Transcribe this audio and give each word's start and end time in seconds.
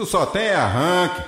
Tu 0.00 0.06
só 0.06 0.24
tem 0.24 0.48
arranque. 0.48 1.20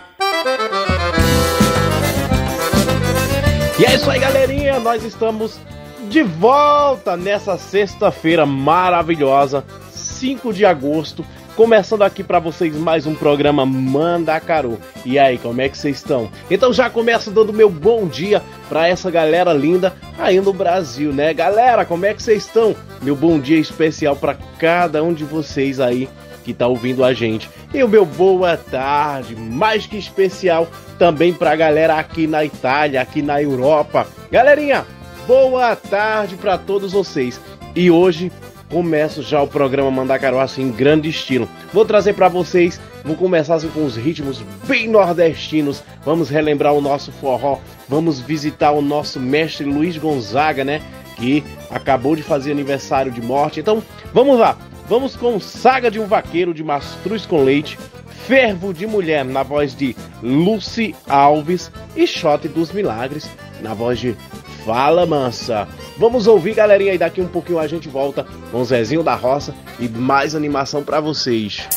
E 3.78 3.84
é 3.84 3.94
isso 3.94 4.10
aí, 4.10 4.18
galerinha. 4.18 4.80
Nós 4.80 5.04
estamos 5.04 5.60
de 6.08 6.22
volta 6.22 7.14
nessa 7.14 7.58
sexta-feira 7.58 8.46
maravilhosa, 8.46 9.62
5 9.90 10.54
de 10.54 10.64
agosto. 10.64 11.22
Começando 11.54 12.00
aqui 12.00 12.24
para 12.24 12.38
vocês 12.38 12.74
mais 12.74 13.06
um 13.06 13.14
programa 13.14 13.66
Mandacaru. 13.66 14.78
E 15.04 15.18
aí, 15.18 15.36
como 15.36 15.60
é 15.60 15.68
que 15.68 15.76
vocês 15.76 15.98
estão? 15.98 16.30
Então 16.50 16.72
já 16.72 16.88
começo 16.88 17.30
dando 17.30 17.52
meu 17.52 17.68
bom 17.68 18.06
dia 18.06 18.42
para 18.70 18.88
essa 18.88 19.10
galera 19.10 19.52
linda 19.52 19.94
aí 20.18 20.40
no 20.40 20.54
Brasil, 20.54 21.12
né? 21.12 21.34
Galera, 21.34 21.84
como 21.84 22.06
é 22.06 22.14
que 22.14 22.22
vocês 22.22 22.46
estão? 22.46 22.74
Meu 23.02 23.14
bom 23.14 23.38
dia 23.38 23.58
especial 23.58 24.16
para 24.16 24.34
cada 24.58 25.04
um 25.04 25.12
de 25.12 25.24
vocês 25.24 25.78
aí 25.78 26.08
que 26.42 26.54
tá 26.54 26.66
ouvindo 26.66 27.04
a 27.04 27.12
gente. 27.12 27.48
E 27.72 27.82
o 27.82 27.88
meu 27.88 28.04
boa 28.04 28.56
tarde, 28.56 29.34
mais 29.36 29.86
que 29.86 29.96
especial 29.96 30.68
também 30.98 31.32
pra 31.32 31.56
galera 31.56 31.98
aqui 31.98 32.26
na 32.26 32.44
Itália, 32.44 33.00
aqui 33.00 33.22
na 33.22 33.42
Europa. 33.42 34.06
Galerinha, 34.30 34.86
boa 35.26 35.74
tarde 35.74 36.36
para 36.36 36.58
todos 36.58 36.92
vocês. 36.92 37.40
E 37.74 37.90
hoje 37.90 38.30
começo 38.72 39.22
já 39.22 39.42
o 39.42 39.46
programa 39.46 39.90
Mandacaru 39.90 40.38
assim 40.38 40.62
em 40.62 40.70
grande 40.70 41.08
estilo. 41.08 41.46
Vou 41.72 41.84
trazer 41.84 42.14
para 42.14 42.28
vocês, 42.28 42.80
vou 43.04 43.14
começar 43.14 43.56
assim 43.56 43.68
com 43.68 43.84
os 43.84 43.96
ritmos 43.96 44.42
bem 44.66 44.88
nordestinos. 44.88 45.82
Vamos 46.04 46.30
relembrar 46.30 46.72
o 46.72 46.80
nosso 46.80 47.12
forró, 47.12 47.58
vamos 47.86 48.18
visitar 48.18 48.72
o 48.72 48.80
nosso 48.80 49.20
mestre 49.20 49.66
Luiz 49.66 49.98
Gonzaga, 49.98 50.64
né? 50.64 50.80
Que 51.16 51.44
acabou 51.70 52.16
de 52.16 52.22
fazer 52.22 52.50
aniversário 52.50 53.12
de 53.12 53.20
morte. 53.20 53.60
Então, 53.60 53.82
vamos 54.12 54.38
lá. 54.38 54.56
Vamos 54.88 55.16
com 55.16 55.40
Saga 55.40 55.90
de 55.90 55.98
um 55.98 56.06
Vaqueiro 56.06 56.52
de 56.52 56.62
Mastruz 56.62 57.24
com 57.24 57.42
Leite, 57.42 57.78
Fervo 58.26 58.72
de 58.72 58.86
Mulher 58.86 59.24
na 59.24 59.42
voz 59.42 59.74
de 59.74 59.96
Lucy 60.22 60.94
Alves 61.08 61.70
e 61.96 62.06
Shot 62.06 62.46
dos 62.48 62.72
Milagres 62.72 63.28
na 63.60 63.74
voz 63.74 63.98
de 63.98 64.16
Fala 64.64 65.04
Mansa. 65.06 65.66
Vamos 65.98 66.26
ouvir, 66.26 66.54
galerinha, 66.54 66.94
e 66.94 66.98
daqui 66.98 67.20
um 67.20 67.28
pouquinho 67.28 67.58
a 67.58 67.66
gente 67.66 67.88
volta 67.88 68.26
com 68.50 68.64
Zezinho 68.64 69.02
da 69.02 69.14
Roça 69.14 69.54
e 69.78 69.88
mais 69.88 70.34
animação 70.34 70.82
para 70.82 71.00
vocês. 71.00 71.68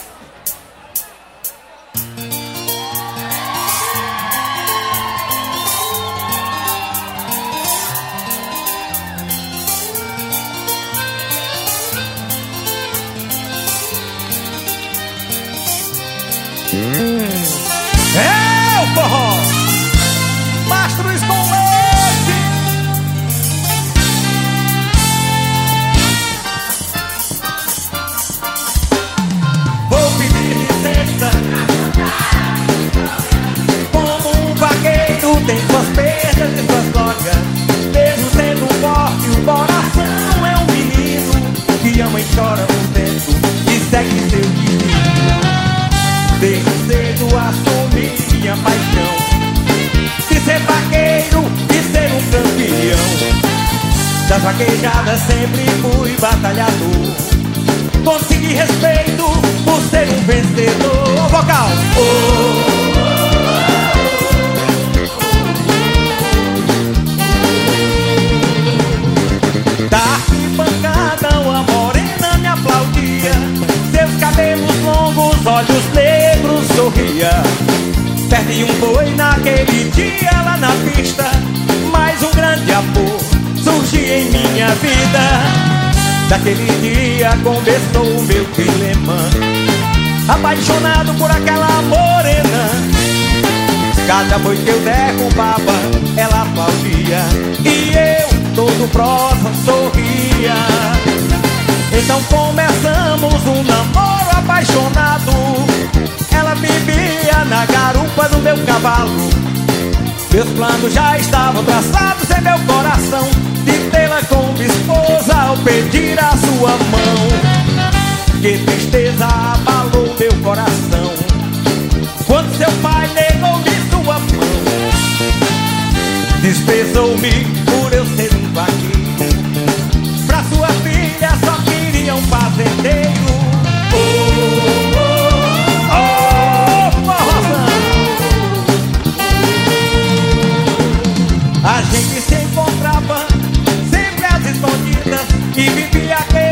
Escondidas 145.56 145.57
E 145.57 145.69
vivia 145.69 146.16
aquele 146.18 146.44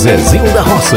Zezinho 0.00 0.50
da 0.54 0.62
Roça. 0.62 0.96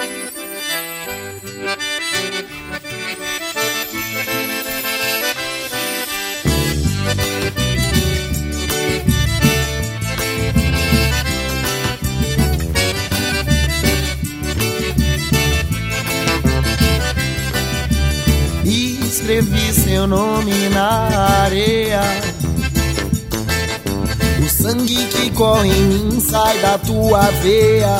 Veia. 27.41 27.95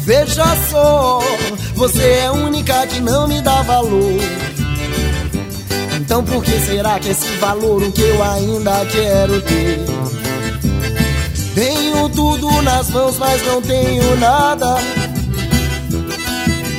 Veja 0.00 0.44
só, 0.70 1.20
você 1.74 2.02
é 2.02 2.30
única 2.30 2.86
que 2.86 3.00
não 3.00 3.26
me 3.26 3.40
dá 3.40 3.62
valor. 3.62 4.20
Então 6.00 6.22
por 6.24 6.44
que 6.44 6.52
será 6.60 6.98
que 7.00 7.08
esse 7.08 7.26
valor 7.38 7.82
o 7.82 7.92
que 7.92 8.02
eu 8.02 8.22
ainda 8.22 8.86
quero 8.86 9.40
ter? 9.42 9.84
Tenho 11.54 12.08
tudo 12.10 12.62
nas 12.62 12.88
mãos, 12.90 13.18
mas 13.18 13.42
não 13.46 13.60
tenho 13.62 14.16
nada. 14.16 14.76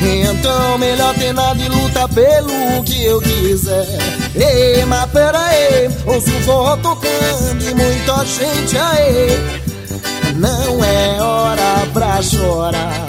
Então 0.01 0.77
melhor 0.77 1.13
ter 1.15 1.33
nada 1.33 1.61
e 1.61 1.67
luta 1.67 2.07
pelo 2.09 2.83
que 2.85 3.03
eu 3.03 3.19
quiser. 3.19 3.96
Ei, 4.39 4.85
mas 4.85 5.09
pera 5.09 5.39
aí, 5.39 5.89
ouço 6.05 6.29
o 6.29 6.41
forró 6.43 6.77
tocando 6.77 7.63
e 7.63 7.73
muita 7.73 8.23
gente 8.23 8.77
aí. 8.77 9.61
Não 10.35 10.83
é 10.83 11.21
hora 11.21 11.87
pra 11.91 12.21
chorar. 12.21 13.07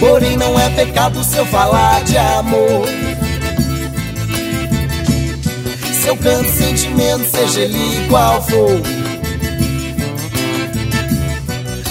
Porém 0.00 0.36
não 0.36 0.58
é 0.58 0.70
pecado 0.70 1.22
se 1.22 1.36
eu 1.36 1.46
falar 1.46 2.02
de 2.02 2.18
amor. 2.18 2.88
Se 5.92 6.08
eu 6.08 6.16
canto 6.16 6.50
sentimento, 6.50 7.30
seja 7.30 7.60
ele 7.60 8.08
qual 8.08 8.42
for. 8.42 8.80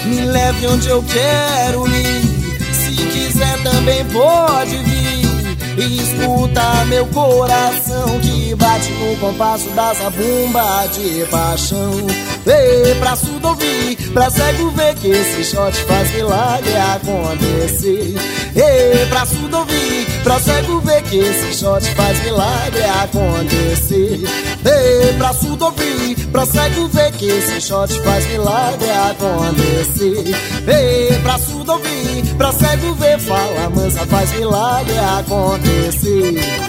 Me 0.06 0.22
leve 0.22 0.68
onde 0.68 0.90
eu 0.90 1.02
quero 1.04 1.88
ir. 1.88 2.22
Se 2.74 2.92
quiser 2.92 3.64
também 3.64 4.04
pode 4.06 4.78
vir. 4.80 4.89
Escuta 5.80 6.86
meu 6.88 7.08
coração 7.08 8.20
que 8.20 8.54
bate 8.56 8.92
no 8.92 9.16
compasso 9.16 9.70
dessa 9.70 10.10
bomba 10.10 10.86
de 10.88 11.26
paixão. 11.32 11.92
Ei, 12.46 12.96
pra 12.96 13.16
surdo 13.16 13.48
ouvir, 13.48 13.96
pra 14.12 14.30
cego 14.30 14.72
ver 14.72 14.96
que 14.96 15.08
esse 15.08 15.44
shot 15.46 15.74
faz 15.86 16.12
milagre 16.12 16.76
acontecer. 16.76 18.16
Ei, 18.56 19.06
pra 19.08 19.26
surdo 19.26 19.58
ouvir, 19.60 20.06
pra 20.24 20.40
cego 20.40 20.82
ver 20.82 21.02
que 21.04 21.18
esse 21.18 21.54
shot 21.58 21.86
faz 21.96 22.24
milagre 22.24 22.84
acontecer. 22.84 24.20
Ei, 24.66 25.14
pra 25.18 25.34
surdo 25.34 25.66
ouvir, 25.66 26.28
pra 26.28 26.46
cego 26.46 26.88
ver 26.90 27.12
que 27.14 27.26
esse 27.26 27.62
shot 27.62 27.94
faz 28.02 28.26
milagre 28.28 28.90
acontecer. 28.90 30.36
Ei, 30.70 31.20
pra 31.24 31.40
surdo 31.40 31.74
ouvir, 31.74 32.36
pra 32.38 32.52
cego 32.52 32.94
ver, 32.94 33.20
fala 33.20 33.70
mansa, 33.72 34.06
faz 34.06 34.32
milagre 34.34 34.98
acontecer. 35.00 36.69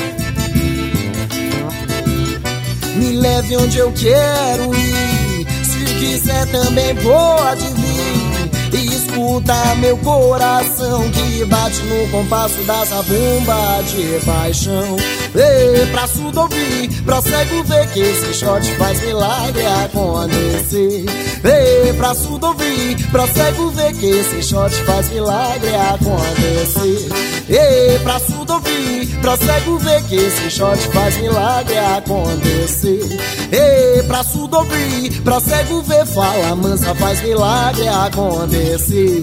me 3.01 3.13
leve 3.13 3.57
onde 3.57 3.79
eu 3.79 3.91
quero 3.93 4.75
ir. 4.75 5.47
Se 5.65 5.83
quiser 5.95 6.45
também 6.51 6.95
pode 6.95 7.67
vir. 7.69 8.79
E 8.79 8.85
escuta 8.95 9.30
meu 9.77 9.97
coração 9.97 11.09
que 11.11 11.43
bate 11.45 11.81
no 11.83 12.07
compasso 12.09 12.57
dessa 12.63 13.01
bomba 13.03 13.81
de 13.83 14.25
paixão. 14.25 14.95
Ei, 15.33 15.85
pra 15.87 16.07
surdo 16.07 16.41
ouvir, 16.41 17.03
pra 17.03 17.21
cego 17.21 17.63
ver 17.63 17.87
que 17.89 17.99
esse 17.99 18.33
shot 18.33 18.65
faz 18.75 19.01
milagre 19.01 19.65
acontecer. 19.65 21.05
Ei, 21.43 21.93
pra 21.93 22.13
surdo 22.13 22.47
ouvir, 22.47 23.07
pra 23.11 23.27
cego 23.27 23.69
ver 23.71 23.93
que 23.93 24.05
esse 24.05 24.43
shot 24.43 24.73
faz 24.85 25.09
milagre 25.09 25.75
acontecer. 25.75 27.09
Ei, 27.49 27.99
pra 27.99 28.19
surdo 28.19 28.41
pra 29.21 29.37
cego 29.37 29.77
ver 29.77 30.03
que 30.03 30.15
esse 30.15 30.49
shot 30.49 30.77
faz 30.91 31.17
milagre 31.17 31.77
acontecer. 31.77 33.01
Ei, 33.51 34.03
pra 34.03 34.23
surdo 34.23 34.57
ouvir, 34.57 35.21
pra 35.21 35.39
cego 35.39 35.81
ver, 35.83 36.05
fala 36.07 36.55
mansa 36.55 36.93
faz 36.95 37.21
milagre 37.21 37.87
acontecer. 37.87 39.21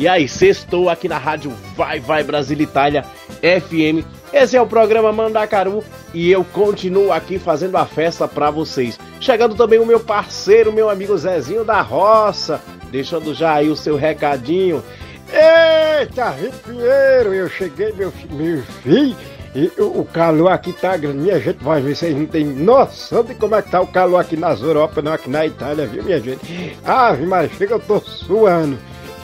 e 0.00 0.08
aí, 0.08 0.26
sextou 0.26 0.88
aqui 0.88 1.06
na 1.06 1.18
rádio 1.18 1.52
Vai 1.76 2.00
Vai 2.00 2.22
Brasil 2.22 2.58
Itália 2.58 3.04
FM. 3.42 4.02
Esse 4.32 4.56
é 4.56 4.62
o 4.62 4.66
programa 4.66 5.12
Mandacaru 5.12 5.84
e 6.14 6.32
eu 6.32 6.42
continuo 6.42 7.12
aqui 7.12 7.38
fazendo 7.38 7.76
a 7.76 7.84
festa 7.84 8.26
pra 8.26 8.50
vocês. 8.50 8.98
Chegando 9.20 9.54
também 9.54 9.78
o 9.78 9.84
meu 9.84 10.00
parceiro, 10.00 10.72
meu 10.72 10.88
amigo 10.88 11.18
Zezinho 11.18 11.66
da 11.66 11.82
Roça, 11.82 12.62
deixando 12.90 13.34
já 13.34 13.56
aí 13.56 13.68
o 13.68 13.76
seu 13.76 13.94
recadinho. 13.94 14.82
Eita, 15.30 16.34
Pinheiro, 16.66 17.34
eu 17.34 17.50
cheguei, 17.50 17.92
meu, 17.92 18.10
meu 18.30 18.62
filho, 18.82 19.14
e 19.54 19.70
o, 19.78 20.02
calor 20.06 20.48
aqui 20.48 20.72
tá 20.72 20.96
grande. 20.96 21.18
Minha 21.18 21.38
gente, 21.38 21.62
ver, 21.62 21.94
vocês 21.94 22.16
não 22.16 22.24
tem 22.24 22.42
noção 22.46 23.22
de 23.22 23.34
como 23.34 23.54
é 23.54 23.60
que 23.60 23.70
tá 23.70 23.82
o 23.82 23.86
calor 23.86 24.18
aqui 24.18 24.34
nas 24.34 24.62
Europa, 24.62 25.02
não 25.02 25.12
aqui 25.12 25.28
na 25.28 25.44
Itália, 25.44 25.86
viu, 25.86 26.02
minha 26.02 26.18
gente? 26.18 26.74
Ave 26.86 27.26
Maria, 27.26 27.50
chega, 27.58 27.74
eu 27.74 27.80
tô 27.80 28.00
suando. 28.00 28.78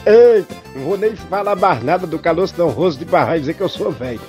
Eita, 0.07 0.55
não 0.73 0.85
vou 0.85 0.97
nem 0.97 1.16
falar 1.16 1.57
mais 1.57 1.83
nada 1.83 2.07
do 2.07 2.16
calor, 2.16 2.47
senão 2.47 2.69
o 2.69 2.71
rosto 2.71 3.01
de 3.01 3.05
barra 3.05 3.37
dizer 3.37 3.55
que 3.55 3.61
eu 3.61 3.69
sou 3.69 3.90
velho. 3.90 4.21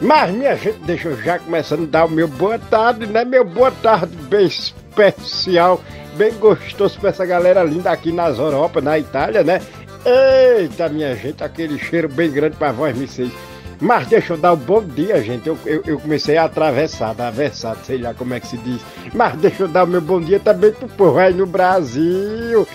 Mas, 0.00 0.34
minha 0.34 0.56
gente, 0.56 0.78
deixa 0.78 1.08
eu 1.08 1.22
já 1.22 1.38
começando 1.38 1.82
a 1.84 1.90
dar 1.90 2.04
o 2.06 2.10
meu 2.10 2.26
boa 2.26 2.58
tarde, 2.58 3.06
né? 3.06 3.22
Meu 3.22 3.44
boa 3.44 3.70
tarde 3.70 4.16
bem 4.28 4.46
especial, 4.46 5.82
bem 6.16 6.32
gostoso 6.34 6.98
pra 6.98 7.10
essa 7.10 7.26
galera 7.26 7.62
linda 7.62 7.90
aqui 7.90 8.12
nas 8.12 8.38
Europa, 8.38 8.80
na 8.80 8.98
Itália, 8.98 9.42
né? 9.42 9.60
Eita, 10.06 10.88
minha 10.88 11.14
gente, 11.14 11.44
aquele 11.44 11.78
cheiro 11.78 12.08
bem 12.08 12.30
grande 12.30 12.56
pra 12.56 12.72
vós, 12.72 12.96
vocês. 12.96 13.30
Mas 13.78 14.06
deixa 14.06 14.32
eu 14.32 14.38
dar 14.38 14.54
um 14.54 14.56
bom 14.56 14.82
dia, 14.82 15.22
gente. 15.22 15.48
Eu, 15.48 15.58
eu, 15.66 15.82
eu 15.86 16.00
comecei 16.00 16.38
a 16.38 16.44
atravessar, 16.44 17.10
atravessar, 17.10 17.76
sei 17.84 17.98
lá 17.98 18.14
como 18.14 18.32
é 18.32 18.40
que 18.40 18.46
se 18.46 18.56
diz. 18.56 18.80
Mas 19.12 19.34
deixa 19.36 19.64
eu 19.64 19.68
dar 19.68 19.84
o 19.84 19.86
meu 19.86 20.00
bom 20.00 20.20
dia 20.20 20.40
também 20.40 20.72
pro 20.72 20.88
povo 20.88 21.18
aí 21.18 21.34
no 21.34 21.46
Brasil. 21.46 22.66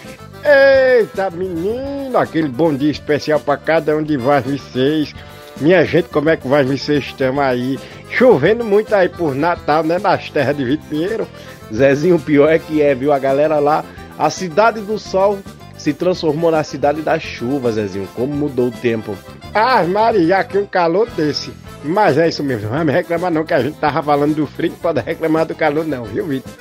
Eita, 0.44 1.30
menino, 1.30 2.18
aquele 2.18 2.48
bom 2.48 2.74
dia 2.74 2.90
especial 2.90 3.40
pra 3.40 3.58
cada 3.58 3.96
um 3.96 4.02
de 4.02 4.18
vocês. 4.18 5.14
Minha 5.60 5.86
gente, 5.86 6.10
como 6.10 6.30
é 6.30 6.38
que 6.38 6.48
vai 6.48 6.64
vocês 6.64 7.06
estão 7.06 7.40
aí? 7.40 7.80
Chovendo 8.10 8.64
muito 8.64 8.94
aí 8.96 9.08
por 9.08 9.36
Natal, 9.36 9.84
né? 9.84 10.00
Nas 10.00 10.30
terras 10.32 10.58
de 10.58 10.66
Vitor 10.66 10.88
Pinheiro. 10.90 11.28
Zezinho, 11.72 12.16
o 12.16 12.20
pior 12.20 12.50
é 12.50 12.58
que 12.58 12.82
é, 12.82 12.96
viu? 12.96 13.14
A 13.14 13.20
galera 13.20 13.60
lá, 13.60 13.86
a 14.18 14.30
cidade 14.32 14.82
do 14.82 14.98
sol 14.98 15.40
se 15.78 15.94
transformou 15.94 16.50
na 16.50 16.64
cidade 16.64 17.02
das 17.02 17.22
chuvas, 17.22 17.76
Zezinho. 17.76 18.08
Como 18.16 18.34
mudou 18.34 18.70
o 18.70 18.72
tempo. 18.72 19.16
Ah, 19.54 19.84
Maria, 19.84 20.40
aqui 20.40 20.58
um 20.58 20.66
calor 20.66 21.08
desse. 21.12 21.54
Mas 21.84 22.18
é 22.18 22.28
isso 22.28 22.44
mesmo, 22.44 22.70
não 22.70 22.78
vamos 22.78 22.94
reclamar 22.94 23.32
não, 23.32 23.44
que 23.44 23.54
a 23.54 23.62
gente 23.62 23.78
tava 23.78 24.02
falando 24.02 24.36
do 24.36 24.46
frio, 24.46 24.72
não 24.72 24.78
pode 24.78 25.02
reclamar 25.02 25.46
do 25.46 25.56
calor 25.56 25.86
não, 25.86 26.04
viu, 26.04 26.26
Vitor? 26.26 26.52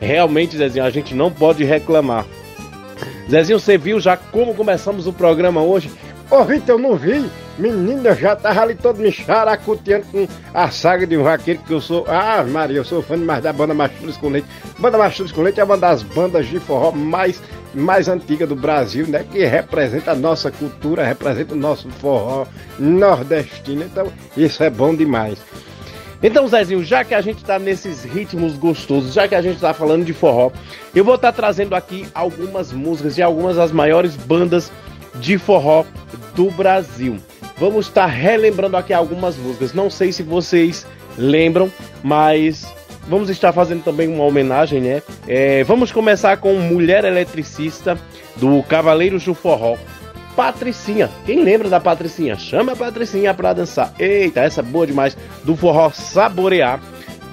Realmente, 0.00 0.56
Zezinho, 0.56 0.84
a 0.84 0.90
gente 0.90 1.14
não 1.14 1.30
pode 1.30 1.64
reclamar. 1.64 2.24
Zezinho, 3.30 3.60
você 3.60 3.76
viu 3.76 4.00
já 4.00 4.16
como 4.16 4.54
começamos 4.54 5.06
o 5.06 5.12
programa 5.12 5.62
hoje? 5.62 5.90
Ô, 6.30 6.44
Vitor, 6.44 6.74
eu 6.74 6.78
não 6.78 6.96
vi. 6.96 7.24
Menino, 7.58 8.06
eu 8.06 8.14
já 8.14 8.36
tava 8.36 8.60
ali 8.60 8.74
todo 8.74 9.00
me 9.00 9.10
characuteando 9.10 10.06
com 10.12 10.28
a 10.54 10.70
saga 10.70 11.06
de 11.06 11.16
um 11.16 11.24
vaqueiro 11.24 11.60
que 11.66 11.72
eu 11.72 11.80
sou. 11.80 12.04
Ah, 12.06 12.44
Maria, 12.44 12.76
eu 12.76 12.84
sou 12.84 13.02
fã 13.02 13.18
demais 13.18 13.42
da 13.42 13.52
banda 13.52 13.74
Machuras 13.74 14.16
com 14.16 14.28
Leite. 14.28 14.46
Banda 14.78 14.98
Machuras 14.98 15.32
com 15.32 15.42
Leite 15.42 15.58
é 15.58 15.64
uma 15.64 15.76
das 15.76 16.02
bandas 16.02 16.46
de 16.46 16.60
forró 16.60 16.92
mais, 16.92 17.42
mais 17.74 18.08
antiga 18.08 18.46
do 18.46 18.54
Brasil, 18.54 19.06
né? 19.08 19.24
Que 19.30 19.44
representa 19.44 20.12
a 20.12 20.14
nossa 20.14 20.50
cultura, 20.50 21.02
representa 21.02 21.54
o 21.54 21.56
nosso 21.56 21.88
forró 21.90 22.46
nordestino. 22.78 23.82
Então, 23.82 24.06
isso 24.36 24.62
é 24.62 24.70
bom 24.70 24.94
demais. 24.94 25.38
Então, 26.22 26.48
Zezinho, 26.48 26.82
já 26.82 27.04
que 27.04 27.14
a 27.14 27.20
gente 27.20 27.44
tá 27.44 27.58
nesses 27.58 28.02
ritmos 28.02 28.56
gostosos, 28.56 29.14
já 29.14 29.28
que 29.28 29.34
a 29.34 29.42
gente 29.42 29.60
tá 29.60 29.72
falando 29.72 30.04
de 30.04 30.12
forró, 30.12 30.50
eu 30.94 31.04
vou 31.04 31.14
estar 31.14 31.32
tá 31.32 31.36
trazendo 31.36 31.74
aqui 31.74 32.06
algumas 32.12 32.72
músicas 32.72 33.14
de 33.14 33.22
algumas 33.22 33.56
das 33.56 33.70
maiores 33.70 34.16
bandas 34.16 34.72
de 35.14 35.38
forró 35.38 35.84
do 36.34 36.50
Brasil. 36.50 37.18
Vamos 37.56 37.86
estar 37.86 38.06
relembrando 38.06 38.76
aqui 38.76 38.92
algumas 38.92 39.36
músicas. 39.36 39.72
Não 39.72 39.88
sei 39.90 40.12
se 40.12 40.22
vocês 40.22 40.86
lembram, 41.16 41.70
mas 42.02 42.66
vamos 43.08 43.30
estar 43.30 43.52
fazendo 43.52 43.82
também 43.82 44.08
uma 44.08 44.24
homenagem, 44.24 44.80
né? 44.80 45.02
É, 45.26 45.64
vamos 45.64 45.90
começar 45.92 46.36
com 46.36 46.54
Mulher 46.54 47.04
Eletricista 47.04 47.98
do 48.36 48.62
Cavaleiros 48.64 49.24
do 49.24 49.34
Forró. 49.34 49.76
Patricinha, 50.38 51.10
quem 51.26 51.42
lembra 51.42 51.68
da 51.68 51.80
Patricinha? 51.80 52.38
Chama 52.38 52.70
a 52.70 52.76
Patricinha 52.76 53.34
pra 53.34 53.52
dançar. 53.52 53.92
Eita, 53.98 54.38
essa 54.38 54.60
é 54.60 54.62
boa 54.62 54.86
demais. 54.86 55.16
Do 55.42 55.56
forró 55.56 55.90
Saborear. 55.90 56.80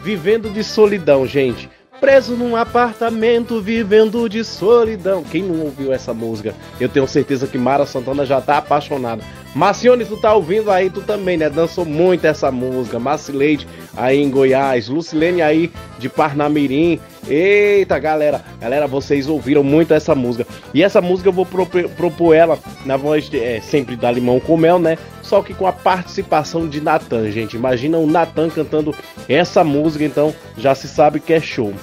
Vivendo 0.03 0.49
de 0.49 0.63
solidão, 0.63 1.27
gente. 1.27 1.69
Preso 2.01 2.35
num 2.35 2.55
apartamento, 2.55 3.61
vivendo 3.61 4.27
de 4.27 4.43
solidão. 4.43 5.23
Quem 5.23 5.43
não 5.43 5.65
ouviu 5.65 5.93
essa 5.93 6.15
música? 6.15 6.55
Eu 6.79 6.89
tenho 6.89 7.07
certeza 7.07 7.45
que 7.45 7.59
Mara 7.59 7.85
Santana 7.85 8.25
já 8.25 8.41
tá 8.41 8.57
apaixonada. 8.57 9.21
Marcione, 9.55 10.03
tu 10.03 10.17
tá 10.17 10.33
ouvindo 10.33 10.69
aí, 10.69 10.89
tu 10.89 10.99
também, 10.99 11.37
né? 11.37 11.49
Dançou 11.49 11.85
muito 11.85 12.25
essa 12.25 12.51
música. 12.51 12.99
Marcileide 12.99 13.65
aí 13.95 14.21
em 14.21 14.29
Goiás, 14.29 14.89
Lucilene 14.89 15.41
aí 15.41 15.71
de 15.97 16.09
Parnamirim. 16.09 16.99
Eita, 17.25 17.97
galera, 17.97 18.43
galera, 18.59 18.85
vocês 18.85 19.29
ouviram 19.29 19.63
muito 19.63 19.93
essa 19.93 20.13
música. 20.13 20.45
E 20.73 20.83
essa 20.83 20.99
música 20.99 21.29
eu 21.29 21.33
vou 21.33 21.45
propor, 21.45 21.87
propor 21.91 22.33
ela 22.33 22.59
na 22.85 22.97
voz 22.97 23.29
de, 23.29 23.39
é, 23.39 23.61
sempre 23.61 23.95
da 23.95 24.11
Limão 24.11 24.41
com 24.41 24.57
Mel, 24.57 24.77
né? 24.77 24.97
Só 25.21 25.41
que 25.41 25.53
com 25.53 25.65
a 25.65 25.71
participação 25.71 26.67
de 26.67 26.81
Natan, 26.81 27.31
gente. 27.31 27.55
Imagina 27.55 27.97
o 27.97 28.05
Natan 28.05 28.49
cantando 28.49 28.93
essa 29.29 29.63
música, 29.63 30.03
então 30.03 30.35
já 30.57 30.75
se 30.75 30.89
sabe 30.89 31.21
que 31.21 31.31
é 31.31 31.39
show. 31.39 31.73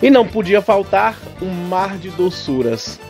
E 0.00 0.08
não 0.08 0.24
podia 0.24 0.62
faltar 0.62 1.18
um 1.42 1.50
mar 1.50 1.98
de 1.98 2.10
doçuras. 2.10 3.00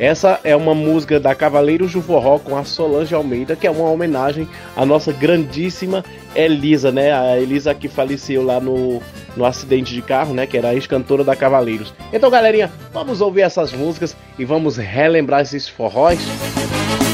Essa 0.00 0.40
é 0.42 0.56
uma 0.56 0.74
música 0.74 1.20
da 1.20 1.34
Cavaleiros 1.34 1.92
do 1.92 2.00
Forró 2.00 2.38
com 2.38 2.56
a 2.56 2.64
Solange 2.64 3.14
Almeida, 3.14 3.54
que 3.54 3.66
é 3.66 3.70
uma 3.70 3.90
homenagem 3.90 4.48
à 4.74 4.86
nossa 4.86 5.12
grandíssima 5.12 6.02
Elisa, 6.34 6.90
né? 6.90 7.12
A 7.12 7.38
Elisa 7.38 7.74
que 7.74 7.86
faleceu 7.86 8.42
lá 8.42 8.58
no, 8.58 9.02
no 9.36 9.44
acidente 9.44 9.92
de 9.92 10.00
carro, 10.00 10.32
né? 10.32 10.46
Que 10.46 10.56
era 10.56 10.68
a 10.68 10.74
ex-cantora 10.74 11.22
da 11.22 11.36
Cavaleiros. 11.36 11.92
Então, 12.14 12.30
galerinha, 12.30 12.72
vamos 12.94 13.20
ouvir 13.20 13.42
essas 13.42 13.74
músicas 13.74 14.16
e 14.38 14.44
vamos 14.46 14.78
relembrar 14.78 15.42
esses 15.42 15.68
forróis. 15.68 16.18
É, 16.18 17.09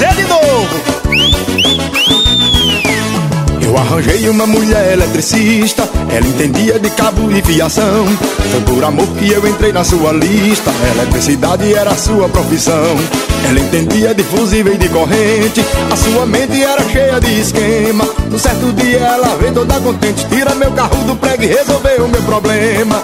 dizer 0.00 0.14
de 0.14 0.22
novo. 0.22 0.66
Eu 3.62 3.76
arranjei 3.76 4.28
uma 4.28 4.46
mulher 4.46 4.92
eletricista, 4.92 5.88
ela 6.10 6.26
entendia 6.26 6.78
de 6.78 6.90
cabo 6.90 7.30
e 7.30 7.42
fiação. 7.42 8.06
Foi 8.50 8.60
por 8.62 8.82
amor 8.82 9.06
que 9.08 9.30
eu 9.30 9.46
entrei 9.46 9.72
na 9.72 9.84
sua 9.84 10.12
lista, 10.12 10.72
eletricidade 10.94 11.72
era 11.74 11.90
a 11.90 11.96
sua 11.96 12.28
profissão. 12.28 12.96
Ela 13.48 13.60
entendia 13.60 14.14
de 14.14 14.22
fusível 14.24 14.74
e 14.74 14.78
de 14.78 14.88
corrente, 14.88 15.64
a 15.90 15.96
sua 15.96 16.26
mente 16.26 16.62
era 16.62 16.82
cheia 16.88 17.20
de 17.20 17.40
esquema. 17.40 18.08
Um 18.32 18.38
certo 18.38 18.72
dia 18.72 18.98
ela 18.98 19.36
veio 19.36 19.52
toda 19.52 19.80
contente, 19.80 20.26
tira 20.28 20.54
meu 20.54 20.72
carro 20.72 20.96
do 21.04 21.14
prego 21.16 21.44
e 21.44 21.46
resolveu 21.46 22.06
o 22.06 22.08
meu 22.08 22.22
problema. 22.22 23.02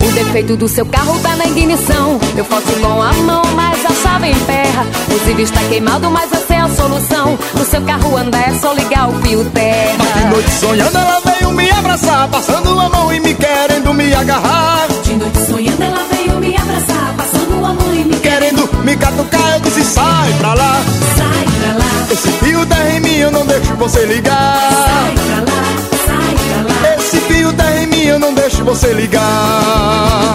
O 0.00 0.12
defeito 0.12 0.56
do 0.56 0.68
seu 0.68 0.86
carro 0.86 1.18
tá 1.20 1.34
na 1.34 1.46
ignição. 1.46 2.20
Eu 2.36 2.44
faço 2.44 2.78
mão 2.80 3.02
a 3.02 3.12
mão, 3.14 3.42
mas 3.56 3.83
a 4.04 4.08
chave 4.08 4.30
emperra. 4.30 4.86
O 5.08 5.18
fusível 5.18 5.44
está 5.44 5.60
queimado, 5.68 6.10
mas 6.10 6.32
essa 6.32 6.54
é 6.54 6.60
a 6.60 6.68
solução. 6.68 7.38
No 7.54 7.64
seu 7.64 7.82
carro 7.82 8.16
anda 8.16 8.38
é 8.38 8.52
só 8.60 8.72
ligar 8.72 9.08
o 9.08 9.20
fio 9.22 9.44
terra. 9.50 9.94
Mas 9.98 10.14
de 10.14 10.28
noite 10.30 10.50
sonhando 10.50 10.98
ela 10.98 11.20
veio 11.20 11.52
me 11.52 11.70
abraçar, 11.70 12.28
passando 12.28 12.80
a 12.80 12.88
mão 12.88 13.12
e 13.12 13.20
me 13.20 13.34
querendo 13.34 13.94
me 13.94 14.14
agarrar. 14.14 14.86
De 15.02 15.14
noite 15.14 15.46
sonhando 15.46 15.82
ela 15.82 16.04
veio 16.10 16.38
me 16.38 16.56
abraçar, 16.56 17.14
passando 17.16 17.64
a 17.64 17.72
mão 17.72 17.94
e 17.94 18.04
me 18.04 18.14
Querendo 18.16 18.68
me 18.84 18.96
catucar, 18.96 19.54
eu 19.54 19.60
disse 19.60 19.84
sai 19.84 20.32
pra 20.38 20.54
lá. 20.54 20.82
Sai 21.16 21.44
pra 21.60 21.78
lá, 21.78 22.06
Esse 22.10 22.28
fio 22.32 22.66
terra 22.66 22.90
em 22.90 23.00
mim, 23.00 23.16
eu 23.16 23.30
não 23.30 23.46
deixo 23.46 23.74
você 23.76 24.04
ligar. 24.06 24.34
sai 24.70 25.14
pra 25.14 25.52
lá, 25.52 25.64
sai 26.06 26.34
pra 26.34 26.90
lá. 26.90 26.96
Esse 26.96 27.20
fio 27.20 27.52
terra 27.52 27.78
em 27.82 27.86
mim, 27.86 28.02
eu 28.04 28.18
não 28.18 28.34
deixo 28.34 28.64
você 28.64 28.92
ligar. 28.92 30.34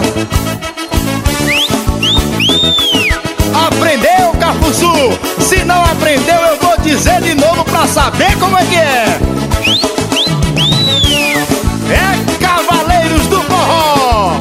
Cafuçu? 4.70 5.18
Se 5.40 5.64
não 5.64 5.82
aprendeu, 5.84 6.34
eu 6.34 6.56
vou 6.58 6.78
dizer 6.80 7.20
de 7.22 7.34
novo 7.34 7.64
pra 7.64 7.86
saber 7.88 8.36
como 8.38 8.56
é 8.56 8.64
que 8.64 8.76
é. 8.76 9.18
É 11.90 12.38
Cavaleiros 12.40 13.26
do 13.26 13.42
Forró. 13.42 14.38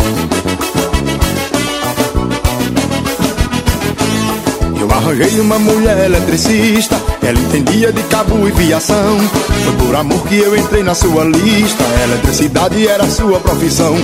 Eu 4.79 4.91
arranjei 4.91 5.39
uma 5.39 5.57
mulher 5.57 6.05
eletricista, 6.05 7.01
ela 7.23 7.39
entendia 7.39 7.91
de 7.91 8.03
cabo 8.03 8.47
e 8.47 8.51
fiação. 8.51 9.17
Foi 9.63 9.73
por 9.85 9.95
amor 9.95 10.21
que 10.27 10.37
eu 10.37 10.55
entrei 10.55 10.83
na 10.83 10.93
sua 10.93 11.23
lista, 11.23 11.83
eletricidade 12.03 12.87
era 12.87 13.03
a 13.03 13.09
sua 13.09 13.39
profissão. 13.39 13.95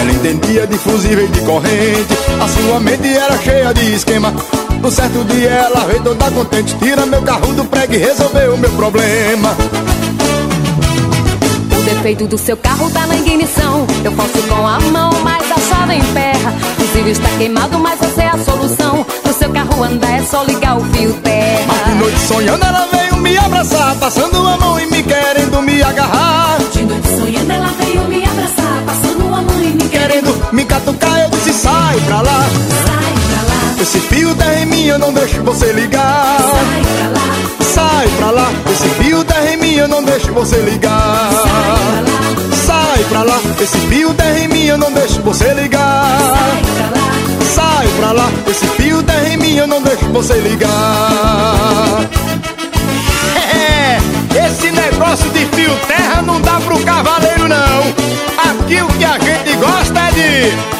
Ela 0.00 0.10
entendia 0.10 0.66
de 0.66 0.78
fusível 0.78 1.24
e 1.24 1.28
de 1.28 1.40
corrente, 1.40 2.14
a 2.40 2.48
sua 2.48 2.80
mente 2.80 3.08
era 3.08 3.38
cheia 3.38 3.72
de 3.72 3.94
esquema. 3.94 4.34
Um 4.82 4.90
certo 4.90 5.24
dia 5.24 5.50
ela 5.50 5.86
veio 5.86 6.02
toda 6.02 6.30
contente, 6.30 6.74
tira 6.78 7.04
meu 7.06 7.22
carro 7.22 7.52
do 7.52 7.64
prego 7.64 7.94
e 7.94 7.98
resolveu 7.98 8.54
o 8.54 8.58
meu 8.58 8.70
problema. 8.70 9.54
O 11.78 11.82
defeito 11.82 12.26
do 12.26 12.38
seu 12.38 12.56
carro 12.56 12.90
tá 12.90 13.06
na 13.06 13.16
ignição. 13.16 13.86
Eu 14.04 14.12
faço 14.12 14.42
com 14.48 14.66
a 14.66 14.80
mão, 14.80 15.10
mas 15.22 15.44
a 15.50 15.60
chave 15.68 15.94
emperra. 15.96 16.54
O 16.78 16.82
fusível 16.82 17.12
está 17.12 17.28
queimado, 17.38 17.78
mas 17.78 18.00
essa 18.02 18.22
é 18.22 18.28
a 18.28 18.38
solução. 18.38 19.06
No 19.24 19.32
seu 19.32 19.50
carro 19.50 19.82
anda 19.84 20.06
é 20.06 20.22
só 20.22 20.42
ligar 20.44 20.76
o 20.78 20.84
fio 20.84 21.10
Mas 21.10 21.14
de 21.14 21.20
terra. 21.22 21.94
noite 21.98 22.18
sonhando 22.20 22.64
ela 22.64 22.88
veio 22.92 23.16
me 23.16 23.38
abraçar, 23.38 23.94
passando 23.96 24.36
a 24.48 24.56
mão 24.56 24.80
e 24.80 24.86
me 24.86 25.02
querendo 25.02 25.62
me 25.62 25.82
agarrar. 25.82 26.58
De 26.72 26.82
noite 26.84 27.08
sonhando 27.08 27.52
ela 27.52 27.68
veio 27.78 28.02
me 28.08 28.24
abraçar, 28.24 28.82
passando 28.86 29.34
a 29.34 29.42
mão 29.42 29.62
e 29.62 29.66
me 29.66 29.88
Querendo 29.88 30.52
me 30.52 30.64
catucar, 30.64 31.20
eu 31.20 31.30
disse 31.30 31.52
sai 31.52 32.00
pra 32.06 32.20
lá. 32.22 32.40
Sai 32.86 33.12
pra 33.12 33.29
lá, 33.29 33.29
Esse 33.80 33.98
fio 34.00 34.34
terra 34.34 34.60
em 34.60 34.66
mim, 34.66 34.86
eu 34.86 34.98
não 34.98 35.12
deixo 35.12 35.42
você 35.42 35.72
ligar. 35.72 36.38
sai 36.38 36.82
pra 36.82 37.16
lá, 37.16 37.20
Sai 37.72 38.08
pra 38.18 38.30
lá, 38.30 38.52
esse 38.72 38.88
fio 38.90 39.24
terra 39.24 39.50
em 39.52 39.56
mim, 39.56 39.74
eu 39.74 39.88
não 39.88 40.04
deixo 40.04 40.32
você 40.32 40.56
ligar. 40.58 41.30
Sai 42.66 43.04
pra 43.08 43.22
lá, 43.22 43.40
esse 43.60 43.78
fio 43.78 44.12
terra 44.14 44.38
em 44.38 44.48
mim, 44.48 44.64
eu 44.66 44.76
não 44.78 44.92
deixo 44.92 45.22
você 45.22 45.52
ligar. 45.54 46.58
sai 47.54 47.88
pra 47.98 48.12
lá. 48.12 48.30
Esse 48.46 48.66
fio 48.68 49.02
terra 49.02 49.28
em 49.28 49.36
mim, 49.36 49.56
eu 49.56 49.66
não 49.66 49.82
deixo 49.82 50.04
você 50.06 50.34
ligar. 50.40 50.70
É, 53.54 53.98
esse 54.46 54.70
negócio 54.70 55.30
de 55.30 55.46
fio 55.46 55.74
terra 55.86 56.22
não 56.22 56.40
dá 56.40 56.60
pro 56.60 56.78
cavaleiro 56.80 57.48
não. 57.48 57.80
Aqui 58.50 58.82
o 58.82 58.86
que 58.88 59.04
a 59.04 59.18
gente 59.18 59.56
gosta 59.56 60.00
é 60.00 60.12
de. 60.12 60.79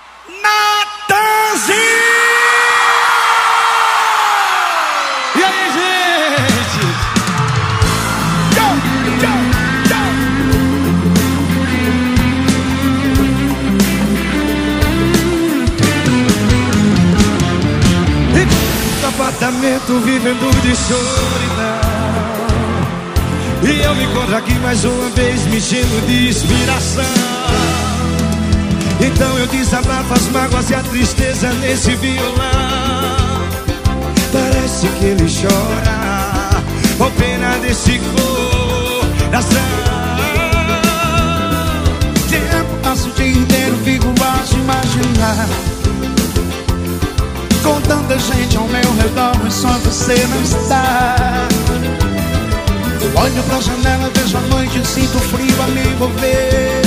Aqui 24.41 24.53
mais 24.59 24.83
uma 24.83 25.09
vez 25.11 25.45
me 25.47 25.57
enchendo 25.57 26.05
de 26.07 26.29
inspiração. 26.29 27.03
Então 28.99 29.37
eu 29.37 29.47
desabafo 29.47 30.13
as 30.13 30.27
mágoas 30.29 30.69
e 30.69 30.75
a 30.75 30.79
tristeza 30.79 31.51
nesse 31.53 31.95
violão. 31.95 32.31
Parece 34.31 34.87
que 34.87 35.05
ele 35.05 35.27
chora 35.29 36.63
com 36.97 37.11
pena 37.11 37.57
desse 37.57 37.99
coração 37.99 39.61
Tempo 42.29 42.77
passo 42.81 43.09
o 43.09 43.11
dia 43.11 43.31
inteiro, 43.31 43.77
fico 43.83 44.13
te 44.45 44.55
imaginar 44.55 45.47
com 47.63 47.81
tanta 47.81 48.17
gente 48.17 48.57
ao 48.57 48.67
meu 48.67 48.95
redor, 48.95 49.37
mas 49.43 49.53
só 49.53 49.69
você 49.79 50.25
não 50.27 50.41
está. 50.41 51.15
Olho 53.15 53.43
pra 53.43 53.59
janela, 53.59 54.11
vejo 54.13 54.37
a 54.37 54.41
noite, 54.41 54.77
eu 54.77 54.85
sinto 54.85 55.19
frio 55.19 55.61
a 55.61 55.67
me 55.67 55.81
envolver. 55.81 56.81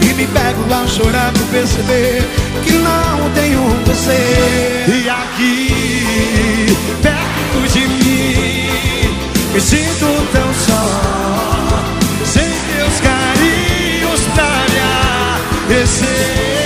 E 0.00 0.14
me 0.14 0.26
pego 0.26 0.68
lá 0.70 0.86
chorando, 0.86 1.50
perceber 1.50 2.22
que 2.64 2.72
não 2.72 3.30
tenho 3.34 3.60
você. 3.84 4.86
E 4.88 5.08
aqui, 5.08 6.76
perto 7.02 7.72
de 7.72 7.86
mim, 7.88 9.10
me 9.52 9.60
sinto 9.60 10.06
tão 10.32 10.54
só. 10.54 11.84
Sem 12.24 12.44
teus 12.44 13.00
carinhos 13.00 14.20
pra 14.34 14.46
me 14.70 15.74
aquecer. 15.74 16.65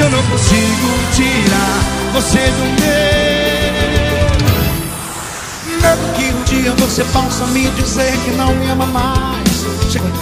Eu 0.00 0.08
não 0.10 0.22
consigo 0.22 0.88
tirar 1.12 1.80
você 2.12 2.38
do 2.38 2.64
meu. 2.80 3.18
Medo 5.80 6.12
que 6.14 6.30
um 6.30 6.42
dia 6.44 6.72
você 6.78 7.02
possa 7.04 7.44
me 7.46 7.68
dizer 7.70 8.12
que 8.24 8.30
não 8.30 8.54
me 8.54 8.70
ama 8.70 8.86
mais. 8.86 9.66
Chega 9.90 10.06
aí. 10.06 10.12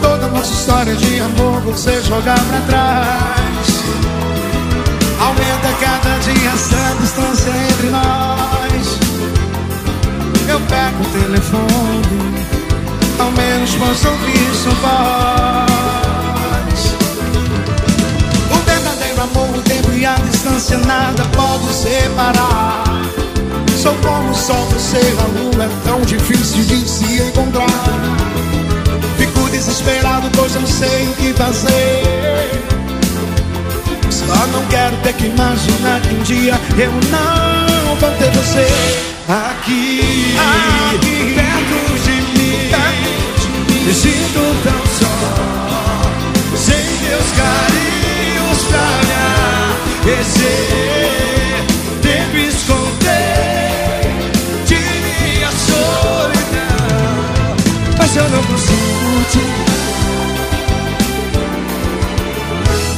Toda 0.00 0.28
nossa 0.28 0.52
história 0.52 0.94
de 0.94 1.18
amor 1.20 1.60
você 1.62 2.00
jogar 2.02 2.38
pra 2.38 2.60
trás. 2.60 3.66
Aumenta 5.18 5.72
cada 5.80 6.18
dia 6.18 6.50
essa 6.50 6.94
distância 7.00 7.50
entre 7.50 7.88
nós. 7.88 8.98
Eu 10.48 10.60
pego 10.60 11.02
o 11.02 11.06
telefone, 11.20 12.44
ao 13.18 13.32
menos 13.32 13.74
posso 13.74 14.08
ouvir 14.08 14.54
sua 14.54 14.74
voz. 14.74 15.85
O 19.42 19.62
tempo 19.62 19.92
e 19.92 20.04
a 20.06 20.14
distância 20.14 20.78
nada 20.78 21.24
pode 21.34 21.72
separar. 21.74 22.84
Sou 23.76 23.94
como 23.96 24.34
sol, 24.34 24.66
você 24.72 24.98
a 24.98 25.26
lua, 25.38 25.64
é 25.64 25.68
tão 25.84 26.00
difícil 26.00 26.64
de 26.64 26.88
se 26.88 27.22
encontrar. 27.22 27.66
Fico 29.18 29.48
desesperado, 29.50 30.28
pois 30.34 30.54
não 30.54 30.66
sei 30.66 31.08
o 31.08 31.12
que 31.14 31.32
fazer. 31.34 32.02
Só 34.10 34.46
não 34.48 34.64
quero 34.66 34.96
ter 34.98 35.12
que 35.12 35.26
imaginar 35.26 36.00
que 36.00 36.14
um 36.14 36.22
dia 36.22 36.60
eu 36.78 36.92
não 37.10 37.94
vou 37.96 38.10
ter 38.12 38.30
você 38.32 38.66
aqui, 39.28 40.34
aqui 40.94 41.34
perto 41.34 41.78
de 42.02 42.10
mim. 42.10 42.70
Me 43.84 43.94
sinto 43.94 44.42
tão 44.64 44.82
só, 44.98 45.14
sem 46.56 46.84
teus 47.06 47.28
carinhos 47.36 48.60
pra 48.68 48.86
me 49.06 49.15
aquecer. 50.06 51.66
Tento 52.00 52.36
esconder 52.36 54.06
de 54.66 54.76
minha 54.76 55.50
solidão, 55.50 57.56
mas 57.98 58.16
eu 58.16 58.28
não 58.30 58.42
consigo 58.44 59.24
te 59.30 59.40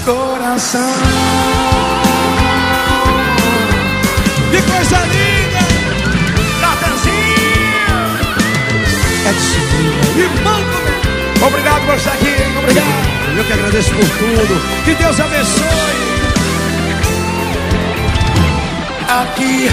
coração. 0.05 0.95
Que 4.51 4.61
coisa 4.63 4.99
linda! 5.07 5.61
Natanzinho! 6.61 7.99
É 9.27 9.33
de. 9.33 9.59
Irmão, 10.21 10.61
obrigado 11.47 11.83
por 11.87 11.97
estar 11.97 12.13
aqui, 12.13 12.35
obrigado. 12.59 13.09
Eu 13.37 13.45
que 13.45 13.53
agradeço 13.53 13.91
por 13.91 14.09
tudo. 14.19 14.61
Que 14.85 14.95
Deus 14.95 15.21
abençoe. 15.21 16.18
Aqui, 19.09 19.71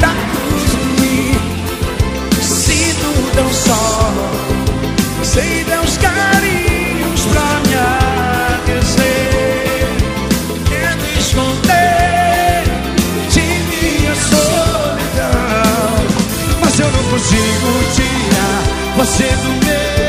de 0.00 0.76
mim, 1.00 1.38
sinto 2.42 3.32
tão 3.32 3.48
só. 3.52 4.12
Sem 5.22 5.62
Deus 5.62 5.98
carinhos 5.98 7.20
pra 7.30 7.60
me 7.64 7.74
aquecer. 8.56 9.86
Tento 10.68 11.06
esconder 11.20 12.64
de 13.30 13.40
minha 13.40 14.14
solidão. 14.16 16.02
Mas 16.60 16.80
eu 16.80 16.90
não 16.90 17.04
consigo 17.04 17.68
tirar 17.94 18.62
você 18.96 19.28
do 19.28 19.64
meu. 19.64 20.01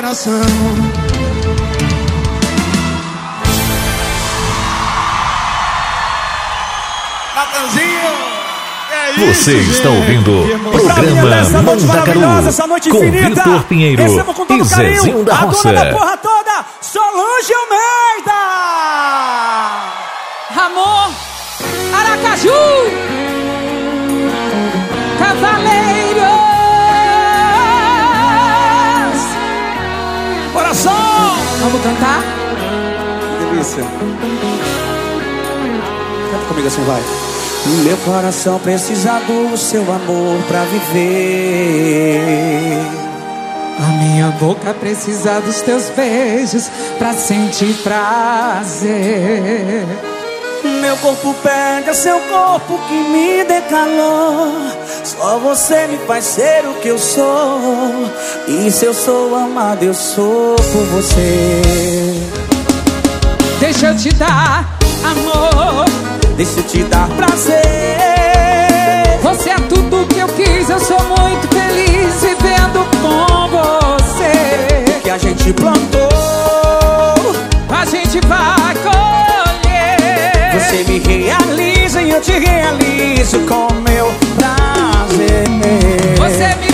Coração. 0.00 0.40
Natanzinho! 7.34 8.30
É 8.92 9.26
Você 9.26 9.52
está 9.58 9.90
ouvindo 9.90 10.40
o 10.40 10.70
programa 10.70 11.36
Essa 11.36 11.62
noite 11.62 11.84
maravilhosa, 11.84 12.26
Mandacaru 12.26 12.48
essa 12.48 12.66
noite 12.66 12.88
com 12.88 13.04
infinita. 13.04 13.42
Vitor 13.44 13.64
Pinheiro 13.64 14.02
e 14.48 14.64
Zezinho 14.64 15.22
da 15.22 15.34
Roça. 15.34 15.68
Delícia. 33.80 33.84
Canta 36.30 36.46
comigo 36.46 36.68
assim, 36.68 36.84
vai. 36.84 37.02
Meu 37.84 37.96
coração 37.98 38.58
precisa 38.58 39.20
do 39.20 39.56
seu 39.56 39.82
amor 39.82 40.42
pra 40.48 40.64
viver. 40.64 42.20
A 43.78 43.86
minha 44.02 44.28
boca 44.38 44.74
precisa 44.74 45.40
dos 45.40 45.60
teus 45.62 45.90
beijos 45.90 46.70
pra 46.98 47.12
sentir 47.12 47.74
prazer. 47.82 48.90
Meu 50.62 50.96
corpo 50.98 51.34
pede 51.42 51.96
seu 51.96 52.20
corpo 52.20 52.78
que 52.86 52.94
me 52.94 53.44
dê 53.44 53.62
calor. 53.62 54.76
Só 55.04 55.38
você 55.38 55.86
me 55.86 55.96
faz 56.06 56.24
ser 56.24 56.66
o 56.66 56.74
que 56.80 56.88
eu 56.88 56.98
sou. 56.98 58.10
E 58.46 58.70
se 58.70 58.84
eu 58.84 58.92
sou 58.92 59.34
amado, 59.34 59.82
eu 59.82 59.94
sou 59.94 60.56
por 60.56 60.84
você. 60.86 62.19
Deixa 63.60 63.88
eu 63.88 63.96
te 63.96 64.08
dar 64.14 64.78
amor. 65.04 65.84
Deixa 66.34 66.60
eu 66.60 66.64
te 66.64 66.82
dar 66.84 67.06
prazer. 67.10 67.60
Você 69.22 69.50
é 69.50 69.56
tudo 69.68 70.06
que 70.06 70.18
eu 70.18 70.28
quis, 70.28 70.70
eu 70.70 70.80
sou 70.80 70.98
muito 70.98 71.46
feliz 71.54 72.22
vivendo 72.22 72.88
com 73.02 73.48
você. 73.48 75.00
Que 75.02 75.10
a 75.10 75.18
gente 75.18 75.52
plantou. 75.52 76.08
A 77.68 77.84
gente 77.84 78.18
vai 78.26 78.74
colher. 78.82 80.58
Você 80.58 80.82
me 80.84 80.98
realiza 80.98 82.00
e 82.00 82.10
eu 82.10 82.20
te 82.22 82.32
realizo 82.32 83.40
com 83.40 83.68
meu 83.74 84.10
prazer. 84.38 85.44
Você 86.16 86.54
me 86.60 86.69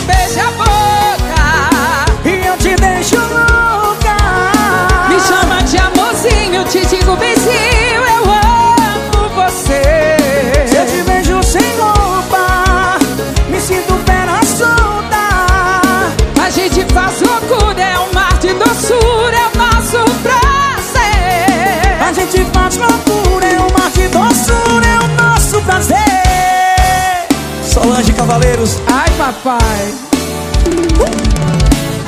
gente 22.37 22.51
faz 22.53 22.77
loucura, 22.77 23.47
é 23.47 23.59
uma 23.59 23.91
de 23.91 24.09
doçura, 24.09 24.87
é 24.87 24.99
o 24.99 25.09
nosso 25.23 25.61
prazer. 25.63 25.97
Solange 27.65 28.13
Cavaleiros, 28.13 28.77
Ai, 28.87 29.11
papai, 29.17 29.95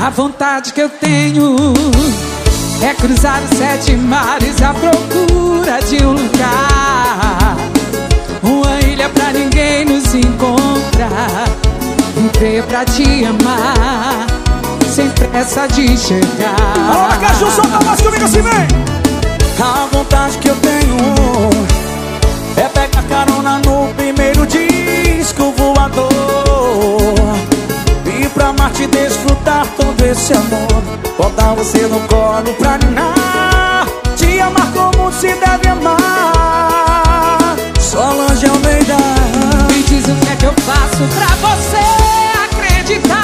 a 0.00 0.10
vontade 0.10 0.72
que 0.72 0.80
eu 0.80 0.88
tenho 0.88 1.56
é 2.82 2.94
cruzar 2.94 3.42
os 3.42 3.58
sete 3.58 3.96
mares 3.96 4.60
à 4.62 4.72
procura 4.74 5.80
de 5.88 6.04
um 6.04 6.12
lugar, 6.12 7.56
uma 8.42 8.80
ilha 8.80 9.08
pra 9.08 9.32
ninguém 9.32 9.84
nos 9.84 10.14
encontrar, 10.14 11.48
viver 12.16 12.62
pra 12.64 12.84
te 12.84 13.24
amar, 13.24 14.26
sem 14.94 15.08
pressa 15.10 15.66
de 15.68 15.96
chegar. 15.96 16.54
Alô, 16.90 17.04
Aracaju, 17.04 17.50
solta 17.50 17.76
a 17.76 17.80
voz 17.80 18.00
comigo 18.00 18.24
assim, 18.24 18.42
vem. 18.42 19.07
A 19.60 19.88
vontade 19.90 20.38
que 20.38 20.48
eu 20.48 20.56
tenho 20.56 20.96
é 22.56 22.68
pegar 22.68 23.02
carona 23.04 23.58
no 23.58 23.92
primeiro 23.94 24.46
disco 24.46 25.52
voador. 25.56 26.08
Ir 28.06 28.28
pra 28.30 28.52
Marte 28.52 28.86
desfrutar 28.86 29.66
todo 29.76 30.00
esse 30.04 30.32
amor. 30.32 30.68
Botar 31.16 31.54
você 31.54 31.88
no 31.88 31.98
colo 32.08 32.54
pra 32.54 32.78
ninar. 32.78 33.86
Te 34.16 34.40
amar 34.40 34.70
como 34.72 35.12
se 35.12 35.34
deve 35.34 35.68
amar. 35.68 37.56
Solange 37.80 38.46
Almeida. 38.46 38.96
Me 39.72 39.82
diz 39.82 40.04
o 40.04 40.14
que 40.14 40.32
é 40.32 40.36
que 40.36 40.46
eu 40.46 40.52
faço 40.52 41.02
pra 41.16 41.34
você 41.48 41.82
acreditar 42.44 43.18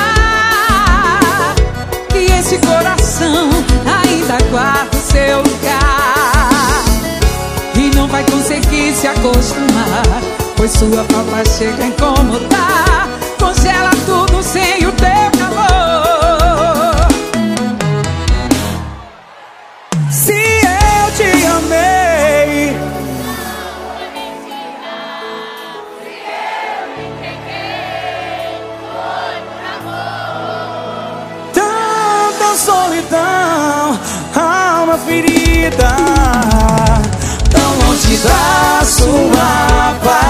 que 2.09 2.27
esse 2.33 2.59
coração 2.59 3.51
ainda 3.87 4.39
guarda 4.51 4.94
vai 8.15 8.25
conseguir 8.31 8.95
se 8.95 9.09
acostumar, 9.09 10.23
pois 10.57 10.71
sua 10.71 11.03
falta 11.11 11.51
chega 11.51 11.83
a 11.83 11.87
incomodar, 11.89 13.09
congela 13.41 13.91
tudo 14.07 14.41
sem 14.41 14.87
o 14.87 14.93
teu 14.93 15.31
calor. 15.37 16.95
Se 20.13 20.33
eu 20.33 21.13
te 21.17 21.45
amei. 21.45 22.77
Tanta 31.53 32.57
solidão, 32.57 33.99
alma 34.37 34.99
ferida, 34.99 35.44
sua 38.85 39.95
paixão. 40.03 40.24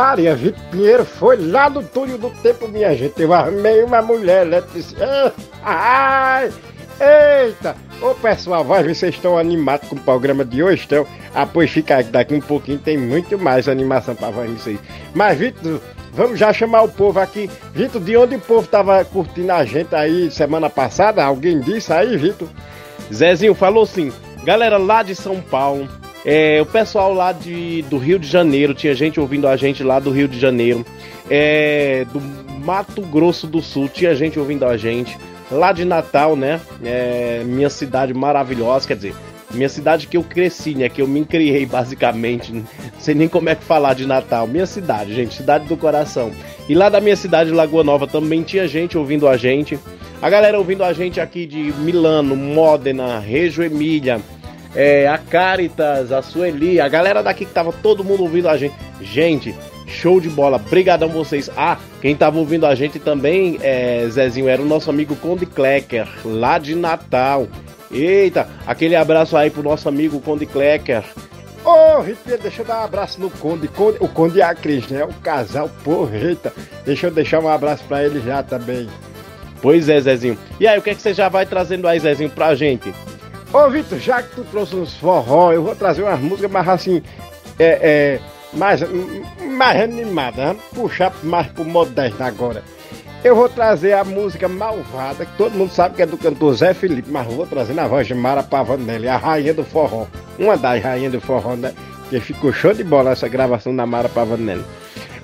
Maria, 0.00 0.34
Pinheiro 0.70 1.04
foi 1.04 1.36
lá 1.36 1.68
do 1.68 1.82
túnel 1.82 2.16
do 2.16 2.30
tempo, 2.30 2.66
minha 2.66 2.96
gente. 2.96 3.20
Eu 3.20 3.34
armei 3.34 3.84
uma 3.84 4.00
mulher 4.00 4.46
eletricista. 4.46 5.34
Ai! 5.62 6.50
Eita! 6.98 7.76
Ô 8.00 8.14
pessoal, 8.14 8.64
vocês 8.64 9.14
estão 9.14 9.36
animados 9.36 9.90
com 9.90 9.96
o 9.96 10.00
programa 10.00 10.42
de 10.42 10.62
hoje, 10.62 10.84
então. 10.86 11.06
Ah, 11.34 11.46
fica 11.68 12.02
daqui 12.02 12.34
um 12.34 12.40
pouquinho 12.40 12.78
tem 12.78 12.96
muito 12.96 13.38
mais 13.38 13.68
animação 13.68 14.14
pra 14.14 14.30
vocês. 14.30 14.80
Mas, 15.14 15.36
Vitor, 15.36 15.78
vamos 16.14 16.38
já 16.38 16.50
chamar 16.50 16.80
o 16.80 16.88
povo 16.88 17.20
aqui. 17.20 17.50
Vitor, 17.74 18.00
de 18.00 18.16
onde 18.16 18.36
o 18.36 18.40
povo 18.40 18.66
tava 18.66 19.04
curtindo 19.04 19.52
a 19.52 19.66
gente 19.66 19.94
aí 19.94 20.30
semana 20.30 20.70
passada? 20.70 21.22
Alguém 21.22 21.60
disse 21.60 21.92
aí, 21.92 22.16
Vitor? 22.16 22.48
Zezinho 23.12 23.54
falou 23.54 23.82
assim, 23.82 24.10
galera 24.44 24.78
lá 24.78 25.02
de 25.02 25.14
São 25.14 25.42
Paulo, 25.42 25.86
é, 26.24 26.60
o 26.60 26.66
pessoal 26.66 27.12
lá 27.14 27.32
de, 27.32 27.82
do 27.82 27.98
Rio 27.98 28.18
de 28.18 28.26
Janeiro, 28.26 28.74
tinha 28.74 28.94
gente 28.94 29.18
ouvindo 29.18 29.48
a 29.48 29.56
gente 29.56 29.82
lá 29.82 29.98
do 29.98 30.10
Rio 30.10 30.28
de 30.28 30.38
Janeiro, 30.38 30.84
é, 31.30 32.04
do 32.12 32.20
Mato 32.64 33.00
Grosso 33.02 33.46
do 33.46 33.62
Sul, 33.62 33.88
tinha 33.88 34.14
gente 34.14 34.38
ouvindo 34.38 34.66
a 34.66 34.76
gente, 34.76 35.16
lá 35.50 35.72
de 35.72 35.84
Natal, 35.84 36.36
né, 36.36 36.60
é, 36.84 37.42
minha 37.44 37.70
cidade 37.70 38.12
maravilhosa, 38.12 38.86
quer 38.86 38.96
dizer, 38.96 39.14
minha 39.52 39.68
cidade 39.68 40.06
que 40.06 40.16
eu 40.16 40.22
cresci, 40.22 40.74
né, 40.74 40.88
que 40.88 41.00
eu 41.00 41.08
me 41.08 41.24
criei 41.24 41.64
basicamente, 41.66 42.52
não 42.52 42.64
sei 42.98 43.14
nem 43.14 43.28
como 43.28 43.48
é 43.48 43.54
que 43.54 43.64
falar 43.64 43.94
de 43.94 44.06
Natal, 44.06 44.46
minha 44.46 44.66
cidade, 44.66 45.14
gente, 45.14 45.34
cidade 45.34 45.66
do 45.66 45.76
coração. 45.76 46.30
E 46.68 46.74
lá 46.74 46.88
da 46.88 47.00
minha 47.00 47.16
cidade, 47.16 47.50
Lagoa 47.50 47.82
Nova, 47.82 48.06
também 48.06 48.42
tinha 48.42 48.68
gente 48.68 48.96
ouvindo 48.96 49.26
a 49.26 49.36
gente. 49.36 49.76
A 50.22 50.30
galera 50.30 50.56
ouvindo 50.56 50.84
a 50.84 50.92
gente 50.92 51.20
aqui 51.20 51.44
de 51.44 51.72
Milano, 51.78 52.36
Módena, 52.36 53.18
Reggio 53.18 53.64
Emília, 53.64 54.20
é, 54.74 55.08
a 55.08 55.18
Caritas, 55.18 56.12
a 56.12 56.22
Sueli, 56.22 56.80
a 56.80 56.88
galera 56.88 57.22
daqui 57.22 57.44
que 57.44 57.52
tava 57.52 57.72
todo 57.72 58.04
mundo 58.04 58.22
ouvindo 58.22 58.48
a 58.48 58.56
gente. 58.56 58.74
Gente, 59.00 59.54
show 59.86 60.20
de 60.20 60.28
bola, 60.28 60.58
brigadão 60.58 61.08
vocês. 61.08 61.50
Ah, 61.56 61.78
quem 62.00 62.14
tava 62.14 62.38
ouvindo 62.38 62.66
a 62.66 62.74
gente 62.74 62.98
também, 62.98 63.58
é, 63.62 64.06
Zezinho, 64.08 64.48
era 64.48 64.62
o 64.62 64.66
nosso 64.66 64.90
amigo 64.90 65.16
Conde 65.16 65.46
Klecker, 65.46 66.06
lá 66.24 66.58
de 66.58 66.74
Natal. 66.74 67.46
Eita, 67.90 68.48
aquele 68.66 68.94
abraço 68.94 69.36
aí 69.36 69.50
pro 69.50 69.62
nosso 69.62 69.88
amigo 69.88 70.20
Conde 70.20 70.46
Klecker. 70.46 71.02
Ô, 71.64 71.70
oh, 71.70 72.00
Ribeiro, 72.00 72.40
deixa 72.42 72.62
eu 72.62 72.66
dar 72.66 72.80
um 72.80 72.84
abraço 72.84 73.20
no 73.20 73.28
Conde. 73.28 73.68
Conde 73.68 73.98
o 74.00 74.08
Conde 74.08 74.38
e 74.38 74.42
a 74.42 74.54
Cris, 74.54 74.88
né? 74.88 75.04
O 75.04 75.12
casal, 75.14 75.68
porra, 75.84 76.16
eita. 76.16 76.52
Deixa 76.86 77.08
eu 77.08 77.10
deixar 77.10 77.40
um 77.40 77.48
abraço 77.48 77.84
pra 77.84 78.02
ele 78.04 78.20
já 78.20 78.42
também. 78.42 78.88
Pois 79.60 79.88
é, 79.88 80.00
Zezinho. 80.00 80.38
E 80.58 80.66
aí, 80.66 80.78
o 80.78 80.82
que 80.82 80.90
é 80.90 80.94
que 80.94 81.02
você 81.02 81.12
já 81.12 81.28
vai 81.28 81.44
trazendo 81.44 81.86
aí, 81.86 81.98
Zezinho, 82.00 82.30
pra 82.30 82.54
gente? 82.54 82.94
Ô, 83.52 83.68
Vitor, 83.68 83.98
já 83.98 84.22
que 84.22 84.36
tu 84.36 84.44
trouxe 84.44 84.76
uns 84.76 84.96
forró, 84.96 85.52
eu 85.52 85.62
vou 85.62 85.74
trazer 85.74 86.02
umas 86.02 86.20
músicas 86.20 86.50
mais 86.50 86.68
assim, 86.68 87.02
é, 87.58 87.64
é, 87.66 88.20
mais, 88.52 88.80
mais 89.44 89.80
animadas. 89.80 90.44
Vamos 90.44 90.62
puxar 90.72 91.12
mais 91.24 91.48
pro 91.48 91.64
moderno 91.64 92.24
agora. 92.24 92.62
Eu 93.24 93.34
vou 93.34 93.48
trazer 93.48 93.92
a 93.92 94.04
música 94.04 94.48
Malvada, 94.48 95.26
que 95.26 95.36
todo 95.36 95.52
mundo 95.52 95.72
sabe 95.72 95.96
que 95.96 96.02
é 96.02 96.06
do 96.06 96.16
cantor 96.16 96.54
Zé 96.54 96.72
Felipe, 96.72 97.10
mas 97.10 97.26
vou 97.26 97.44
trazer 97.44 97.74
na 97.74 97.88
voz 97.88 98.06
de 98.06 98.14
Mara 98.14 98.42
Pavanelli, 98.42 99.08
a 99.08 99.16
rainha 99.16 99.52
do 99.52 99.64
forró. 99.64 100.06
Uma 100.38 100.56
das 100.56 100.82
rainhas 100.82 101.12
do 101.12 101.20
forró, 101.20 101.56
né? 101.56 101.74
Que 102.08 102.20
ficou 102.20 102.52
show 102.52 102.72
de 102.72 102.84
bola 102.84 103.10
essa 103.10 103.28
gravação 103.28 103.74
da 103.74 103.84
Mara 103.84 104.08
Pavanelli. 104.08 104.64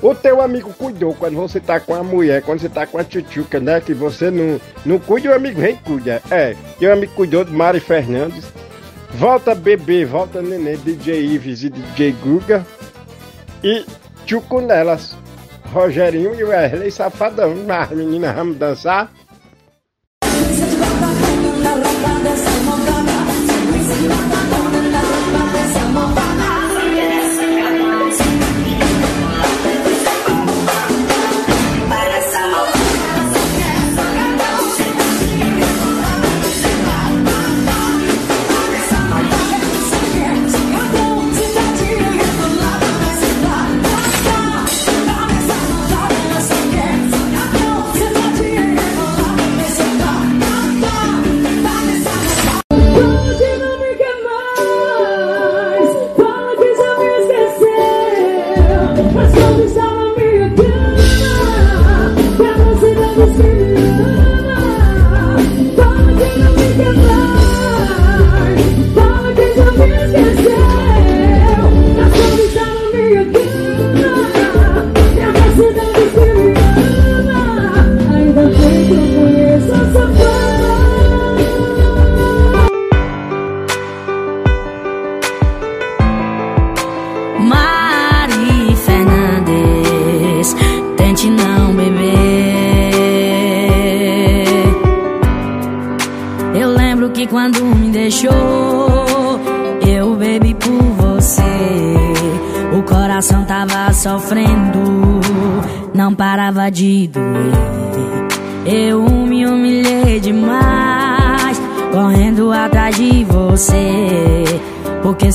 O 0.03 0.14
teu 0.14 0.40
amigo 0.42 0.72
cuidou 0.74 1.14
quando 1.14 1.36
você 1.36 1.59
tá 1.59 1.80
com 1.80 1.94
a 1.94 2.03
mulher, 2.03 2.42
quando 2.42 2.61
você 2.61 2.68
tá 2.68 2.86
com 2.86 2.99
a 2.99 3.05
tchutchuca, 3.05 3.59
né? 3.59 3.80
Que 3.80 3.94
você 3.94 4.30
não, 4.30 4.61
não 4.84 4.99
cuida, 4.99 5.30
o 5.30 5.34
amigo 5.34 5.61
vem 5.61 5.76
cuida. 5.76 6.22
É, 6.30 6.55
teu 6.78 6.92
amigo 6.92 7.12
cuidou 7.14 7.44
de 7.44 7.53
Mari 7.53 7.80
Fernandes. 7.80 8.47
Volta 9.14 9.55
bebê, 9.55 10.05
volta 10.05 10.42
neném, 10.42 10.76
DJ 10.76 11.24
Ives 11.24 11.62
e 11.62 11.70
DJ 11.70 12.12
Guga. 12.12 12.66
E 13.64 13.86
Tchuco 14.26 14.61
nelas. 14.61 15.16
Rogerinho 15.72 16.34
e 16.34 16.44
Wesley 16.44 16.90
Safadão. 16.90 17.55
Mas 17.66 17.90
meninas, 17.90 18.34
vamos 18.34 18.57
dançar? 18.57 19.12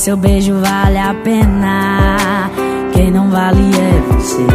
Seu 0.02 0.18
beijo 0.18 0.60
vale 0.60 0.98
a 0.98 1.14
pena. 1.14 2.50
Quem 2.92 3.12
não 3.12 3.30
vale 3.30 3.62
é 3.76 4.12
você. 4.12 4.48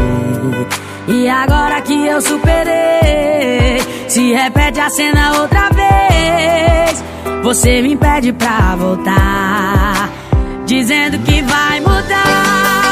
E 1.06 1.28
agora 1.28 1.80
que 1.82 1.94
eu 2.04 2.20
superei, 2.20 3.80
se 4.08 4.32
repete 4.32 4.80
a 4.80 4.90
cena 4.90 5.40
outra 5.40 5.70
vez. 5.70 7.04
Você 7.44 7.80
me 7.80 7.96
pede 7.96 8.32
pra 8.32 8.74
voltar, 8.74 10.10
dizendo 10.66 11.16
que 11.20 11.40
vai 11.42 11.78
mudar. 11.78 12.85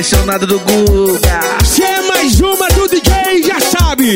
Apaixonado 0.00 0.46
do 0.46 0.58
Guga. 0.60 1.40
Se 1.62 1.82
é 1.82 2.00
mais 2.00 2.40
uma 2.40 2.66
do 2.68 2.88
DJ, 2.88 3.42
já 3.42 3.60
sabe. 3.60 4.14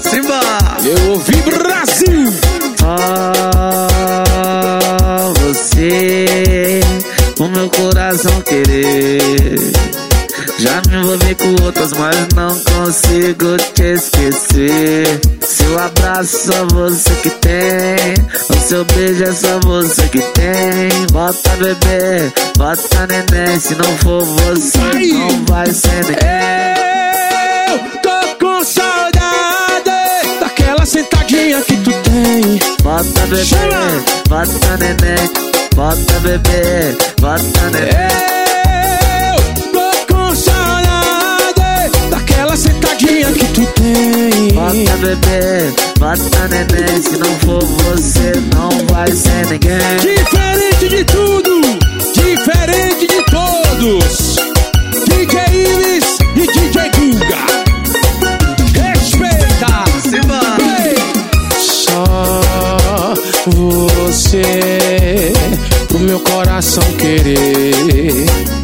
Simba! 0.00 0.38
Eu 0.84 1.10
ouvi 1.10 1.34
Brasil. 1.42 2.32
Ah, 2.84 3.88
você, 5.40 6.80
o 7.40 7.48
meu 7.48 7.68
coração 7.68 8.40
querer. 8.42 9.72
Já 10.56 10.80
me 10.88 10.98
envolvi 10.98 11.34
com 11.34 11.64
outras, 11.64 11.92
mas 11.94 12.16
não 12.36 12.56
consigo 12.60 13.56
te 13.74 13.94
esquecer. 13.94 15.20
Seu 15.40 15.76
abraço 15.80 16.46
só 16.46 16.64
você 16.66 17.10
que 17.22 17.30
tem. 17.30 18.14
Seu 18.66 18.82
beijo 18.86 19.22
é 19.22 19.32
só 19.32 19.60
você 19.60 20.08
que 20.08 20.20
tem. 20.32 21.06
Bota 21.12 21.50
bebê, 21.56 22.32
bota 22.56 23.06
neném. 23.06 23.60
Se 23.60 23.74
não 23.74 23.98
for 23.98 24.24
você, 24.24 24.78
não 25.12 25.44
vai 25.44 25.66
ser 25.66 26.04
ninguém. 26.06 26.74
Eu 27.68 28.00
tô 28.00 28.36
com 28.38 28.64
saudade 28.64 29.84
daquela 30.40 30.86
sentadinha 30.86 31.60
que 31.60 31.76
tu 31.76 31.90
tem. 31.92 32.58
Bota 32.82 33.26
bebê, 33.26 33.44
Chama! 33.44 34.04
bota 34.30 34.76
neném. 34.78 35.30
Bota 35.76 36.20
bebê, 36.20 36.96
bota 37.20 37.70
neném. 37.70 37.90
Eu 39.28 39.72
tô 39.72 40.14
com 40.14 40.34
saudade 40.34 42.08
daquela 42.08 42.56
sentadinha 42.56 43.30
que 43.30 43.44
tu 43.48 43.66
tem. 43.74 44.33
Bota 44.54 44.96
bebê, 44.98 45.74
bota 45.98 46.48
neném. 46.48 47.02
Se 47.02 47.18
não 47.18 47.38
for 47.40 47.64
você, 47.64 48.32
não 48.54 48.70
vai 48.86 49.10
ser 49.10 49.46
ninguém. 49.50 49.96
Diferente 50.00 50.88
de 50.88 51.04
tudo, 51.04 51.60
diferente 52.14 53.06
de 53.08 53.24
todos. 53.32 54.36
DJ 55.08 55.40
Ives 55.50 56.18
e 56.36 56.46
DJ 56.46 56.90
Guga. 56.94 57.44
Respeita! 58.80 59.84
Simba! 60.08 60.40
Só 61.58 63.14
você 63.50 65.32
pro 65.88 65.98
meu 65.98 66.20
coração 66.20 66.84
querer. 66.98 68.63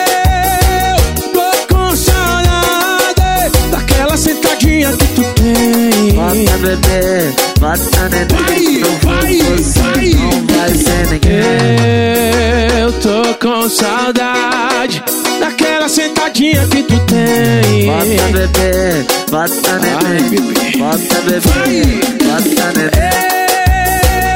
Bota 6.31 6.57
bebê, 6.59 7.33
bota 7.59 8.07
neném. 8.07 8.79
Não 8.79 8.99
for 8.99 9.19
você, 9.27 10.15
não 10.15 10.31
vai 10.47 10.69
ser 10.75 11.07
ninguém. 11.11 12.79
Eu 12.79 12.93
tô 13.01 13.35
com 13.35 13.69
saudade 13.69 15.03
daquela 15.41 15.89
sentadinha 15.89 16.65
que 16.67 16.83
tu 16.83 16.97
tem. 17.01 17.85
Bota 17.85 18.23
bebê, 18.31 19.05
bota 19.29 19.79
neném. 19.79 20.39
Bota 20.79 21.21
bebê, 21.25 21.99
bota 22.23 22.65
neném. 22.77 23.11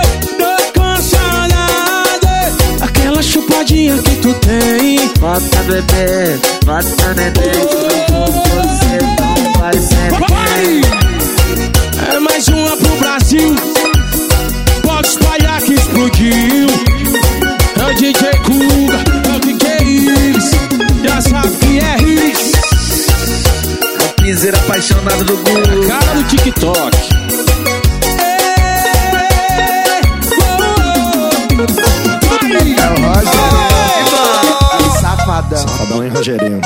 Eu 0.04 0.28
tô 0.38 0.54
com 0.78 1.02
saudade 1.02 2.78
daquela 2.78 3.24
chupadinha 3.24 3.98
que 4.00 4.16
tu 4.18 4.34
tem. 4.34 5.14
Bota 5.18 5.64
bebê, 5.64 6.38
bota 6.66 7.14
neném. 7.14 7.56
Não 7.56 8.28
for 8.28 8.32
você, 8.34 8.98
não 9.02 9.54
vai 9.62 9.74
ser 9.74 10.12
ninguém. 10.12 11.15
Mais 12.36 12.50
uma 12.50 12.76
pro 12.76 12.96
Brasil. 12.98 13.56
Pode 14.82 15.08
espalhar 15.08 15.62
que 15.62 15.74
explodiu. 15.74 16.68
É 17.80 17.86
o 17.90 17.96
DJ 17.96 18.32
Kuga, 18.44 19.00
é 19.30 19.36
o 19.38 19.40
DJ 19.40 19.70
Iris. 19.88 20.52
Já 21.02 21.22
sabe 21.22 21.56
que 21.60 21.80
é 21.80 21.96
o 24.04 24.22
piseiro 24.22 24.58
apaixonado 24.58 25.24
do 25.24 25.38
Guga. 25.38 25.88
Cara 25.88 26.14
do 26.14 26.24
TikTok. 26.26 27.45
Safadão. 35.26 35.58
Safadão 35.58 36.06
e 36.06 36.10
Rogerinho. 36.10 36.62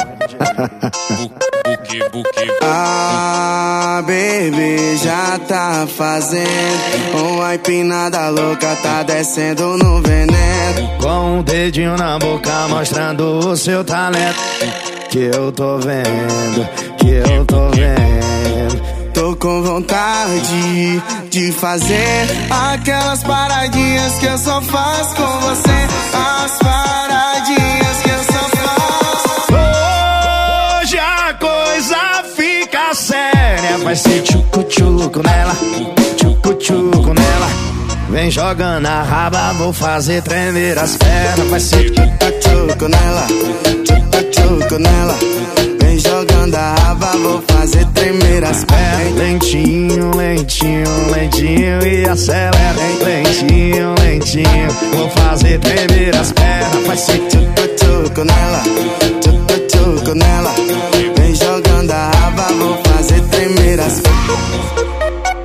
Ah, 2.62 4.01
baby, 4.01 4.97
já 4.97 5.39
tá 5.47 5.88
fazendo 5.88 7.36
Uma 7.36 7.55
empinada 7.55 8.30
louca, 8.30 8.76
tá 8.84 9.03
descendo 9.03 9.78
no 9.78 10.01
veneno 10.01 10.89
Com 11.01 11.39
um 11.39 11.43
dedinho 11.43 11.95
na 11.95 12.20
boca 12.20 12.68
mostrando 12.68 13.39
o 13.39 13.55
seu 13.55 13.84
talento. 13.86 14.39
Que 15.10 15.32
eu 15.34 15.51
tô 15.53 15.78
vendo, 15.78 16.68
que 16.97 17.10
eu 17.10 17.45
tô 17.45 17.70
vendo. 17.70 19.14
Tô 19.14 19.36
com 19.38 19.64
vontade 19.64 21.01
de 21.30 21.51
fazer 21.53 22.28
Aquelas 22.74 23.24
paradinhas 23.24 24.20
que 24.20 24.26
eu 24.26 24.38
só 24.38 24.62
faço 24.62 25.16
com 25.16 25.39
você 25.39 25.88
As 26.14 26.57
paradinhas 26.60 27.79
Vai 33.90 33.96
ser 33.96 34.22
tchucu-tchucu 34.22 35.24
nela, 35.24 35.56
tchucu-tchucu 36.16 37.12
nela. 37.12 37.48
Vem 38.12 38.30
jogando 38.30 38.86
a 38.86 39.02
raba, 39.02 39.52
vou 39.54 39.74
fazer 39.74 40.22
tremer 40.22 40.78
as 40.78 40.96
pernas. 40.96 41.50
Vai 41.50 41.60
ser 41.60 41.90
Tchucu 41.90 42.88
nela, 42.88 43.26
tchucu 44.32 44.78
nela 44.78 45.18
Vem 45.82 45.98
jogando 45.98 46.54
a 46.54 46.76
raba, 46.76 47.18
vou 47.18 47.42
fazer 47.48 47.84
tremer 47.96 48.44
as 48.44 48.64
pernas 48.64 49.16
lentinho, 49.16 50.16
lentinho, 50.16 51.12
lentinho 51.12 51.88
e 51.88 52.08
acelera. 52.08 52.76
Lentinho, 53.04 53.96
lentinho, 54.04 54.72
vou 54.94 55.10
fazer 55.10 55.60
tremer 55.62 56.16
as 56.16 56.32
pernas. 56.32 56.86
Vai 56.86 56.96
ser 56.96 57.18
tchucu 57.28 58.24
nela, 58.24 58.62
tchucu 59.68 60.14
nela 60.14 60.54
Vem 61.18 61.34
jogando 61.34 61.90
a 61.90 62.12
raba, 62.12 62.44
vou 62.54 62.74
fazer 62.76 62.89
tremer 63.08 63.80
as 63.80 64.02
pernas 64.02 64.60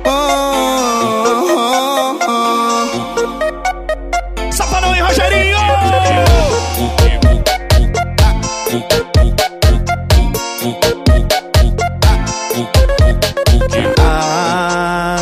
Oh, 0.07 0.11
oh, 1.57 2.19
oh. 2.27 2.85
Safadão 4.51 4.95
e 4.95 4.99
Rogerinho! 4.99 5.57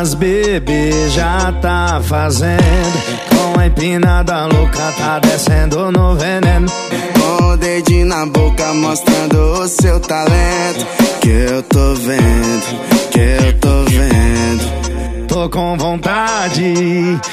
As 0.02 0.16
bebê 0.16 1.10
já 1.10 1.52
tá 1.62 2.02
fazendo. 2.04 2.64
Com 3.30 3.60
a 3.60 3.68
empinada 3.68 4.48
louca, 4.48 4.92
tá 4.98 5.20
descendo 5.20 5.92
no 5.92 6.16
veneno. 6.16 6.68
Com 7.14 7.46
o 7.46 7.56
dedinho 7.58 8.08
na 8.08 8.26
boca 8.26 8.74
mostrando 8.74 9.38
o 9.62 9.68
seu 9.68 10.00
talento 10.00 11.03
Que 11.24 11.30
eu 11.30 11.64
tô 11.64 11.94
vendo, 11.96 13.10
que 13.10 13.20
eu 13.20 13.60
tô 13.62 13.84
vendo 13.86 15.28
Tô 15.30 15.50
com 15.50 15.78
vontade 15.78 16.74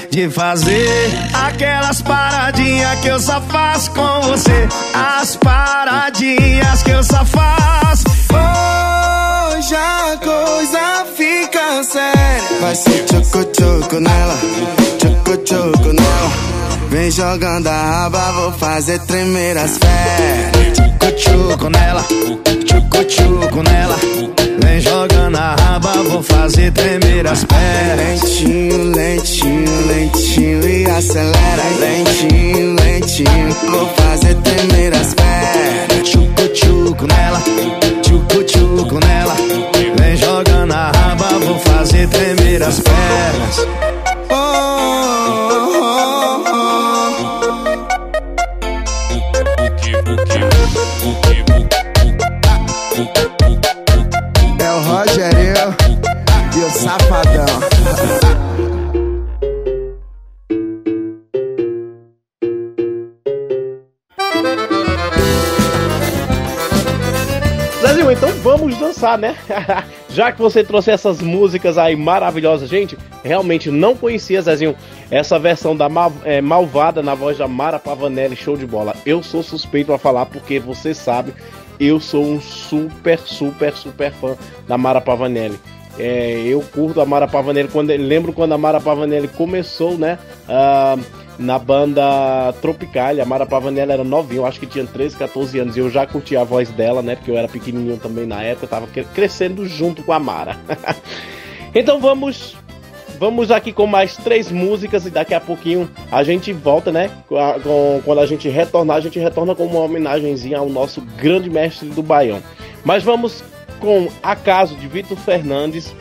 de 0.08 0.30
fazer 0.30 1.10
aquelas 1.34 2.00
paradinhas 2.00 3.00
que 3.00 3.08
eu 3.08 3.18
só 3.18 3.40
faço 3.40 3.90
com 3.90 4.20
você. 4.20 4.68
As 4.94 5.34
paradinhas 5.34 6.84
que 6.84 6.90
eu 6.92 7.02
só 7.02 7.24
faço. 7.24 8.04
Hoje 8.32 9.74
a 9.74 10.16
coisa 10.18 11.04
fica 11.16 11.82
séria 11.82 12.60
Vai 12.60 12.76
ser 12.76 13.04
tchucu-tchucu 13.06 13.98
nela, 13.98 14.38
tchucu-tchucu 15.00 15.92
nela 15.92 16.59
Vem 16.90 17.10
jogando 17.10 17.68
a 17.68 17.82
raba, 17.82 18.32
vou 18.32 18.52
fazer 18.52 18.98
tremer 19.00 19.56
as 19.56 19.78
pernas 19.78 20.76
Tchucu-tchucu 20.76 21.70
nela, 21.70 22.04
tchucu-tchucu 22.66 23.62
nela. 23.62 23.96
Vem 24.62 24.80
jogando 24.80 25.36
a 25.36 25.54
raba, 25.54 25.92
vou 26.08 26.22
fazer 26.22 26.72
tremer 26.72 27.26
as 27.26 27.44
pernas. 27.44 28.22
Lentinho, 28.22 28.92
lentinho, 28.94 29.86
lentinho 29.86 30.68
e 30.68 30.84
acelera 30.90 31.62
Lentinho, 31.80 32.74
lentinho, 32.74 33.54
vou 33.70 33.88
fazer 33.94 34.34
tremer 34.34 34.92
as 34.92 35.14
pernas 35.14 36.08
Tchucu-tchucu 36.08 37.06
nela, 37.06 37.42
tchucu-tchucu 38.02 38.98
nela. 39.06 39.10
fazer 41.90 42.06
tremer 42.08 42.62
as 42.62 42.80
pernas. 42.80 43.66
Oh, 44.30 44.34
oh, 44.34 45.49
Safadão. 56.90 57.46
Zezinho, 67.80 68.10
então 68.10 68.28
vamos 68.42 68.76
dançar, 68.76 69.16
né? 69.16 69.36
Já 70.10 70.32
que 70.32 70.40
você 70.40 70.62
trouxe 70.64 70.90
essas 70.90 71.20
músicas 71.22 71.78
aí 71.78 71.94
maravilhosas, 71.96 72.68
gente, 72.68 72.98
realmente 73.24 73.70
não 73.70 73.96
conhecia, 73.96 74.42
Zezinho, 74.42 74.76
essa 75.10 75.38
versão 75.38 75.76
da 75.76 75.88
Mal- 75.88 76.12
é, 76.24 76.40
Malvada 76.40 77.02
na 77.02 77.14
voz 77.14 77.38
da 77.38 77.46
Mara 77.46 77.78
Pavanelli, 77.78 78.34
show 78.36 78.56
de 78.56 78.66
bola. 78.66 78.94
Eu 79.06 79.22
sou 79.22 79.42
suspeito 79.42 79.92
a 79.92 79.98
falar 79.98 80.26
porque 80.26 80.58
você 80.58 80.92
sabe, 80.92 81.32
eu 81.78 82.00
sou 82.00 82.24
um 82.24 82.40
super, 82.40 83.18
super, 83.20 83.72
super 83.72 84.12
fã 84.12 84.36
da 84.68 84.76
Mara 84.76 85.00
Pavanelli. 85.00 85.58
É, 86.00 86.42
eu 86.46 86.62
curto 86.72 87.00
a 87.00 87.06
Mara 87.06 87.28
Pavanelli 87.28 87.68
quando 87.68 87.90
lembro 87.90 88.32
quando 88.32 88.52
a 88.52 88.58
Mara 88.58 88.80
Pavanelli 88.80 89.28
começou, 89.28 89.98
né? 89.98 90.18
ah, 90.48 90.96
na 91.38 91.58
banda 91.58 92.52
Tropical, 92.60 93.20
a 93.20 93.24
Mara 93.24 93.46
Pavanelli 93.46 93.92
era 93.92 94.04
novinha, 94.04 94.40
eu 94.40 94.46
acho 94.46 94.60
que 94.60 94.66
tinha 94.66 94.84
13, 94.84 95.16
14 95.16 95.58
anos, 95.58 95.76
e 95.76 95.80
eu 95.80 95.90
já 95.90 96.06
curtia 96.06 96.40
a 96.40 96.44
voz 96.44 96.70
dela, 96.70 97.00
né? 97.00 97.16
Porque 97.16 97.30
eu 97.30 97.36
era 97.36 97.48
pequenininho 97.48 97.96
também 97.96 98.26
na 98.26 98.42
época, 98.42 98.66
tava 98.66 98.86
cre- 98.86 99.06
crescendo 99.14 99.66
junto 99.66 100.02
com 100.02 100.12
a 100.12 100.18
Mara. 100.18 100.56
então 101.74 102.00
vamos 102.00 102.56
Vamos 103.18 103.50
aqui 103.50 103.70
com 103.70 103.86
mais 103.86 104.16
três 104.16 104.50
músicas 104.50 105.04
e 105.04 105.10
daqui 105.10 105.34
a 105.34 105.40
pouquinho 105.40 105.90
a 106.10 106.24
gente 106.24 106.54
volta, 106.54 106.90
né? 106.90 107.10
Quando 108.02 108.18
a 108.18 108.24
gente 108.24 108.48
retornar, 108.48 108.96
a 108.96 109.00
gente 109.00 109.18
retorna 109.18 109.54
com 109.54 109.66
uma 109.66 109.80
homenagenzinha 109.80 110.56
ao 110.56 110.70
nosso 110.70 111.02
grande 111.18 111.50
mestre 111.50 111.90
do 111.90 112.02
Baião. 112.02 112.42
Mas 112.82 113.02
vamos 113.02 113.44
com 113.80 114.08
Acaso 114.22 114.76
de 114.76 114.86
Vitor 114.86 115.16
Fernandes, 115.16 115.94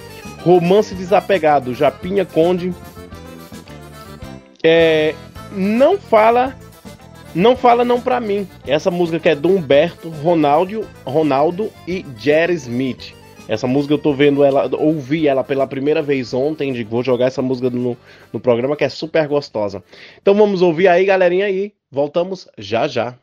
Romance 0.43 0.93
Desapegado, 0.93 1.73
Japinha 1.73 2.25
Conde. 2.25 2.73
É, 4.63 5.15
não 5.51 5.97
fala, 5.97 6.55
não 7.33 7.55
fala 7.55 7.83
não 7.83 7.99
pra 7.99 8.19
mim. 8.19 8.47
Essa 8.67 8.91
música 8.91 9.19
que 9.19 9.29
é 9.29 9.35
do 9.35 9.49
Humberto, 9.49 10.09
Ronaldo, 10.09 10.85
Ronaldo 11.05 11.71
e 11.87 12.05
Jerry 12.17 12.53
Smith. 12.53 13.13
Essa 13.47 13.65
música 13.65 13.95
eu 13.95 13.97
tô 13.97 14.13
vendo 14.13 14.43
ela, 14.43 14.69
ouvi 14.75 15.27
ela 15.27 15.43
pela 15.43 15.65
primeira 15.65 16.03
vez 16.03 16.35
ontem, 16.35 16.71
de 16.71 16.83
vou 16.83 17.03
jogar 17.03 17.25
essa 17.25 17.41
música 17.41 17.67
no, 17.71 17.97
no 18.31 18.39
programa 18.39 18.75
que 18.75 18.83
é 18.83 18.89
super 18.89 19.27
gostosa. 19.27 19.83
Então 20.21 20.35
vamos 20.35 20.61
ouvir 20.61 20.87
aí, 20.87 21.03
galerinha 21.03 21.45
aí. 21.45 21.73
Voltamos 21.91 22.47
já 22.55 22.87
já. 22.87 23.15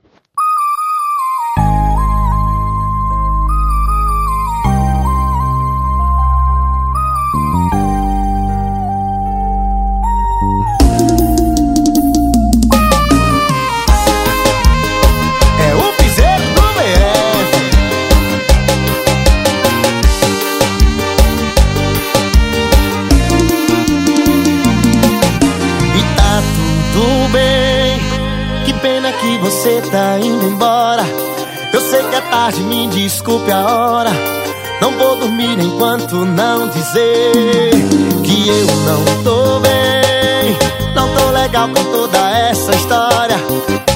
Você 29.66 29.82
tá 29.90 30.16
indo 30.20 30.46
embora. 30.46 31.02
Eu 31.72 31.80
sei 31.80 32.00
que 32.04 32.14
é 32.14 32.20
tarde, 32.20 32.62
me 32.62 32.86
desculpe 32.86 33.50
a 33.50 33.64
hora. 33.66 34.10
Não 34.80 34.92
vou 34.92 35.16
dormir 35.16 35.58
enquanto 35.58 36.24
não 36.24 36.68
dizer 36.68 37.72
que 38.22 38.48
eu 38.48 38.66
não 38.86 39.24
tô 39.24 39.58
bem. 39.58 40.56
Não 40.94 41.08
tô 41.08 41.30
legal 41.30 41.68
com 41.68 41.84
toda 41.90 42.30
essa 42.38 42.72
história. 42.76 43.36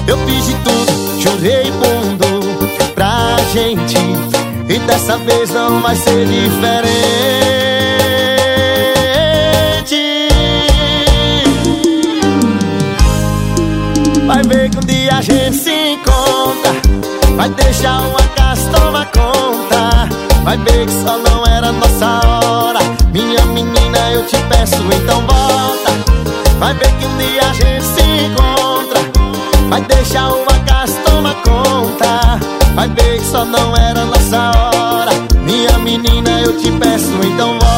Eu 0.09 0.19
fiz 0.27 0.47
de 0.47 0.55
tudo, 0.55 1.21
jurei 1.21 1.71
mundo 1.71 2.59
pra 2.97 3.37
gente. 3.53 3.97
E 4.69 4.79
dessa 4.81 5.19
vez 5.19 5.51
não 5.51 5.81
vai 5.81 5.95
ser 5.95 6.27
diferente. 6.27 7.40
A 15.11 15.21
gente 15.21 15.57
se 15.57 15.71
encontra. 15.93 16.73
Vai 17.37 17.49
deixar 17.51 18.01
uma 18.01 18.23
casa 18.37 18.71
tomar 18.71 19.07
conta. 19.07 20.09
Vai 20.45 20.57
ver 20.59 20.87
que 20.87 20.93
só 20.93 21.19
não 21.19 21.47
era 21.47 21.73
nossa 21.73 22.21
hora. 22.27 22.81
Minha 23.13 23.45
menina, 23.47 23.99
eu 24.13 24.25
te 24.27 24.37
peço, 24.49 24.83
então 24.95 25.21
volta. 25.27 25.91
Vai 26.59 26.75
ver 26.75 26.93
que 26.99 27.07
um 27.07 27.17
dia 27.19 27.43
a 27.43 27.53
gente 27.53 27.85
se 27.85 28.03
encontra. 28.27 29.01
Vai 29.69 29.81
deixar 29.83 30.29
uma 30.33 30.59
casa 30.67 30.99
tomar 31.05 31.35
conta. 31.43 32.39
Vai 32.75 32.89
ver 32.89 33.19
que 33.19 33.25
só 33.27 33.45
não 33.45 33.77
era 33.77 34.05
nossa 34.05 34.53
hora. 34.57 35.13
Minha 35.43 35.79
menina, 35.79 36.41
eu 36.41 36.57
te 36.57 36.71
peço, 36.73 37.13
então 37.25 37.59
volta. 37.59 37.71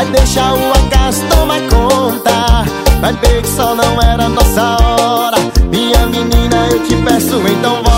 Vai 0.00 0.10
deixar 0.12 0.54
o 0.54 0.72
acaso 0.72 1.22
tomar 1.28 1.60
conta. 1.68 2.64
Vai 3.02 3.12
ver 3.12 3.42
que 3.42 3.48
só 3.48 3.74
não 3.74 4.00
era 4.00 4.30
nossa 4.30 4.78
hora. 4.82 5.36
Minha 5.70 6.06
menina, 6.06 6.68
eu 6.70 6.82
te 6.84 6.96
peço, 6.96 7.36
então 7.46 7.74
volta. 7.74 7.89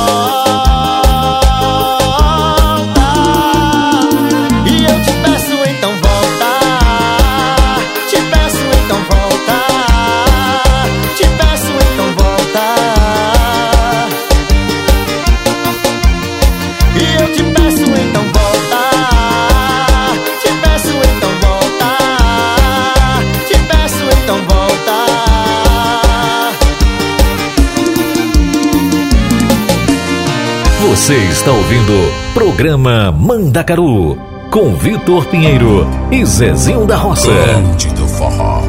Você 31.03 31.17
está 31.17 31.51
ouvindo 31.51 31.93
programa 32.33 33.11
Mandacaru 33.11 34.17
com 34.53 34.77
Vitor 34.77 35.27
Pinheiro 35.27 35.85
e 36.13 36.25
Zezinho 36.25 36.87
da 36.87 36.95
Roça. 36.95 37.29
Bonde 37.29 37.89
do 37.89 38.07
Forró. 38.07 38.63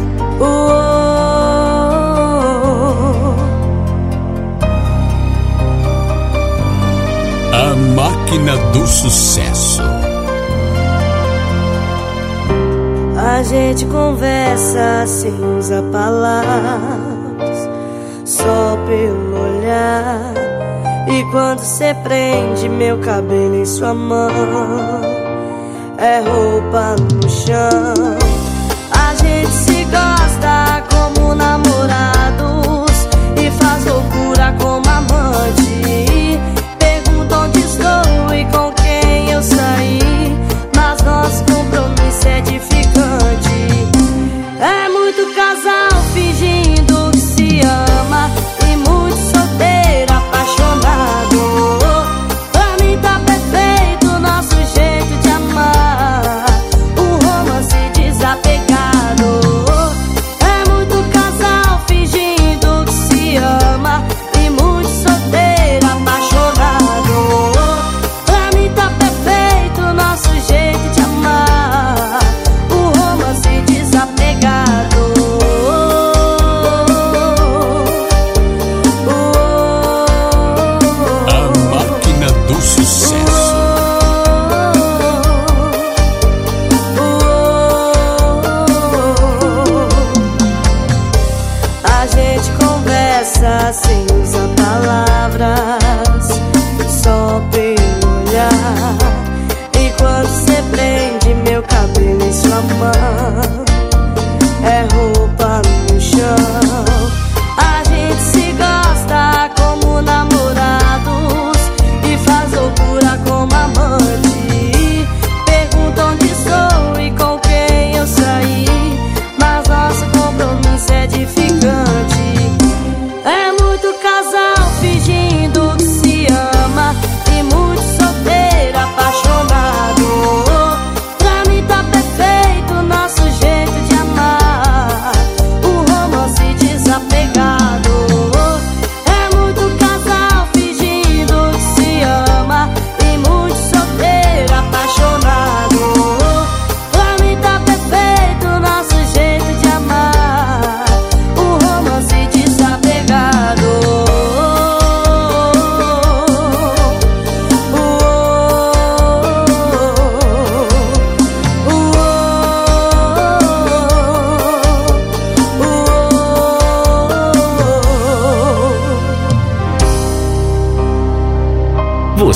A 7.54 7.76
máquina 7.96 8.58
do 8.72 8.88
sucesso. 8.88 9.84
A 13.16 13.44
gente 13.44 13.86
conversa 13.86 15.06
sem 15.06 15.36
usar 15.60 15.84
palavras, 15.84 17.23
quando 21.34 21.62
cê 21.62 21.96
prende 21.96 22.70
meu 22.70 23.00
cabelo 23.00 23.56
em 23.56 23.66
sua 23.66 23.92
mão, 23.92 24.30
é 25.98 26.20
roupa 26.20 26.96
no 27.12 27.28
chão. 27.28 28.20
A 28.92 29.16
gente 29.16 29.52
se 29.52 29.84
gosta 29.86 30.84
como 30.92 31.34
namorados 31.34 33.08
e 33.36 33.50
faz 33.50 33.84
loucura 33.84 34.56
como 34.62 34.93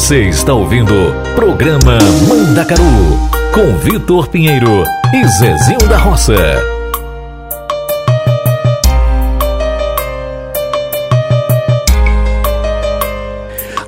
Você 0.07 0.29
está 0.29 0.53
ouvindo 0.53 0.93
programa 1.35 1.97
Mandacaru 2.29 2.81
com 3.53 3.77
Vitor 3.79 4.29
Pinheiro 4.29 4.85
e 5.13 5.27
Zezinho 5.27 5.85
da 5.89 5.97
Roça. 5.97 6.33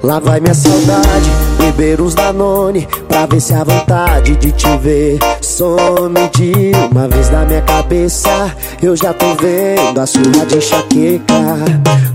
Lá 0.04 0.20
vai 0.20 0.42
minha 0.42 0.54
saudade, 0.54 1.30
beber 1.58 2.02
uns 2.02 2.16
Danone 2.16 2.86
Pra 3.08 3.26
ver 3.26 3.40
se 3.40 3.54
a 3.54 3.64
vontade 3.64 4.36
de 4.36 4.52
te 4.52 4.78
ver 4.78 5.20
some 5.60 6.16
de 6.38 6.72
uma 6.90 7.06
vez 7.10 7.30
na 7.32 7.44
minha 7.44 7.62
cabeça. 7.62 8.56
Eu 8.82 8.96
já 8.96 9.14
tô 9.14 9.36
vendo 9.36 10.00
a 10.00 10.06
surra 10.06 10.46
de 10.46 10.56
enxaqueca. 10.56 11.36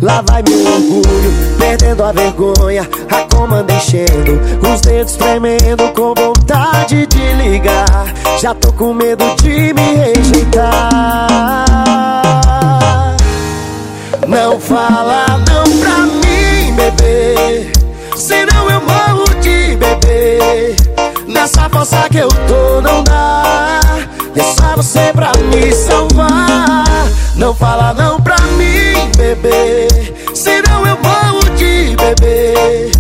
Lá 0.01 0.25
vai 0.27 0.43
meu 0.49 0.61
orgulho, 0.61 1.31
perdendo 1.59 2.05
a 2.05 2.13
vergonha. 2.13 2.89
A 3.11 3.35
comanda 3.35 3.71
enchendo, 3.75 4.41
os 4.67 4.81
dedos 4.81 5.17
tremendo 5.17 5.93
Com 5.95 6.15
vontade 6.15 7.07
de 7.07 7.33
ligar. 7.35 8.07
Já 8.41 8.55
tô 8.55 8.73
com 8.73 8.95
medo 8.95 9.27
de 9.43 9.75
me 9.75 9.95
rejeitar. 9.95 11.67
Não 14.27 14.59
fala 14.59 15.27
não 15.47 15.65
pra 15.81 15.99
mim, 15.99 16.75
bebê. 16.75 17.71
Senão 18.17 18.71
eu 18.71 18.81
morro 18.81 19.29
de 19.43 19.77
bebê 19.77 20.84
Nessa 21.45 21.69
força 21.69 22.09
que 22.09 22.17
eu 22.17 22.29
tô 22.29 22.81
não 22.81 23.05
dá. 23.05 23.83
E 24.35 24.41
é 24.41 24.43
só 24.43 24.77
você 24.77 25.13
pra 25.13 25.31
me 25.51 25.71
salvar. 25.75 27.07
Não 27.37 27.55
fala 27.55 27.93
não 27.93 28.19
pra 28.19 28.41
mim, 28.57 29.13
bebê. 29.15 29.87
Senão 30.35 30.87
eu 30.87 30.97
morro 31.03 31.41
de 31.55 31.95
bebê. 31.97 32.91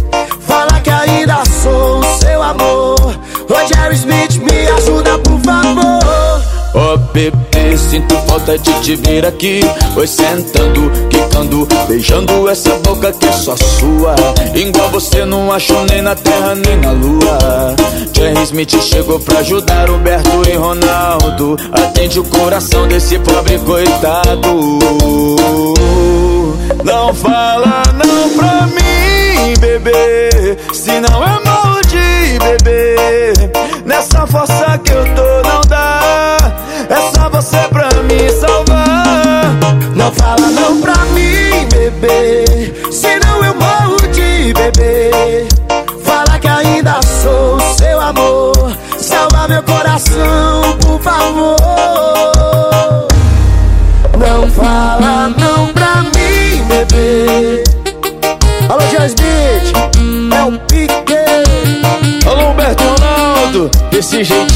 Fala 0.40 0.78
que 0.82 0.90
ainda 0.90 1.42
sou 1.46 2.00
o 2.00 2.04
seu 2.18 2.42
amor. 2.42 3.18
Jerry 3.66 3.94
Smith, 3.94 4.36
me 4.36 4.66
ajuda 4.76 5.18
por 5.20 5.40
favor. 5.40 6.42
Ó 6.74 6.98
bebê, 7.14 7.53
sinto 7.78 8.14
falta 8.26 8.58
de 8.58 8.72
te 8.80 8.96
ver 8.96 9.26
aqui. 9.26 9.60
Oi 9.96 10.06
sentando, 10.06 10.90
quicando, 11.08 11.66
beijando 11.88 12.48
essa 12.48 12.70
boca 12.76 13.12
que 13.12 13.26
é 13.26 13.32
só 13.32 13.56
sua. 13.56 14.14
Igual 14.54 14.90
você 14.90 15.24
não 15.24 15.52
achou 15.52 15.84
nem 15.86 16.02
na 16.02 16.14
terra 16.14 16.54
nem 16.54 16.76
na 16.78 16.92
lua. 16.92 17.76
Jerry 18.14 18.42
Smith 18.44 18.80
chegou 18.80 19.18
pra 19.20 19.40
ajudar 19.40 19.90
Humberto 19.90 20.48
e 20.48 20.56
Ronaldo. 20.56 21.56
Atende 21.72 22.20
o 22.20 22.24
coração 22.24 22.86
desse 22.88 23.18
pobre 23.18 23.58
coitado. 23.58 24.78
Não 26.84 27.14
fala 27.14 27.82
não 27.94 28.28
pra 28.36 28.66
mim, 28.66 29.54
bebê. 29.58 30.56
Senão 30.72 31.22
eu 31.22 31.44
morro 31.44 31.80
de 31.82 32.38
bebê. 32.38 33.32
Nessa 33.84 34.26
força 34.26 34.78
que 34.84 34.92
eu 34.92 35.04
tô 35.14 35.48
não 35.48 35.60
dá. 35.68 36.38
É 36.88 37.12
fala 40.16 40.50
não 40.50 40.80
pra 40.80 40.94
mim, 41.06 41.68
bebê. 41.70 42.44
Senão 42.90 43.44
eu 43.44 43.54
morro 43.54 43.96
de 44.12 44.52
bebê. 44.54 45.46
Fala 46.02 46.38
que 46.38 46.48
ainda 46.48 47.00
sou 47.22 47.60
seu 47.76 48.00
amor. 48.00 48.76
Salva 48.98 49.48
meu 49.48 49.62
coração, 49.62 50.76
por 50.80 51.00
favor. 51.00 51.56
Não 54.18 54.50
fala 54.50 55.28
não 55.36 55.66
pra 55.68 56.02
mim, 56.02 56.64
bebê. 56.68 57.64
Alô, 58.68 58.80
Jasmine, 58.90 60.34
é 60.34 60.42
o 60.42 60.58
pique 60.60 61.14
Alô, 62.26 62.50
Humberto 62.50 62.82
Ronaldo 62.82 63.70
Desse 63.90 64.24
jeito 64.24 64.54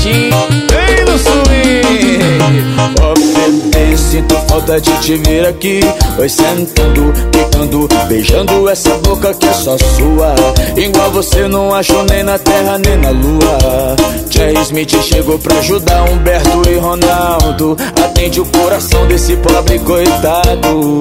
falta 4.58 4.80
de 4.80 4.90
te 5.00 5.16
ver 5.16 5.46
aqui. 5.46 5.80
Oi, 6.18 6.28
sentando, 6.28 7.12
quicando, 7.30 7.88
beijando 8.08 8.68
essa 8.68 8.90
boca 8.98 9.32
que 9.34 9.46
é 9.46 9.52
só 9.52 9.76
sua. 9.78 10.34
Igual 10.76 11.10
você 11.12 11.46
não 11.46 11.72
achou 11.72 12.02
nem 12.04 12.24
na 12.24 12.38
terra 12.38 12.78
nem 12.78 12.96
na 12.96 13.10
lua. 13.10 13.96
Jay 14.28 14.54
Smith 14.62 15.00
chegou 15.02 15.38
pra 15.38 15.58
ajudar 15.58 16.10
Humberto 16.10 16.62
e 16.68 16.76
Ronaldo. 16.76 17.76
Atende 18.04 18.40
o 18.40 18.46
coração 18.46 19.06
desse 19.06 19.36
pobre 19.36 19.78
coitado. 19.80 20.98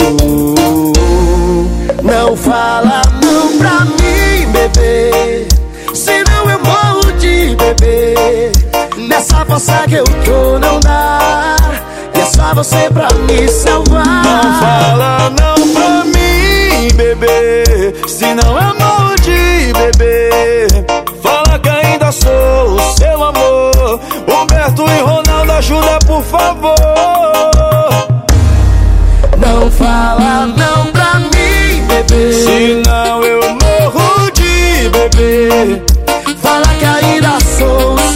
Não 2.04 2.38
fala 2.38 3.02
não 3.24 3.58
pra 3.58 3.86
mim, 3.86 4.52
bebê. 4.52 5.48
Senão 5.94 6.50
eu 6.50 6.60
morro 6.60 7.12
de 7.18 7.56
bebê. 7.56 8.52
Nessa 9.08 9.44
força 9.46 9.84
que 9.88 9.96
eu 9.96 10.04
tô 10.04 10.60
não 10.60 10.80
dá. 10.80 11.87
É 12.28 12.30
só 12.30 12.54
você 12.54 12.90
pra 12.90 13.08
me 13.26 13.48
salvar. 13.48 14.06
Não 14.06 14.60
fala 14.60 15.30
não 15.30 15.74
pra 15.74 16.04
mim, 16.04 16.90
bebê. 16.94 17.96
Senão 18.06 18.60
eu 18.60 18.76
morro 18.76 19.16
de 19.22 19.72
bebê. 19.72 20.68
Fala 21.24 21.58
que 21.58 21.70
ainda 21.70 22.12
sou 22.12 22.76
o 22.76 22.98
seu 22.98 23.24
amor. 23.24 24.02
Humberto 24.28 24.84
e 24.84 25.00
Ronaldo, 25.00 25.54
ajuda 25.54 26.00
por 26.06 26.22
favor. 26.24 26.76
Não 29.38 29.72
fala 29.72 30.48
não 30.48 30.88
pra 30.88 31.20
mim, 31.20 31.86
bebê. 31.88 32.34
Senão 32.34 33.24
eu 33.24 33.40
morro 33.40 34.30
de 34.32 34.90
bebê. 34.90 35.82
Fala 36.42 36.68
que 36.78 36.86
ainda 36.86 37.38
sou 37.58 37.96
o 37.96 38.07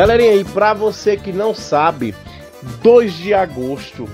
Galerinha, 0.00 0.34
e 0.34 0.44
pra 0.44 0.72
você 0.72 1.14
que 1.14 1.30
não 1.30 1.54
sabe, 1.54 2.14
2 2.82 3.12
de 3.12 3.34
agosto 3.34 4.08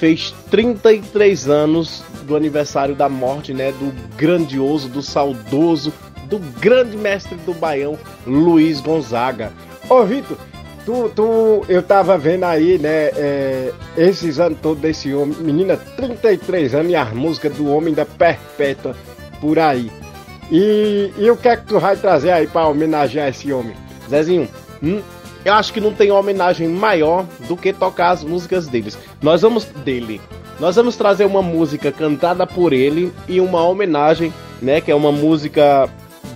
fez 0.00 0.34
33 0.50 1.46
anos 1.46 2.02
do 2.22 2.34
aniversário 2.34 2.94
da 2.94 3.06
morte, 3.06 3.52
né, 3.52 3.70
do 3.72 3.92
grandioso, 4.16 4.88
do 4.88 5.02
saudoso, 5.02 5.92
do 6.24 6.38
grande 6.58 6.96
mestre 6.96 7.36
do 7.44 7.52
Baião, 7.52 7.98
Luiz 8.26 8.80
Gonzaga. 8.80 9.52
Ô, 9.90 10.04
Vitor, 10.04 10.38
tu, 10.86 11.10
tu, 11.14 11.66
eu 11.68 11.82
tava 11.82 12.16
vendo 12.16 12.44
aí, 12.44 12.78
né, 12.78 13.10
é, 13.14 13.72
esses 13.98 14.40
anos 14.40 14.58
todos 14.62 14.80
desse 14.80 15.12
homem, 15.12 15.36
menina, 15.38 15.76
33 15.76 16.76
anos 16.76 16.90
e 16.90 16.96
as 16.96 17.12
músicas 17.12 17.54
do 17.54 17.68
homem 17.68 17.92
da 17.92 18.06
perpétua 18.06 18.96
por 19.38 19.58
aí. 19.58 19.92
E, 20.50 21.12
e 21.18 21.30
o 21.30 21.36
que 21.36 21.48
é 21.48 21.58
que 21.58 21.66
tu 21.66 21.78
vai 21.78 21.94
trazer 21.94 22.30
aí 22.30 22.46
pra 22.46 22.66
homenagear 22.66 23.28
esse 23.28 23.52
homem? 23.52 23.76
Zezinho, 24.08 24.48
eu 25.44 25.52
acho 25.52 25.72
que 25.72 25.80
não 25.80 25.92
tem 25.92 26.10
homenagem 26.10 26.68
maior 26.68 27.26
do 27.46 27.56
que 27.56 27.72
tocar 27.72 28.10
as 28.10 28.24
músicas 28.24 28.66
deles. 28.66 28.96
Nós 29.20 29.42
vamos 29.42 29.64
dele. 29.64 30.20
Nós 30.58 30.76
vamos 30.76 30.96
trazer 30.96 31.24
uma 31.24 31.42
música 31.42 31.92
cantada 31.92 32.46
por 32.46 32.72
ele 32.72 33.12
e 33.28 33.40
uma 33.40 33.62
homenagem, 33.62 34.32
né, 34.62 34.80
que 34.80 34.90
é 34.90 34.94
uma 34.94 35.12
música 35.12 35.88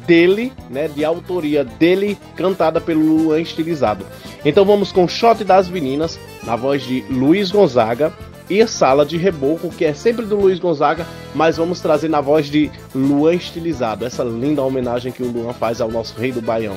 dele, 0.07 0.53
né, 0.69 0.89
de 0.89 1.05
autoria 1.05 1.65
dele, 1.65 2.19
cantada 2.37 2.81
pelo 2.81 3.01
Luan 3.01 3.41
Estilizado. 3.41 4.05
Então 4.45 4.65
vamos 4.65 4.91
com 4.91 5.07
Shot 5.07 5.45
das 5.45 5.69
Meninas, 5.69 6.19
na 6.43 6.57
voz 6.57 6.83
de 6.83 7.05
Luiz 7.09 7.51
Gonzaga, 7.51 8.13
e 8.51 8.67
Sala 8.67 9.05
de 9.05 9.17
Reboco, 9.17 9.69
que 9.69 9.85
é 9.85 9.93
sempre 9.93 10.25
do 10.25 10.37
Luiz 10.37 10.59
Gonzaga, 10.59 11.07
mas 11.35 11.57
vamos 11.57 11.81
trazer 11.81 12.09
na 12.09 12.21
voz 12.21 12.47
de 12.47 12.71
Luan 12.95 13.35
Estilizado, 13.35 14.05
essa 14.05 14.25
linda 14.25 14.63
homenagem 14.63 15.13
que 15.13 15.23
o 15.23 15.31
Luan 15.31 15.53
faz 15.53 15.81
ao 15.81 15.91
nosso 15.91 16.19
rei 16.19 16.33
do 16.33 16.41
Baião. 16.41 16.77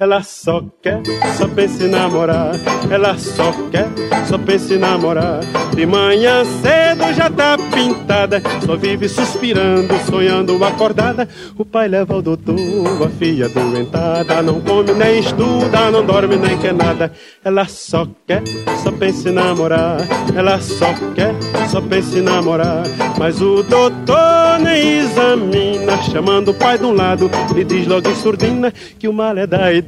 ela 0.00 0.22
só 0.22 0.64
quer, 0.82 1.00
só 1.36 1.46
pensa 1.46 1.84
em 1.84 1.88
namorar. 1.88 2.52
Ela 2.90 3.16
só 3.18 3.52
quer, 3.70 3.88
só 4.26 4.38
pensa 4.38 4.74
em 4.74 4.78
namorar. 4.78 5.40
De 5.74 5.86
manhã 5.86 6.44
cedo 6.44 7.12
já 7.14 7.30
tá 7.30 7.56
pintada, 7.72 8.42
só 8.64 8.74
vive 8.74 9.08
suspirando, 9.08 9.94
sonhando 10.10 10.62
acordada. 10.64 11.28
O 11.56 11.64
pai 11.64 11.88
leva 11.88 12.14
ao 12.14 12.22
doutor, 12.22 12.56
a 13.04 13.08
filha 13.10 13.48
doentada. 13.48 14.42
Não 14.42 14.60
come 14.60 14.92
nem 14.92 15.20
estuda, 15.20 15.90
não 15.90 16.04
dorme 16.04 16.36
nem 16.36 16.58
quer 16.58 16.74
nada. 16.74 17.12
Ela 17.44 17.66
só 17.66 18.08
quer, 18.26 18.42
só 18.82 18.90
pensa 18.90 19.28
em 19.28 19.32
namorar. 19.32 19.98
Ela 20.34 20.58
só 20.60 20.92
quer, 21.14 21.34
só 21.68 21.80
pensa 21.80 22.18
em 22.18 22.22
namorar. 22.22 22.82
Mas 23.18 23.40
o 23.40 23.62
doutor 23.62 24.58
nem 24.60 25.00
examina, 25.00 25.96
chamando 26.10 26.50
o 26.50 26.54
pai 26.54 26.78
de 26.78 26.84
um 26.84 26.92
lado, 26.92 27.30
lhe 27.54 27.62
diz 27.62 27.86
logo 27.86 28.08
em 28.08 28.14
surdina 28.16 28.72
que 28.98 29.06
o 29.06 29.12
mal 29.12 29.36
é 29.36 29.46
da 29.46 29.72
idade 29.72 29.81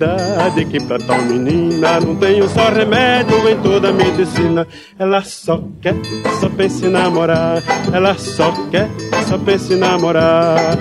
que 0.70 0.80
pra 0.84 0.98
tal 0.98 1.22
menina 1.22 2.00
não 2.00 2.16
tenho 2.16 2.48
só 2.48 2.68
remédio 2.68 3.48
em 3.48 3.56
toda 3.60 3.90
a 3.90 3.92
medicina. 3.92 4.66
Ela 4.98 5.22
só 5.22 5.62
quer, 5.80 5.94
só 6.40 6.48
pensa 6.48 6.86
em 6.86 6.90
namorar. 6.90 7.62
Ela 7.92 8.14
só 8.14 8.52
quer, 8.70 8.88
só 9.28 9.38
pensa 9.38 9.74
em 9.74 9.76
namorar. 9.76 10.78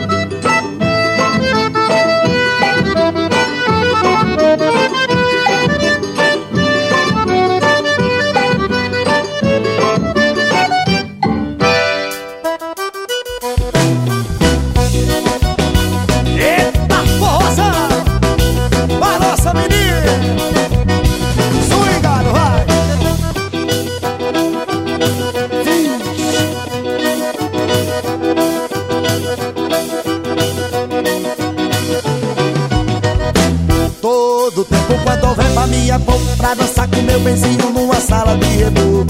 Mim 35.67 35.89
é 35.89 35.99
pouco 35.99 36.25
Pra 36.37 36.53
dançar 36.53 36.87
com 36.87 37.01
meu 37.01 37.19
benzinho 37.19 37.69
numa 37.71 37.95
sala 37.95 38.37
de 38.37 38.45
reboco 38.45 39.07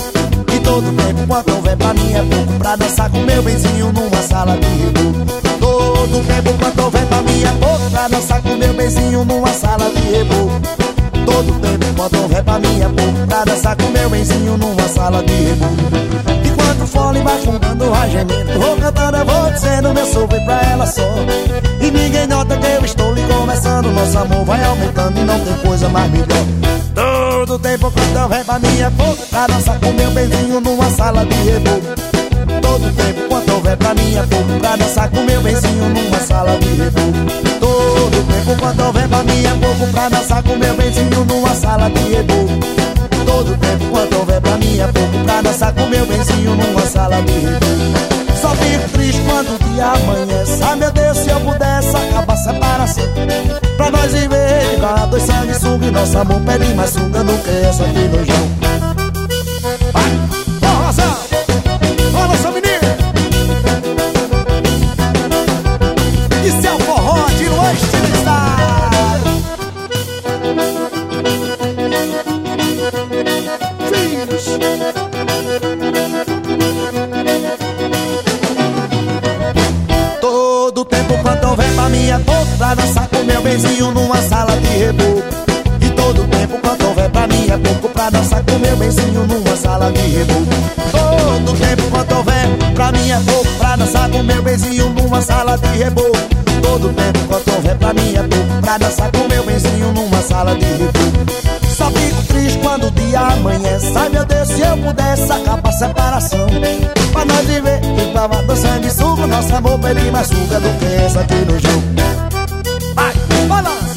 E 0.54 0.60
todo 0.60 0.96
tempo 0.96 1.28
quando 1.28 1.56
houver 1.56 1.78
pra 1.78 1.94
mim 1.94 2.14
é 2.14 2.24
pouco 2.24 2.54
Pra 2.60 2.76
dançar 2.76 3.10
com 3.10 3.20
meu 3.20 3.42
benzinho 3.44 3.92
numa 3.92 4.22
sala 4.22 4.58
de 4.58 4.68
reboco 4.68 5.26
Todo 5.60 6.28
tempo 6.28 6.54
quando 6.60 6.80
houver 6.84 7.06
pra 7.08 7.22
mim 7.22 7.44
é 7.44 7.52
pouco 7.60 7.90
Pra 7.92 8.08
dançar 8.08 8.42
com 8.42 8.56
meu 8.56 8.74
benzinho 8.74 9.26
numa 9.26 9.54
sala 9.54 9.90
de 9.90 10.02
reboco 10.02 10.62
Todo 11.26 11.60
tempo 11.60 11.86
quando 11.96 12.22
houver 12.22 12.44
pra 12.44 12.60
mim 12.60 12.82
é 12.82 12.90
pouco 12.90 13.28
Pra 13.28 13.46
dançar 13.46 13.76
com 13.76 13.90
meu 13.90 14.10
benzinho 14.10 14.58
numa 14.58 14.88
sala 14.88 15.24
de 15.24 15.34
reboco 15.34 16.33
Enquanto 16.84 16.86
o 16.86 16.88
fole 16.88 17.22
vai 17.22 17.40
fundando 17.40 17.92
o 17.92 18.10
gemendo. 18.10 18.60
Vou 18.60 18.78
cantando, 18.78 19.18
eu 19.18 19.26
vou 19.26 19.52
dizendo 19.52 19.94
meu 19.94 20.06
sou 20.06 20.28
pra 20.28 20.62
ela 20.70 20.86
só. 20.86 21.02
E 21.80 21.92
ninguém 21.92 22.28
nota 22.28 22.58
que 22.58 22.66
eu 22.66 22.86
estou 22.86 23.14
lhe 23.14 23.22
conversando. 23.22 23.90
Nosso 23.92 24.18
amor 24.18 24.46
vai 24.46 24.64
aumentando 24.66 25.20
e 25.20 25.24
não 25.24 25.40
tem 25.40 25.54
coisa 25.66 25.88
mais 25.90 26.12
melhor. 26.12 26.28
Todo 26.94 27.60
tempo 27.60 27.92
quando 27.92 28.18
eu 28.18 28.30
venho 28.30 28.46
pra 28.46 28.56
é 28.56 28.90
pouco 28.92 29.28
Pra 29.28 29.48
dançar 29.48 29.80
com 29.80 29.92
meu 29.94 30.12
benzinho 30.12 30.60
numa 30.62 30.90
sala 30.92 31.26
de 31.26 31.36
reboco 31.36 31.82
Todo 32.62 32.96
tempo 32.96 33.28
quando 33.28 33.54
houver 33.54 33.78
pra 33.78 33.94
mim 33.96 34.16
é 34.16 34.24
pouco 34.24 34.60
Pra 34.60 34.76
dançar 34.76 35.10
com 35.10 35.22
meu 35.24 35.42
benzinho 35.42 35.90
numa 35.90 36.20
sala 36.20 36.58
de 36.60 36.68
reboco 36.68 37.60
Todo 37.60 38.28
tempo 38.28 38.62
quando 38.62 38.86
houver 38.86 39.08
pra 39.08 39.24
mim 39.24 39.44
é 39.44 39.66
pouco 39.66 39.92
Pra 39.92 40.10
dançar 40.10 40.44
com 40.44 40.56
meu 40.56 40.76
benzinho 40.76 41.26
numa 41.26 41.56
sala 41.56 41.90
de 41.90 42.00
reboco 42.00 42.93
Todo 43.34 43.58
tempo 43.58 43.86
quando 43.90 44.16
houver 44.20 44.40
pra 44.40 44.58
mim 44.60 44.80
é 44.80 44.86
pouco 44.86 45.24
Pra 45.24 45.42
dançar 45.42 45.74
com 45.74 45.88
meu 45.88 46.06
benzinho 46.06 46.56
numa 46.56 46.82
sala 46.82 47.20
de 47.24 48.40
Só 48.40 48.50
fico 48.50 48.90
triste 48.90 49.22
quando 49.26 49.56
o 49.56 49.74
dia 49.74 49.88
amanhece 49.88 50.62
Ah 50.62 50.76
meu 50.76 50.92
Deus, 50.92 51.18
se 51.18 51.30
eu 51.30 51.40
pudesse 51.40 51.96
acabar 51.96 52.34
a 52.34 52.38
separação. 52.38 53.04
Pra 53.76 53.90
nós 53.90 54.12
viver 54.14 54.76
igual 54.76 55.08
dois 55.08 55.24
sanguessuga 55.24 55.84
E 55.84 55.90
nosso 55.90 56.16
amor 56.16 56.42
pede 56.42 56.76
mais 56.76 56.92
sunga 56.92 57.24
do 57.24 57.34
que 57.44 57.50
essa 57.50 57.84
aqui 57.84 58.08
no 58.08 58.24
João 58.24 58.50
Vai, 59.92 60.12
ó 60.62 62.28
nossa 62.28 62.52
menina 62.52 62.63
quando 81.84 82.30
houver 82.30 82.58
pra 82.58 82.76
dançar 82.76 83.08
com 83.10 83.24
meu 83.24 83.42
benzinho 83.42 83.92
numa 83.92 84.22
sala 84.22 84.56
de 84.58 84.68
reboco 84.68 85.24
E 85.82 85.90
todo 85.90 86.28
tempo 86.28 86.60
quando 86.62 86.88
houver 86.88 87.10
pra 87.10 87.24
é 87.24 87.58
pouco 87.58 87.90
Pra 87.90 88.10
dançar 88.10 88.44
com 88.44 88.58
meu 88.60 88.78
benzinho 88.78 89.28
numa 89.28 89.58
sala 89.58 89.92
de 89.92 90.00
reboco 90.00 90.46
Todo 90.92 91.58
tempo 91.60 91.84
quando 91.92 92.18
houver 92.18 92.48
pra 92.74 92.88
é 92.88 93.20
pouco 93.26 93.58
Pra 93.58 93.76
dançar 93.76 94.10
com 94.10 94.24
meu 94.24 94.42
benzinho 94.42 94.90
numa 94.90 95.22
sala 95.22 95.58
de 95.58 95.68
reboco 95.78 96.18
Todo 96.62 96.94
tempo 96.94 97.20
quando 97.28 97.56
houver 97.56 97.78
pra 97.78 97.90
é 97.90 98.28
pouco 98.28 98.62
Pra 98.62 98.78
dançar 98.78 99.12
com 99.12 99.28
meu 99.28 99.44
benzinho 99.44 99.92
numa 99.92 100.22
sala 100.22 100.56
de 100.56 100.66
reboco 100.66 101.54
só 101.76 101.90
fico 101.90 102.22
triste 102.28 102.60
quando 102.60 102.86
o 102.86 102.92
dia 102.92 103.20
amanhece 103.20 103.92
Ai 103.96 104.08
meu 104.10 104.24
Deus, 104.24 104.48
se 104.48 104.62
eu 104.62 104.78
pudesse 104.78 105.32
acabar 105.32 105.70
a 105.70 105.72
separação 105.72 106.46
Pra 107.14 107.26
nós 107.26 107.46
viver. 107.46 107.80
E 107.98 108.14
tava 108.14 108.44
dançando 108.44 108.86
e 108.86 108.92
suco 108.92 109.26
Nosso 109.28 109.56
amor 109.56 109.80
pedir 109.80 110.12
mais 110.12 110.28
suga 110.28 110.60
do 110.60 110.80
que 110.80 110.86
essa 110.86 111.22
aqui 111.22 111.36
no 111.36 111.58
jogo. 111.60 111.84
Vai, 112.96 113.14
balança. 113.48 113.94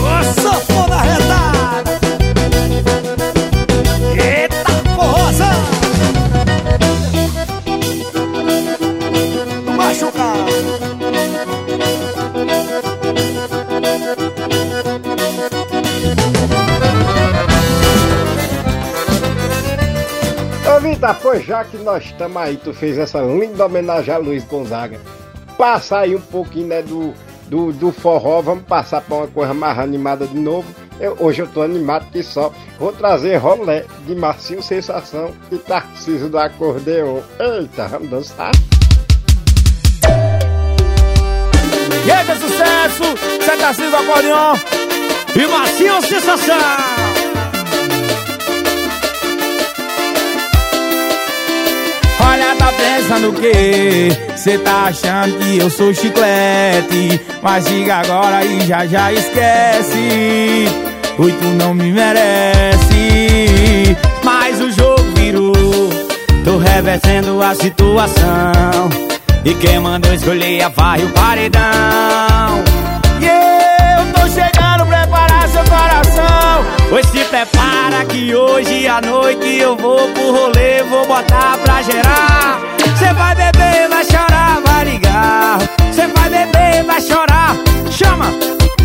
Ô, 0.00 0.40
sanfona 0.40 0.96
arretada 0.96 1.37
Vitor, 20.98 21.14
pois 21.22 21.44
já 21.44 21.62
que 21.64 21.76
nós 21.76 22.04
estamos 22.06 22.36
aí, 22.36 22.56
tu 22.56 22.74
fez 22.74 22.98
essa 22.98 23.20
linda 23.20 23.66
homenagem 23.66 24.12
a 24.12 24.18
Luiz 24.18 24.42
Gonzaga. 24.44 24.98
Passa 25.56 25.98
aí 26.00 26.16
um 26.16 26.20
pouquinho 26.20 26.66
né, 26.66 26.82
do, 26.82 27.14
do, 27.46 27.72
do 27.72 27.92
forró, 27.92 28.40
vamos 28.42 28.64
passar 28.64 29.00
para 29.02 29.14
uma 29.16 29.26
coisa 29.28 29.54
mais 29.54 29.78
animada 29.78 30.26
de 30.26 30.36
novo. 30.36 30.66
Eu- 30.98 31.16
hoje 31.20 31.42
eu 31.42 31.46
tô 31.46 31.62
animado 31.62 32.10
que 32.10 32.20
só. 32.22 32.52
Vou 32.80 32.90
trazer 32.92 33.36
rolé 33.36 33.84
de 34.06 34.14
Marcinho 34.16 34.60
Sensação 34.60 35.30
e 35.52 35.56
Tarcísio 35.58 36.28
do 36.28 36.36
Acordeon. 36.38 37.20
Eita, 37.38 37.86
vamos 37.86 38.10
dançar. 38.10 38.50
E 42.04 42.10
aí, 42.10 42.26
sucesso! 42.40 43.04
Você 43.40 43.56
tá 43.56 43.72
sendo 43.72 43.96
acordeon 43.96 44.56
e 45.36 45.46
macio 45.46 46.02
sensação! 46.02 47.07
Pensando 52.78 53.30
o 53.30 53.32
quê? 53.32 54.08
Cê 54.36 54.58
tá 54.58 54.84
achando 54.84 55.36
que 55.38 55.58
eu 55.58 55.68
sou 55.68 55.92
chiclete? 55.92 57.20
Mas 57.42 57.66
diga 57.66 57.96
agora 57.96 58.44
e 58.44 58.66
já 58.66 58.86
já 58.86 59.12
esquece 59.12 60.66
Oi, 61.18 61.32
tu 61.32 61.46
não 61.62 61.74
me 61.74 61.92
merece 61.92 63.96
Mas 64.24 64.60
o 64.60 64.70
jogo 64.70 65.02
virou. 65.16 65.52
Tô 66.44 66.56
revertendo 66.56 67.42
a 67.42 67.54
situação. 67.54 68.88
E 69.44 69.54
quem 69.54 69.78
mandou 69.78 70.14
escolher 70.14 70.62
a 70.62 70.70
farra 70.70 70.98
e 70.98 71.04
o 71.04 71.08
paredão 71.10 72.64
Pois 76.90 77.06
se 77.06 77.22
prepara 77.26 78.04
que 78.06 78.34
hoje 78.34 78.88
à 78.88 79.00
noite 79.00 79.58
eu 79.58 79.76
vou 79.76 80.08
pro 80.12 80.32
rolê, 80.32 80.82
vou 80.84 81.06
botar 81.06 81.58
pra 81.62 81.82
gerar. 81.82 82.60
Cê 82.98 83.12
vai 83.12 83.34
beber, 83.34 83.88
vai 83.90 84.04
chorar, 84.04 84.60
vai 84.64 84.84
ligar. 84.84 85.58
Cê 85.92 86.06
vai 86.06 86.30
beber, 86.30 86.84
vai 86.84 87.00
chorar, 87.00 87.56
chama! 87.90 88.32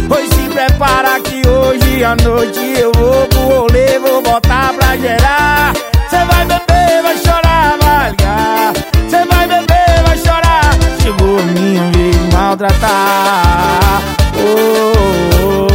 Pois 0.10 0.30
se 0.30 0.50
prepara 0.50 1.20
que 1.22 1.48
hoje 1.48 2.04
à 2.04 2.16
noite 2.18 2.60
eu 2.78 2.92
vou 2.92 3.26
pro 3.28 3.40
rolê, 3.40 3.98
vou 4.00 4.22
botar 4.22 4.74
pra 4.74 4.98
gerar. 4.98 5.74
Cê 6.10 6.18
vai 6.26 6.46
beber, 6.46 7.02
vai 7.04 7.18
chorar, 7.18 7.78
vai 7.82 8.10
ligar. 8.12 8.74
Cê 9.10 9.26
vai 9.26 9.48
beber, 9.48 10.04
vai 10.06 10.18
chorar. 10.18 10.76
Chegou 11.02 11.42
minha 11.42 11.90
vez 11.92 12.34
maltratar. 12.34 14.02
Oh, 14.36 14.92
oh, 15.40 15.68
oh, 15.72 15.73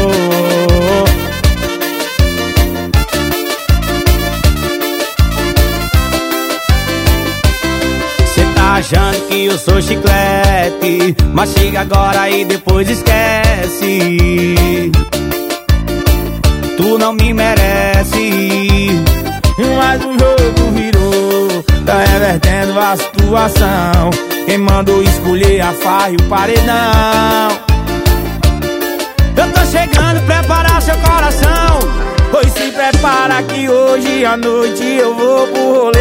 achando 8.78 9.26
que 9.28 9.46
eu 9.46 9.58
sou 9.58 9.82
chiclete 9.82 11.16
Mas 11.34 11.52
chega 11.52 11.80
agora 11.80 12.30
e 12.30 12.44
depois 12.44 12.88
esquece. 12.88 14.92
Tu 16.76 16.98
não 16.98 17.12
me 17.12 17.32
merece. 17.32 19.02
Mas 19.76 20.00
o 20.04 20.12
jogo 20.12 20.70
virou 20.74 21.64
Tá 21.84 21.98
revertendo 22.04 22.78
a 22.78 22.96
situação. 22.96 24.10
Quem 24.46 24.58
mandou 24.58 25.02
escolher 25.02 25.60
a 25.60 25.72
farra 25.72 26.10
e 26.10 26.16
o 26.16 26.22
paredão. 26.24 27.48
Eu 29.36 29.52
tô 29.52 29.60
chegando, 29.66 30.24
preparar 30.26 30.80
seu 30.82 30.96
coração. 30.98 31.78
Pois 32.30 32.52
se 32.52 32.70
prepara 32.72 33.42
que 33.42 33.68
hoje 33.68 34.24
à 34.24 34.36
noite 34.36 34.84
eu 34.84 35.14
vou 35.14 35.46
pro 35.48 35.74
rolê, 35.74 35.97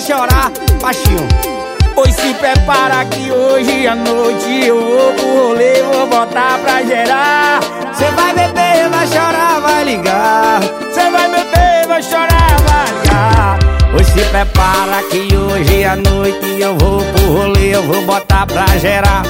chorar, 0.00 0.50
baixinho. 0.80 1.26
Pois 1.94 2.14
se 2.14 2.32
prepara 2.34 3.04
que 3.06 3.30
hoje 3.30 3.86
à 3.86 3.94
noite 3.94 4.66
eu 4.66 4.80
vou 4.80 5.12
pro 5.14 5.48
rolê, 5.48 5.82
vou 5.82 6.06
botar 6.06 6.58
pra 6.58 6.82
gerar. 6.82 7.60
Cê 7.92 8.06
vai 8.12 8.32
beber, 8.34 8.88
vai 8.88 9.06
chorar, 9.06 9.60
vai 9.60 9.84
ligar. 9.84 10.60
Cê 10.92 11.10
vai 11.10 11.28
beber, 11.28 11.86
vai 11.88 12.02
chorar, 12.02 12.56
vai 12.66 12.86
ligar. 13.02 13.58
Pois 13.92 14.06
se 14.06 14.20
prepara 14.30 15.02
que 15.10 15.36
hoje 15.36 15.84
à 15.84 15.96
noite 15.96 16.60
eu 16.60 16.76
vou 16.78 17.00
pro 17.00 17.32
rolê, 17.32 17.74
eu 17.74 17.82
vou 17.82 18.02
botar 18.02 18.46
pra 18.46 18.66
gerar. 18.78 19.22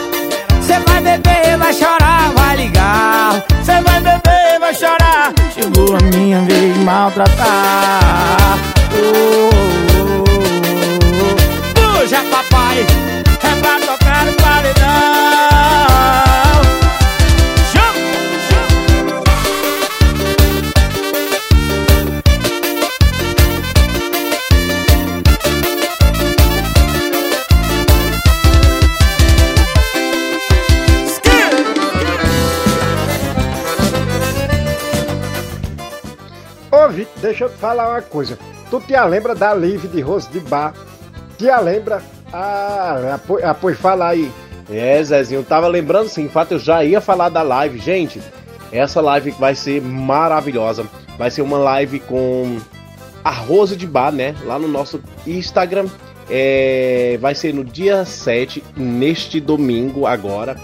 Cê 0.61 0.79
vai 0.87 1.01
beber, 1.01 1.57
vai 1.57 1.71
vai 1.71 1.75
chorar, 1.75 2.33
vai 2.35 2.57
ligar. 2.57 3.45
Cê 3.63 3.81
vai 3.81 4.01
beber, 4.01 4.59
vai 4.59 4.75
chorar. 4.75 5.33
Chegou 5.55 5.97
a 5.97 6.17
minha 6.17 6.41
vez 6.41 6.75
de 6.75 6.81
maltratar. 6.81 8.59
Oh, 8.93 9.51
oh, 9.97 10.25
oh, 10.27 10.30
deixa 37.41 37.45
eu 37.45 37.49
te 37.49 37.57
falar 37.57 37.89
uma 37.89 38.03
coisa. 38.03 38.39
Tu 38.71 38.81
te 38.81 39.01
lembra 39.01 39.35
da 39.35 39.53
Live 39.53 39.89
de 39.89 40.01
Rosto 40.01 40.31
de 40.31 40.41
Bar? 40.41 40.75
Te 41.39 41.51
lembra? 41.63 42.03
Ah, 42.33 43.19
apoio 43.45 43.77
fala 43.77 44.09
aí. 44.09 44.31
É, 44.69 45.03
Zezinho, 45.03 45.43
tava 45.43 45.67
lembrando 45.67 46.09
sim, 46.09 46.25
em 46.25 46.29
fato 46.29 46.53
eu 46.53 46.59
já 46.59 46.85
ia 46.85 47.01
falar 47.01 47.29
da 47.31 47.43
live. 47.43 47.79
Gente, 47.79 48.21
essa 48.71 49.01
live 49.01 49.31
vai 49.33 49.55
ser 49.55 49.81
maravilhosa. 49.81 50.87
Vai 51.19 51.31
ser 51.31 51.43
uma 51.43 51.59
live 51.59 51.99
com 52.01 52.59
a 53.25 53.31
Rose 53.31 53.75
de 53.75 53.87
Bar, 53.87 54.13
né? 54.13 54.35
Lá 54.45 54.59
no 54.59 54.69
nosso 54.69 55.03
Instagram. 55.27 55.87
É, 56.29 57.19
vai 57.21 57.35
ser 57.35 57.53
no 57.53 57.65
dia 57.65 58.05
7, 58.05 58.63
neste 58.77 59.41
domingo 59.41 60.07
agora. 60.07 60.57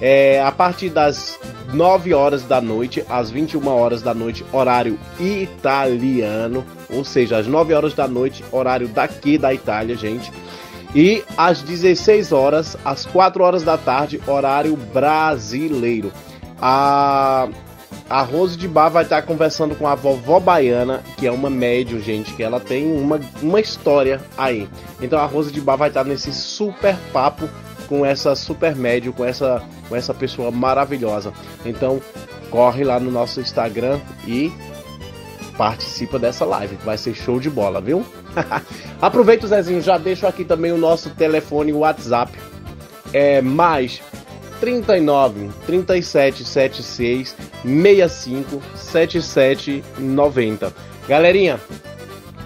É, 0.00 0.42
a 0.42 0.50
partir 0.50 0.90
das 0.90 1.38
9 1.72 2.14
horas 2.14 2.44
da 2.44 2.60
noite 2.60 3.04
às 3.08 3.30
21 3.30 3.66
horas 3.68 4.02
da 4.02 4.14
noite, 4.14 4.44
horário 4.52 4.98
italiano. 5.18 6.64
Ou 6.90 7.04
seja, 7.04 7.38
às 7.38 7.46
9 7.46 7.74
horas 7.74 7.94
da 7.94 8.06
noite, 8.06 8.44
horário 8.52 8.88
daqui 8.88 9.38
da 9.38 9.52
Itália, 9.52 9.96
gente. 9.96 10.32
E 10.94 11.24
às 11.36 11.60
16 11.60 12.32
horas, 12.32 12.76
às 12.84 13.04
4 13.04 13.42
horas 13.42 13.62
da 13.64 13.76
tarde, 13.76 14.20
horário 14.26 14.76
brasileiro. 14.76 16.12
A, 16.60 17.48
a 18.08 18.22
Rose 18.22 18.56
de 18.56 18.68
Bar 18.68 18.90
vai 18.90 19.02
estar 19.02 19.22
conversando 19.22 19.74
com 19.74 19.88
a 19.88 19.96
vovó 19.96 20.38
baiana, 20.38 21.02
que 21.16 21.26
é 21.26 21.32
uma 21.32 21.50
médium, 21.50 22.00
gente, 22.00 22.32
que 22.34 22.42
ela 22.44 22.60
tem 22.60 22.86
uma, 22.86 23.20
uma 23.42 23.60
história 23.60 24.20
aí. 24.38 24.68
Então 25.00 25.18
a 25.18 25.26
Rose 25.26 25.52
de 25.52 25.60
Bar 25.60 25.76
vai 25.76 25.88
estar 25.88 26.04
nesse 26.04 26.32
super 26.32 26.96
papo 27.12 27.48
com 27.88 28.04
essa 28.04 28.34
super 28.34 28.74
médium, 28.74 29.12
com 29.12 29.24
essa, 29.24 29.62
com 29.88 29.96
essa 29.96 30.14
pessoa 30.14 30.50
maravilhosa. 30.50 31.32
Então 31.64 32.00
corre 32.50 32.84
lá 32.84 33.00
no 33.00 33.10
nosso 33.10 33.40
Instagram 33.40 34.00
e 34.26 34.52
participa 35.56 36.18
dessa 36.18 36.44
live, 36.44 36.76
vai 36.84 36.98
ser 36.98 37.14
show 37.14 37.38
de 37.38 37.48
bola, 37.48 37.80
viu? 37.80 38.04
Aproveita, 39.00 39.46
Zezinho, 39.46 39.80
já 39.80 39.98
deixo 39.98 40.26
aqui 40.26 40.44
também 40.44 40.72
o 40.72 40.78
nosso 40.78 41.10
telefone 41.10 41.72
WhatsApp. 41.72 42.32
É 43.12 43.40
mais 43.40 44.02
39 44.60 45.50
37 45.66 46.44
76 46.44 47.36
65 47.62 48.62
77 48.74 49.84
90. 49.98 50.72
Galerinha, 51.08 51.60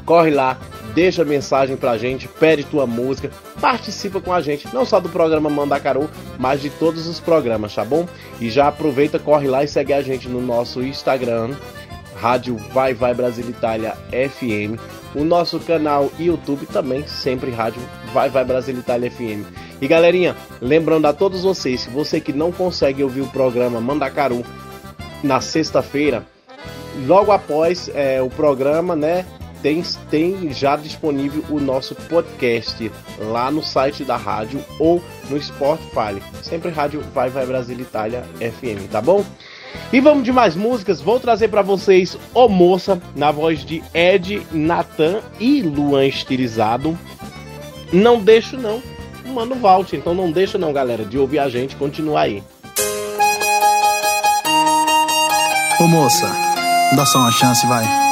corre 0.04 0.30
lá, 0.30 0.58
deixa 0.94 1.24
mensagem 1.24 1.76
pra 1.76 1.98
gente, 1.98 2.28
pede 2.28 2.64
tua 2.64 2.86
música, 2.86 3.30
participa 3.60 4.20
com 4.20 4.32
a 4.32 4.40
gente, 4.40 4.72
não 4.72 4.84
só 4.84 5.00
do 5.00 5.08
programa 5.08 5.50
Mandacaru, 5.50 6.08
mas 6.38 6.60
de 6.60 6.70
todos 6.70 7.06
os 7.06 7.20
programas, 7.20 7.74
tá 7.74 7.84
bom? 7.84 8.06
E 8.40 8.50
já 8.50 8.68
aproveita, 8.68 9.18
corre 9.18 9.48
lá 9.48 9.64
e 9.64 9.68
segue 9.68 9.92
a 9.92 10.02
gente 10.02 10.28
no 10.28 10.40
nosso 10.40 10.82
Instagram, 10.82 11.50
Rádio 12.16 12.56
Vai 12.72 12.94
Vai 12.94 13.14
Brasil 13.14 13.48
Itália 13.48 13.96
FM. 14.10 14.78
O 15.14 15.24
nosso 15.24 15.58
canal 15.60 16.10
YouTube 16.18 16.66
também, 16.66 17.06
sempre 17.06 17.50
Rádio 17.50 17.80
Vai 18.12 18.28
Vai 18.28 18.44
Brasil 18.44 18.76
Itália 18.76 19.10
FM. 19.10 19.46
E 19.80 19.86
galerinha, 19.86 20.36
lembrando 20.60 21.06
a 21.06 21.12
todos 21.12 21.42
vocês, 21.42 21.82
se 21.82 21.90
você 21.90 22.20
que 22.20 22.32
não 22.32 22.50
consegue 22.50 23.02
ouvir 23.02 23.20
o 23.20 23.28
programa 23.28 23.80
Mandacaru 23.80 24.44
na 25.22 25.40
sexta-feira, 25.40 26.26
logo 27.06 27.30
após 27.30 27.88
é, 27.94 28.20
o 28.20 28.28
programa, 28.28 28.96
né? 28.96 29.24
Tem, 29.62 29.82
tem 30.10 30.52
já 30.52 30.76
disponível 30.76 31.44
o 31.50 31.58
nosso 31.58 31.94
podcast 31.94 32.90
lá 33.18 33.50
no 33.50 33.62
site 33.62 34.04
da 34.04 34.16
rádio 34.16 34.64
ou 34.78 35.02
no 35.28 35.40
Spotify. 35.40 36.22
Sempre 36.42 36.70
Rádio 36.70 37.02
Vai 37.12 37.28
Vai 37.28 37.44
Brasil 37.44 37.78
Itália 37.78 38.24
FM, 38.38 38.90
tá 38.90 39.00
bom? 39.00 39.24
E 39.92 40.00
vamos 40.00 40.24
de 40.24 40.32
mais 40.32 40.54
músicas. 40.54 41.00
Vou 41.00 41.18
trazer 41.18 41.48
para 41.48 41.62
vocês 41.62 42.16
O 42.34 42.48
Moça, 42.48 43.00
na 43.16 43.30
voz 43.30 43.64
de 43.64 43.82
Ed, 43.92 44.46
Natan 44.52 45.20
e 45.40 45.62
Luan 45.62 46.06
Estilizado. 46.06 46.98
Não 47.92 48.20
deixo 48.20 48.56
não, 48.56 48.82
Mano 49.26 49.54
Valt. 49.56 49.92
Então 49.92 50.14
não 50.14 50.30
deixa 50.30 50.58
não, 50.58 50.72
galera, 50.72 51.04
de 51.04 51.18
ouvir 51.18 51.38
a 51.38 51.48
gente. 51.48 51.76
Continua 51.76 52.20
aí. 52.20 52.42
Ô 55.80 55.86
moça, 55.86 56.26
dá 56.96 57.06
só 57.06 57.20
uma 57.20 57.30
chance, 57.30 57.64
vai. 57.66 58.07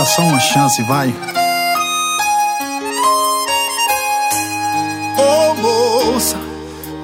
Dá 0.00 0.06
só 0.06 0.22
uma 0.22 0.40
chance, 0.40 0.82
vai. 0.84 1.14
Ô 5.18 5.54
moça, 5.56 6.38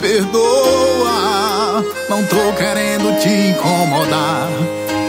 perdoa, 0.00 1.84
não 2.08 2.24
tô 2.24 2.54
querendo 2.56 3.20
te 3.20 3.28
incomodar. 3.28 4.48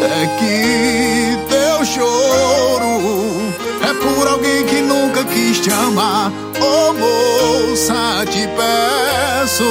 É 0.04 0.28
que 0.38 1.38
teu 1.50 1.86
choro 1.86 3.54
é 3.82 3.94
por 3.94 4.28
alguém 4.28 4.66
que 4.66 4.82
nunca 4.82 5.24
quis 5.24 5.62
te 5.62 5.72
amar. 5.72 6.30
Ô 6.60 6.92
moça, 6.92 8.26
te 8.26 8.50
peço, 8.50 9.64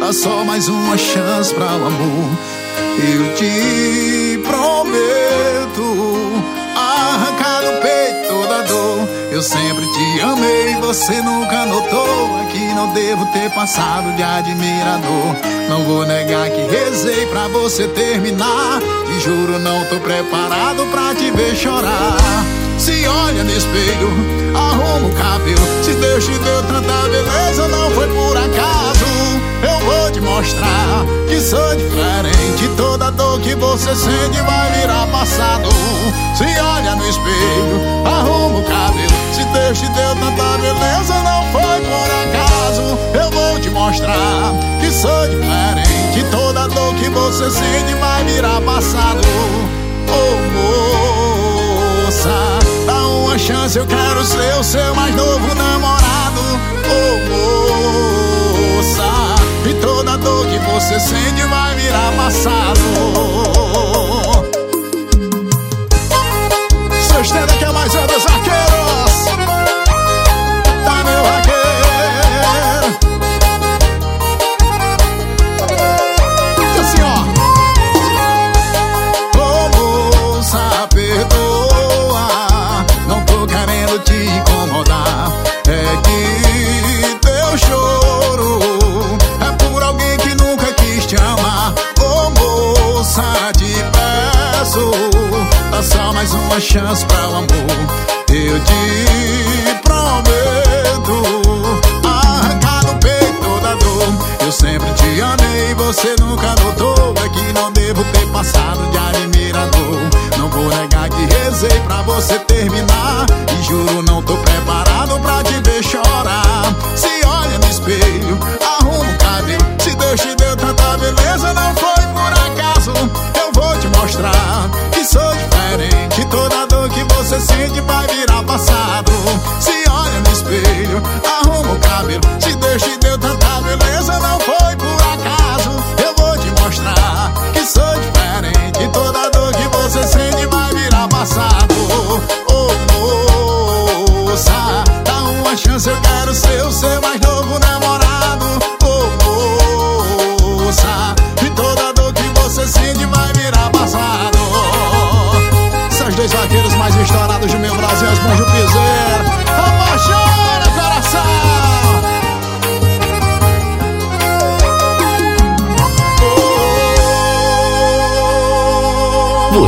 dá 0.00 0.12
só 0.12 0.44
mais 0.44 0.68
uma 0.68 0.98
chance 0.98 1.54
pra 1.54 1.64
o 1.64 1.86
amor. 1.86 2.30
Eu 2.98 3.34
te 3.36 4.38
prometo 4.46 6.11
Eu 9.42 9.48
sempre 9.48 9.84
te 9.88 10.20
amei, 10.20 10.76
você 10.76 11.20
nunca 11.20 11.66
notou. 11.66 12.38
É 12.38 12.46
que 12.52 12.60
não 12.74 12.92
devo 12.92 13.26
ter 13.32 13.50
passado 13.50 14.14
de 14.14 14.22
admirador. 14.22 15.34
Não 15.68 15.84
vou 15.84 16.06
negar 16.06 16.48
que 16.48 16.60
rezei 16.60 17.26
pra 17.26 17.48
você 17.48 17.88
terminar. 17.88 18.80
Te 19.04 19.18
juro, 19.18 19.58
não 19.58 19.84
tô 19.86 19.98
preparado 19.98 20.86
pra 20.92 21.12
te 21.16 21.28
ver 21.32 21.56
chorar. 21.56 22.16
Se 22.78 23.04
olha 23.04 23.42
no 23.42 23.50
espelho, 23.50 24.51
arruma 24.72 25.08
o 25.08 25.12
cabelo. 25.12 25.60
Se 25.82 25.92
Deus 25.92 26.24
te 26.24 26.38
deu 26.38 26.62
tanta 26.62 27.08
beleza, 27.08 27.68
não 27.68 27.90
foi 27.90 28.08
por 28.08 28.36
acaso. 28.36 29.04
Eu 29.62 29.78
vou 29.84 30.10
te 30.10 30.20
mostrar 30.20 31.04
que 31.28 31.40
sou 31.40 31.76
diferente. 31.76 32.68
Toda 32.76 33.10
dor 33.10 33.40
que 33.40 33.54
você 33.54 33.94
sente 33.94 34.40
vai 34.40 34.72
virar 34.72 35.06
passado. 35.08 35.68
Se 36.36 36.44
olha 36.44 36.96
no 36.96 37.08
espelho, 37.08 37.80
arruma 38.04 38.58
o 38.58 38.64
cabelo. 38.64 39.12
Se 39.34 39.44
Deus 39.44 39.78
te 39.78 39.88
deu 39.88 40.16
tanta 40.16 40.58
beleza, 40.58 41.14
não 41.22 41.42
foi 41.52 41.80
por 41.80 42.10
acaso. 42.22 42.98
Eu 43.14 43.30
vou 43.30 43.60
te 43.60 43.70
mostrar 43.70 44.54
que 44.80 44.90
sou 44.90 45.28
diferente. 45.28 46.24
Toda 46.30 46.68
dor 46.68 46.94
que 46.94 47.08
você 47.10 47.50
sente 47.50 47.94
vai 48.00 48.24
virar 48.24 48.60
passado. 48.62 49.22
Oh, 50.08 50.36
moça, 52.06 52.61
uma 53.02 53.38
chance, 53.38 53.78
eu 53.78 53.86
quero 53.86 54.24
ser 54.24 54.54
o 54.58 54.64
seu 54.64 54.94
mais 54.94 55.14
novo 55.14 55.54
namorado. 55.54 56.40
Oh, 56.88 57.16
moça, 58.76 59.34
e 59.68 59.74
toda 59.74 60.16
dor 60.18 60.46
que 60.46 60.58
você 60.58 60.98
sente 61.00 61.42
vai 61.42 61.74
virar 61.76 62.12
passado. 62.16 62.80
Sexta 67.08 67.46
que 67.58 67.64
é 67.64 67.72
mais 67.72 67.94
um 67.94 68.31
uma 96.52 96.60
chance 96.60 97.06
para 97.06 97.28
o 97.30 97.36
amor. 97.36 97.48
Eu 98.28 98.60
te 98.60 99.80
prometo, 99.80 101.22
arrancar 102.04 102.84
no 102.84 102.94
peito 103.00 103.60
da 103.62 103.74
dor. 103.74 104.44
Eu 104.44 104.52
sempre 104.52 104.92
te 104.92 105.20
amei, 105.22 105.74
você 105.74 106.14
nunca 106.20 106.54
notou. 106.62 107.14
É 107.24 107.28
que 107.30 107.52
não 107.54 107.72
devo 107.72 108.04
ter 108.12 108.26
passado 108.32 108.90
de 108.90 108.98
admirador. 108.98 110.00
Não 110.36 110.50
vou 110.50 110.68
negar 110.68 111.08
que 111.08 111.24
rezei 111.24 111.80
pra 111.86 112.02
você 112.02 112.38
terminar. 112.40 113.24
E 113.58 113.62
juro, 113.62 114.02
não 114.02 114.20
tô 114.22 114.36
preparado 114.36 114.91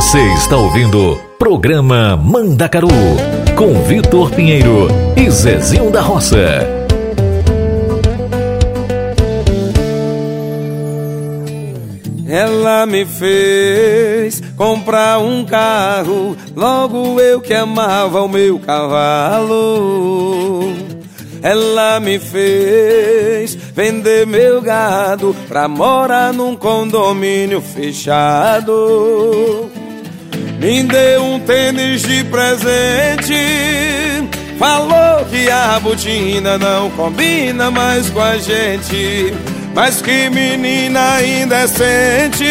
Você 0.05 0.21
está 0.33 0.55
ouvindo 0.55 1.19
Programa 1.39 2.15
Mandacaru 2.15 2.87
com 3.57 3.73
Vitor 3.85 4.29
Pinheiro 4.29 4.87
e 5.17 5.27
Zezinho 5.31 5.89
da 5.89 5.99
Roça. 5.99 6.37
Ela 12.29 12.85
me 12.85 13.03
fez 13.03 14.43
comprar 14.55 15.17
um 15.17 15.43
carro, 15.43 16.37
logo 16.55 17.19
eu 17.19 17.41
que 17.41 17.55
amava 17.55 18.21
o 18.21 18.29
meu 18.29 18.59
cavalo. 18.59 19.51
Ela 21.41 21.99
me 21.99 22.19
fez 22.19 23.55
vender 23.55 24.27
meu 24.27 24.61
gado 24.61 25.35
pra 25.47 25.67
morar 25.67 26.31
num 26.31 26.55
condomínio 26.55 27.59
fechado. 27.59 28.75
Me 30.59 30.83
deu 30.83 31.23
um 31.23 31.39
tênis 31.39 32.01
de 32.01 32.23
presente. 32.25 33.33
Falou 34.57 35.25
que 35.29 35.49
a 35.49 35.79
botina 35.79 36.57
não 36.57 36.89
combina 36.91 37.69
mais 37.69 38.09
com 38.09 38.21
a 38.21 38.37
gente. 38.37 39.33
Mas 39.73 40.01
que 40.01 40.29
menina 40.29 41.21
indecente. 41.21 42.45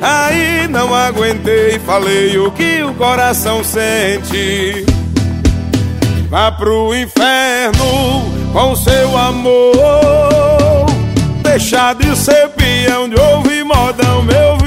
Aí 0.00 0.66
não 0.68 0.92
aguentei, 0.92 1.78
falei 1.86 2.36
o 2.36 2.50
que 2.50 2.82
o 2.82 2.92
coração 2.94 3.62
sente. 3.62 4.84
Vá 6.28 6.50
pro 6.50 6.92
inferno 6.92 8.24
com 8.52 8.74
seu 8.74 9.16
amor. 9.16 10.86
Deixar 11.42 11.94
de 11.94 12.16
ser 12.16 12.48
peão 12.48 13.08
de 13.08 13.20
ouvir 13.20 13.64
modão, 13.64 14.22
meu 14.22 14.61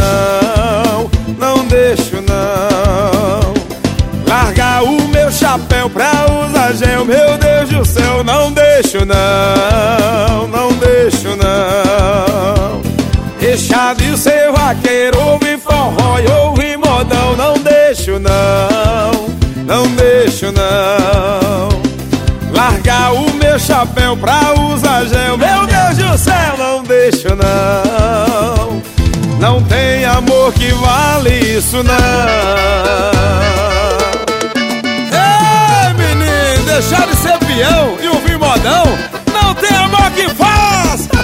não, 0.00 1.10
não 1.38 1.64
deixo, 1.66 2.16
não. 2.16 3.54
Largar 4.26 4.82
o 4.84 5.08
meu 5.08 5.30
chapéu 5.30 5.90
pra 5.90 6.10
usar 6.46 6.72
gel, 6.74 7.04
meu 7.04 7.36
Deus 7.38 7.68
do 7.70 7.84
céu. 7.84 8.22
Não 8.24 8.52
deixo, 8.52 8.98
não, 9.04 10.48
não 10.48 10.72
deixo, 10.74 11.28
não. 11.36 12.80
Deixar 13.40 13.94
de 13.94 14.16
ser 14.16 14.52
vaqueiro, 14.52 15.18
ouvir 15.20 15.58
forró 15.58 16.18
e 16.18 16.30
ouvir 16.30 16.78
modão. 16.78 17.36
Não 17.36 17.54
deixo, 17.54 18.18
não, 18.18 19.28
não 19.66 19.86
deixo, 19.96 20.52
não. 20.52 21.80
Largar 22.54 23.12
o 23.14 23.32
meu 23.34 23.58
chapéu 23.58 24.16
pra 24.16 24.52
usar 24.72 25.06
gel, 25.06 25.36
meu 25.36 25.66
Deus 25.66 25.96
do 25.96 26.18
céu. 26.18 26.56
Não 26.58 26.82
deixo, 26.82 27.28
não. 27.30 28.29
Não 29.40 29.62
tem 29.62 30.04
amor 30.04 30.52
que 30.52 30.70
vale 30.74 31.30
isso, 31.30 31.82
não. 31.82 31.94
Ei, 35.16 35.94
menino, 35.94 36.62
deixar 36.66 37.06
de 37.06 37.16
ser 37.16 37.38
peão 37.38 37.96
e 38.02 38.08
ouvir 38.08 38.38
modão. 38.38 38.84
Não 39.32 39.54
tem 39.54 39.74
amor 39.74 40.10
que 40.10 40.28
faz. 40.34 41.08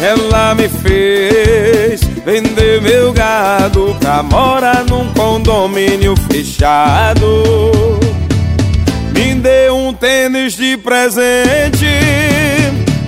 Ela 0.00 0.54
me 0.54 0.68
fez 0.68 2.02
vender 2.24 2.80
meu 2.80 3.12
gado 3.12 3.96
pra 3.98 4.22
morar 4.22 4.84
num 4.84 5.12
condomínio 5.12 6.14
fechado. 6.30 7.96
Um 9.86 9.92
tênis 9.92 10.54
de 10.54 10.76
presente. 10.78 11.86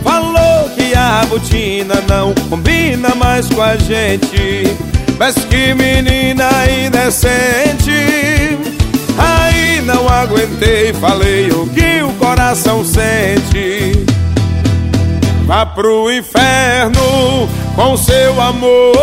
Falou 0.04 0.70
que 0.76 0.94
a 0.94 1.26
botina 1.28 1.96
não 2.08 2.32
combina 2.48 3.16
mais 3.16 3.48
com 3.48 3.60
a 3.60 3.74
gente. 3.74 4.76
Mas 5.18 5.34
que 5.34 5.74
menina 5.74 6.48
indecente. 6.70 7.90
Aí 9.18 9.82
não 9.82 10.08
aguentei, 10.08 10.92
falei 10.92 11.50
o 11.50 11.66
que 11.66 12.00
o 12.00 12.12
coração 12.12 12.84
sente. 12.84 14.06
Vá 15.46 15.66
pro 15.66 16.12
inferno 16.12 17.48
com 17.74 17.96
seu 17.96 18.40
amor. 18.40 18.94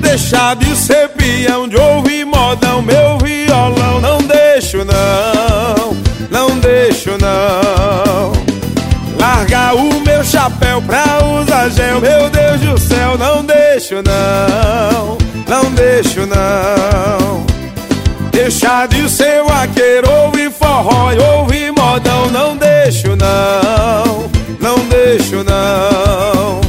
Deixar 0.00 0.56
de 0.56 0.74
ser 0.74 1.10
peão, 1.10 1.68
de 1.68 1.76
ouvir 1.76 2.26
modão, 2.26 2.82
meu 2.82 3.18
violão. 3.18 4.00
Não 4.00 4.18
deixo, 4.18 4.78
não 4.78 6.07
deixo, 6.98 7.16
não. 7.18 8.32
Largar 9.18 9.74
o 9.74 10.00
meu 10.00 10.24
chapéu 10.24 10.82
pra 10.82 11.04
usar 11.40 11.68
gel, 11.70 12.00
meu 12.00 12.28
Deus 12.28 12.60
do 12.60 12.78
céu. 12.78 13.16
Não 13.16 13.44
deixo, 13.44 13.96
não, 14.02 15.18
não 15.46 15.70
deixo, 15.72 16.26
não. 16.26 17.46
Deixar 18.32 18.88
de 18.88 19.08
ser 19.08 19.42
vaqueiro, 19.44 20.10
ouvir 20.24 20.50
forró 20.50 21.12
ouvir 21.38 21.72
modão. 21.72 22.30
Não 22.30 22.56
deixo, 22.56 23.14
não, 23.16 24.28
não 24.60 24.78
deixo, 24.88 25.44
não. 25.44 26.60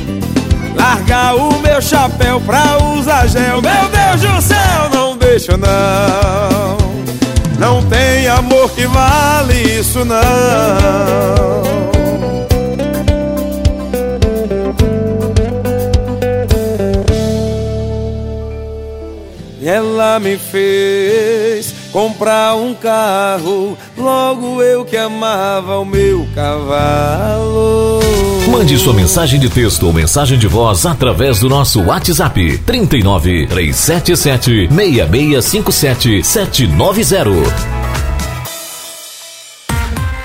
Largar 0.76 1.36
o 1.36 1.60
meu 1.60 1.82
chapéu 1.82 2.40
pra 2.42 2.78
usar 2.96 3.28
gel, 3.28 3.62
meu 3.62 3.90
Deus 3.90 4.22
do 4.22 4.42
céu. 4.42 4.90
Não 4.94 5.18
deixo, 5.18 5.58
não. 5.58 6.99
Não 7.60 7.84
tem 7.90 8.26
amor 8.30 8.72
que 8.72 8.88
vale 8.88 9.80
isso, 9.80 10.06
não. 10.06 10.20
Ela 19.62 20.20
me 20.20 20.38
fez 20.38 21.74
comprar 22.00 22.56
um 22.56 22.74
carro, 22.74 23.78
logo 23.98 24.64
eu 24.64 24.86
que 24.86 24.96
amava 24.96 25.80
o 25.80 25.84
meu 25.84 26.26
cavalo. 26.34 28.00
Mande 28.50 28.78
sua 28.78 28.94
mensagem 28.94 29.38
de 29.38 29.50
texto 29.50 29.86
ou 29.86 29.92
mensagem 29.92 30.40
de 30.40 30.48
voz 30.48 30.86
através 30.86 31.42
do 31.42 31.50
nosso 31.50 31.82
WhatsApp 31.84 32.58
39 32.60 33.48
377 33.48 34.70
6657 34.74 36.24
790. 36.24 38.09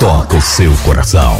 toca 0.00 0.38
o 0.38 0.40
seu 0.40 0.72
coração. 0.78 1.36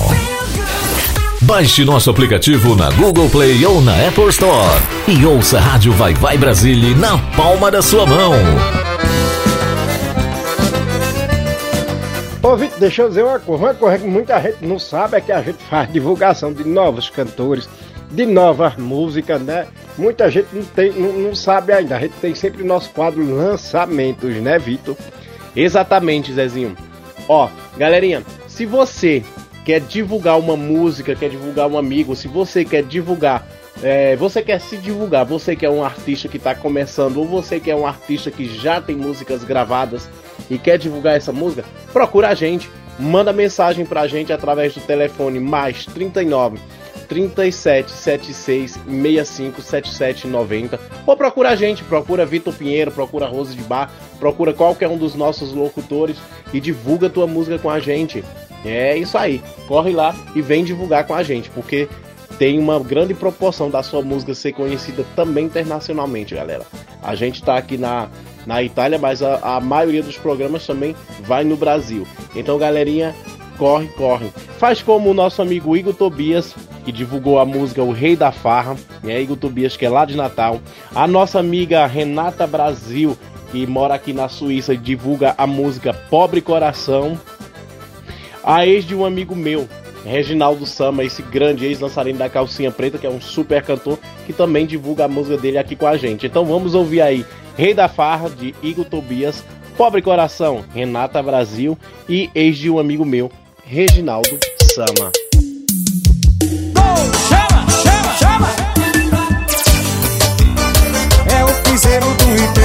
Baixe 1.41 1.83
nosso 1.83 2.11
aplicativo 2.11 2.77
na 2.77 2.91
Google 2.91 3.31
Play 3.31 3.65
ou 3.65 3.81
na 3.81 4.07
Apple 4.07 4.29
Store 4.29 4.79
e 5.09 5.25
ouça 5.25 5.57
a 5.57 5.61
Rádio 5.63 5.93
Vai 5.95 6.13
Vai 6.13 6.37
Brasília 6.37 6.95
na 6.95 7.17
palma 7.35 7.71
da 7.71 7.81
sua 7.81 8.05
mão. 8.05 8.35
Vitor, 12.59 12.79
deixa 12.79 13.01
eu 13.01 13.09
dizer 13.09 13.25
uma 13.25 13.39
coisa, 13.39 13.65
uma 13.65 13.75
coisa 13.75 13.99
que 13.99 14.07
muita 14.07 14.39
gente 14.43 14.59
não 14.61 14.79
sabe 14.79 15.17
é 15.17 15.21
que 15.23 15.33
a 15.33 15.41
gente 15.41 15.65
faz 15.65 15.91
divulgação 15.91 16.53
de 16.53 16.63
novos 16.63 17.09
cantores, 17.09 17.67
de 18.11 18.27
novas 18.27 18.77
músicas, 18.77 19.41
né? 19.41 19.69
Muita 19.97 20.31
gente 20.31 20.49
não, 20.53 20.65
tem, 20.65 20.93
não, 20.93 21.13
não 21.15 21.35
sabe 21.35 21.73
ainda, 21.73 21.97
a 21.97 22.01
gente 22.01 22.15
tem 22.21 22.35
sempre 22.35 22.63
nosso 22.63 22.91
quadro 22.91 23.25
lançamentos, 23.25 24.35
né 24.37 24.59
Vitor? 24.59 24.97
Exatamente, 25.57 26.31
Zezinho. 26.31 26.77
Ó, 27.27 27.49
galerinha, 27.79 28.23
se 28.51 28.67
você 28.67 29.23
quer 29.65 29.81
divulgar 29.81 30.39
uma 30.39 30.57
música, 30.57 31.15
quer 31.15 31.31
divulgar 31.31 31.69
um 31.69 31.79
amigo, 31.79 32.17
se 32.17 32.27
você 32.27 32.65
quer 32.65 32.83
divulgar, 32.83 33.47
é, 33.83 34.17
você 34.17 34.43
quer 34.43 34.61
se 34.61 34.77
divulgar, 34.77 35.25
você 35.25 35.55
que 35.55 35.65
é 35.65 35.71
um 35.71 35.85
artista 35.85 36.29
que 36.29 36.37
está 36.37 36.55
começando, 36.55 37.19
ou 37.19 37.27
você 37.27 37.61
que 37.61 37.71
é 37.71 37.77
um 37.77 37.87
artista 37.87 38.31
que 38.31 38.45
já 38.47 38.81
tem 38.81 38.97
músicas 38.97 39.45
gravadas 39.45 40.11
e 40.51 40.59
quer 40.59 40.79
divulgar 40.79 41.17
essa 41.17 41.33
música, 41.33 41.65
procura 41.93 42.29
a 42.29 42.35
gente, 42.35 42.69
manda 42.99 43.33
mensagem 43.33 43.87
pra 43.87 44.07
gente 44.07 44.33
através 44.33 44.75
do 44.75 44.81
telefone 44.81 45.39
mais 45.39 45.87
39 45.87 46.59
37 47.11 47.91
76 47.91 48.73
65 48.73 49.61
77 49.61 50.29
90 50.29 50.79
ou 51.05 51.17
procura 51.17 51.51
a 51.51 51.57
gente, 51.57 51.83
procura 51.83 52.25
Vitor 52.25 52.55
Pinheiro, 52.55 52.93
procura 52.93 53.27
Rose 53.27 53.57
de 53.57 53.63
Bar, 53.65 53.91
procura 54.21 54.53
qualquer 54.55 54.89
um 54.89 54.97
dos 54.97 55.17
nossos 55.17 55.53
locutores 55.53 56.17
e 56.53 56.61
divulga 56.61 57.11
tua 57.11 57.27
música 57.27 57.59
com 57.59 57.69
a 57.69 57.81
gente. 57.81 58.25
É 58.65 58.97
isso 58.97 59.19
aí, 59.19 59.43
corre 59.67 59.91
lá 59.91 60.15
e 60.37 60.41
vem 60.41 60.63
divulgar 60.63 61.05
com 61.05 61.15
a 61.15 61.23
gente, 61.25 61.51
porque 61.51 61.89
tem 62.39 62.59
uma 62.61 62.79
grande 62.79 63.13
proporção 63.13 63.69
da 63.69 63.83
sua 63.83 64.03
música 64.03 64.33
ser 64.33 64.53
conhecida 64.53 65.05
também 65.17 65.47
internacionalmente, 65.47 66.37
galera. 66.37 66.65
A 67.03 67.17
gente 67.17 67.43
tá 67.43 67.57
aqui 67.57 67.77
na, 67.77 68.09
na 68.47 68.63
Itália, 68.63 68.99
mas 68.99 69.21
a, 69.21 69.57
a 69.57 69.61
maioria 69.61 70.03
dos 70.03 70.17
programas 70.17 70.65
também 70.65 70.95
vai 71.23 71.43
no 71.43 71.57
Brasil. 71.57 72.07
Então, 72.37 72.57
galerinha, 72.57 73.15
corre, 73.61 73.89
corre. 73.89 74.33
Faz 74.59 74.81
como 74.81 75.11
o 75.11 75.15
nosso 75.15 75.43
amigo 75.43 75.77
Igor 75.77 75.93
Tobias, 75.93 76.57
que 76.83 76.91
divulgou 76.91 77.39
a 77.39 77.45
música 77.45 77.83
O 77.83 77.93
Rei 77.93 78.17
da 78.17 78.33
Farra, 78.33 78.75
né? 79.03 79.21
Igor 79.21 79.37
Tobias, 79.37 79.77
que 79.77 79.85
é 79.85 79.91
lá 79.91 80.07
de 80.07 80.17
Natal. 80.17 80.59
A 80.95 81.07
nossa 81.07 81.39
amiga 81.39 81.85
Renata 81.85 82.47
Brasil, 82.47 83.19
que 83.53 83.67
mora 83.67 83.93
aqui 83.93 84.15
na 84.15 84.31
Suíça 84.31 84.73
e 84.73 84.79
divulga 84.79 85.35
a 85.37 85.47
música 85.47 85.93
Pobre 85.93 86.41
Coração. 86.41 87.21
A 88.43 88.67
ex 88.67 88.87
de 88.87 88.95
um 88.95 89.05
amigo 89.05 89.37
meu, 89.37 89.69
Reginaldo 90.07 90.65
Sama, 90.65 91.05
esse 91.05 91.21
grande 91.21 91.67
ex-dançarino 91.67 92.19
da 92.19 92.31
calcinha 92.31 92.71
preta, 92.71 92.97
que 92.97 93.07
é 93.07 93.11
um 93.11 93.21
super 93.21 93.63
cantor, 93.63 93.99
que 94.25 94.33
também 94.33 94.65
divulga 94.65 95.05
a 95.05 95.09
música 95.09 95.37
dele 95.37 95.59
aqui 95.59 95.77
com 95.77 95.87
a 95.87 95.99
gente. 95.99 96.27
Então 96.27 96.47
vamos 96.47 96.75
ouvir 96.75 97.03
aí 97.03 97.27
Rei 97.59 97.75
da 97.75 97.89
Farra, 97.89 98.31
de 98.31 98.55
Igor 98.63 98.87
Tobias, 98.87 99.45
Pobre 99.77 100.01
Coração, 100.01 100.65
Renata 100.75 101.23
Brasil 101.23 101.77
e 102.09 102.31
ex 102.35 102.57
de 102.57 102.71
um 102.71 102.79
amigo 102.79 103.05
meu, 103.05 103.31
Reginaldo 103.71 104.37
Sama. 104.75 105.13
Chama, 107.29 107.67
chama, 107.85 108.13
chama! 108.19 108.49
É 111.33 111.45
o 111.45 111.55
piseiro 111.63 112.07
do 112.07 112.35
IP. 112.35 112.59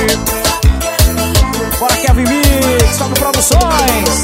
Bora 1.77 1.95
Kevin 1.97 2.23
Mix, 2.23 2.97
Fábio 2.97 3.13
Produções. 3.19 4.23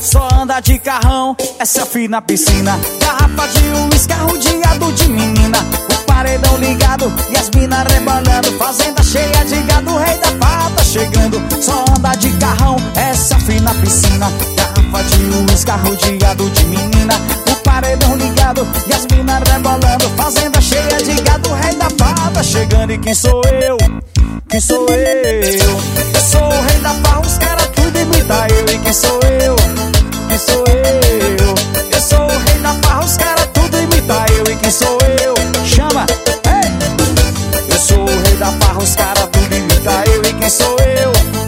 Só 0.00 0.28
anda 0.32 0.60
de 0.60 0.78
carrão, 0.78 1.36
é 1.58 1.64
selfie 1.64 2.06
na 2.06 2.22
piscina. 2.22 2.78
Garrafa 3.00 3.48
de 3.48 3.64
uísque, 3.92 4.12
arrodeado 4.12 4.92
de 4.92 5.08
menina. 5.08 5.58
O 5.90 6.04
paredão 6.04 6.56
ligado 6.58 7.12
e 7.32 7.36
as 7.36 7.50
minas 7.50 7.82
rebolando. 7.92 8.52
Fazenda 8.56 9.02
cheia 9.02 9.44
de 9.44 9.60
gado, 9.62 9.90
o 9.90 9.98
rei 9.98 10.16
da 10.18 10.30
tá 10.70 10.84
chegando. 10.84 11.42
Só 11.60 11.84
anda 11.98 12.14
de 12.14 12.30
carrão, 12.38 12.76
é 12.94 13.12
selfie 13.12 13.58
na 13.58 13.74
piscina. 13.74 14.30
Garrafa 14.56 14.83
de 15.02 15.52
uísque, 15.52 15.70
arrodeado 15.70 16.48
de 16.50 16.64
menina. 16.66 17.14
O 17.50 17.56
paredão 17.62 18.16
ligado 18.16 18.66
e 18.86 18.92
as 18.92 19.06
minas 19.06 19.42
rebolando. 19.48 20.08
Fazenda 20.16 20.60
cheia 20.60 20.96
de 21.02 21.20
gado, 21.22 21.52
rei 21.54 21.74
da 21.74 21.88
tá 22.30 22.42
chegando. 22.42 22.92
E 22.92 22.98
quem 22.98 23.14
sou 23.14 23.42
eu? 23.44 23.76
Quem 24.48 24.60
sou 24.60 24.86
eu? 24.88 25.42
Eu 26.14 26.20
sou 26.20 26.42
o 26.42 26.62
rei 26.62 26.78
da 26.80 26.90
farra, 26.94 27.20
os 27.20 27.38
caras 27.38 27.68
tudo 27.74 27.98
imita 27.98 28.46
eu. 28.50 28.74
E 28.74 28.78
quem 28.78 28.92
sou 28.92 29.20
eu? 29.42 29.56
Quem 30.28 30.38
sou 30.38 30.64
eu? 30.68 31.54
Eu 31.90 32.00
sou 32.00 32.24
o 32.24 32.38
rei 32.38 32.58
da 32.60 32.74
farra, 32.74 33.04
os 33.04 33.16
caras 33.16 33.48
tudo 33.52 33.78
imita 33.80 34.26
eu. 34.36 34.52
E 34.52 34.56
quem 34.56 34.70
sou 34.70 34.98
eu? 35.22 35.34
Chama! 35.64 36.06
Ei! 36.46 37.72
Eu 37.72 37.78
sou 37.78 38.02
o 38.02 38.22
rei 38.22 38.36
da 38.36 38.52
farra, 38.52 38.78
os 38.78 38.94
caras 38.94 39.28
tudo 39.32 39.54
imita 39.54 40.04
eu. 40.12 40.22
E 40.22 40.32
quem 40.34 40.50
sou 40.50 40.76
eu? 40.80 41.43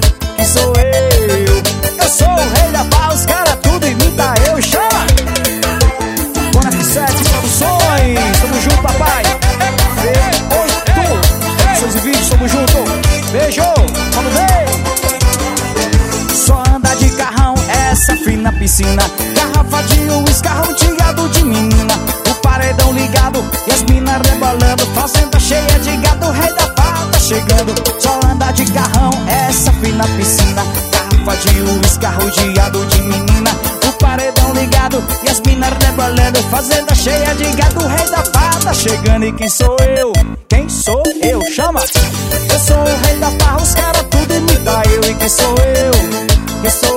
Essa 18.27 18.31
fina 18.31 18.53
piscina. 18.53 19.03
Garrafa 19.35 19.83
de 19.85 20.01
uísque, 20.11 20.49
arrodeado 20.49 21.29
de 21.29 21.45
menina. 21.45 21.95
O 22.29 22.35
paredão 22.37 22.93
ligado 22.93 23.45
e 23.67 23.73
as 23.73 23.83
minas 23.85 24.21
rebolando. 24.29 24.87
Fazenda 24.95 25.39
cheia 25.39 25.79
de 25.81 25.97
gado, 25.99 26.27
o 26.27 26.33
rei 26.33 26.53
da 26.55 26.67
tá 26.69 27.19
chegando. 27.21 27.75
Só 28.01 28.19
anda 28.27 28.51
de 28.53 28.65
carrão, 28.73 29.11
essa 29.29 29.73
fina 29.73 30.05
piscina. 30.17 30.65
Garrafa 30.93 31.37
de 31.49 31.61
uísque, 31.61 32.07
arrodeado 32.07 32.85
de 32.87 33.03
menina. 33.03 33.51
O 33.87 33.93
paredão 33.93 34.53
ligado 34.53 35.03
e 35.23 35.31
as 35.31 35.41
minas 35.41 35.73
rebolando. 35.85 36.43
Fazenda 36.51 36.95
cheia 36.95 37.35
de 37.35 37.45
gado, 37.57 37.85
o 37.85 37.89
rei 37.89 38.11
da 38.11 38.23
tá 38.23 38.75
chegando. 38.75 39.25
E 39.25 39.33
quem 39.33 39.49
sou 39.49 39.77
eu? 39.97 40.13
Quem 40.49 40.69
sou 40.69 41.03
eu? 41.23 41.41
Chama! 41.53 41.81
Eu 41.81 42.61
sou 42.61 42.77
o 42.77 43.07
rei 43.07 43.19
da 43.19 43.31
farra, 43.33 43.63
os 43.63 43.75
caras 43.75 44.05
tudo 44.11 44.35
imita 44.35 44.83
eu. 44.91 45.11
E 45.11 45.15
quem 45.15 45.29
sou 45.29 45.55
eu? 45.59 46.63
Quem 46.63 46.71
sou 46.71 46.96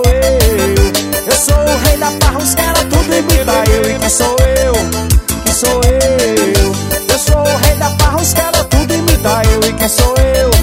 E 4.10 4.12
quem 4.12 4.26
sou 4.26 4.36
eu? 4.40 4.74
Quem 5.44 5.54
sou 5.54 5.82
eu? 5.84 7.14
Eu 7.14 7.20
sou 7.20 7.42
o 7.42 7.58
rei 7.58 7.76
da 7.76 7.92
farra, 7.92 8.20
os 8.20 8.34
caras 8.34 8.66
tudo 8.68 8.92
imita 8.92 9.42
eu. 9.54 9.70
E 9.70 9.74
quem 9.74 9.88
sou 9.88 10.16
eu? 10.18 10.59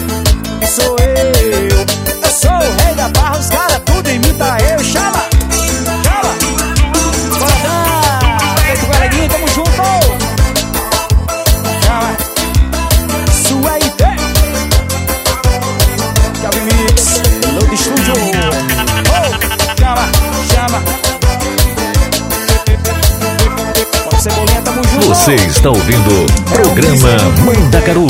Você 25.26 25.34
está 25.34 25.70
ouvindo 25.70 26.24
programa 26.48 27.08
Mandacaru 27.44 28.06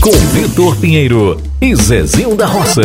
com 0.00 0.10
Vitor 0.32 0.74
Pinheiro 0.74 1.40
e 1.60 1.72
Zezinho 1.76 2.34
da 2.34 2.46
Roça. 2.46 2.82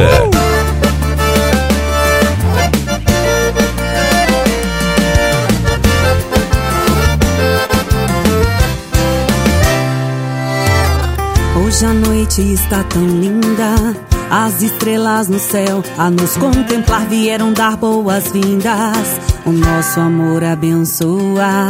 Hoje 11.57 11.85
a 11.87 11.93
noite 11.93 12.53
está 12.53 12.83
tão 12.83 13.03
linda, 13.03 13.95
as 14.33 14.63
estrelas 14.63 15.27
no 15.27 15.37
céu 15.37 15.83
a 15.95 16.09
nos 16.09 16.35
contemplar 16.37 17.05
vieram 17.05 17.53
dar 17.53 17.77
boas-vindas. 17.77 19.19
O 19.45 19.51
nosso 19.51 19.99
amor 19.99 20.43
abençoa. 20.43 21.67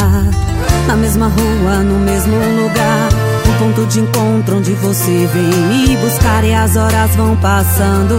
Na 0.87 0.95
mesma 0.95 1.27
rua, 1.27 1.83
no 1.83 1.99
mesmo 1.99 2.37
lugar, 2.37 3.09
um 3.49 3.57
ponto 3.59 3.85
de 3.87 3.99
encontro 3.99 4.57
onde 4.59 4.71
você 4.75 5.27
vem 5.33 5.43
me 5.43 5.97
buscar 5.97 6.45
e 6.45 6.53
as 6.53 6.77
horas 6.77 7.13
vão 7.17 7.35
passando. 7.35 8.15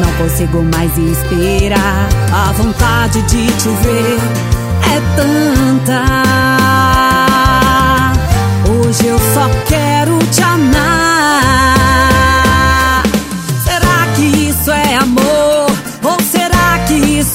Não 0.00 0.12
consigo 0.18 0.64
mais 0.64 0.90
esperar. 0.98 2.08
A 2.32 2.50
vontade 2.50 3.22
de 3.22 3.46
te 3.52 3.68
ver 3.68 4.18
é 4.82 5.00
tanta. 5.14 6.02
Hoje 8.68 9.06
eu 9.06 9.18
só 9.32 9.48
quero 9.68 10.18
te 10.32 10.42
amar. 10.42 11.29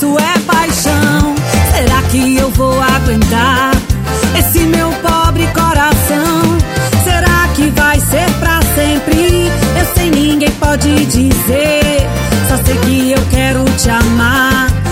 isso 0.06 0.18
é 0.20 0.40
paixão. 0.42 1.36
Será 1.74 2.02
que 2.10 2.38
eu 2.38 2.50
vou 2.52 2.80
aguentar 2.82 3.72
esse 4.38 4.60
meu 4.60 4.92
pobre 5.02 5.48
coração? 5.48 6.58
Será 7.04 7.48
que 7.56 7.70
vai 7.72 8.00
ser 8.00 8.30
pra 8.40 8.60
sempre? 8.76 9.48
Eu 9.80 9.86
sei, 9.96 10.12
ninguém 10.12 10.52
pode 10.52 11.06
dizer. 11.06 12.08
Só 12.48 12.58
sei 12.64 12.78
que 12.78 13.12
eu 13.12 13.26
quero 13.32 13.64
te 13.78 13.90
amar. 13.90 14.85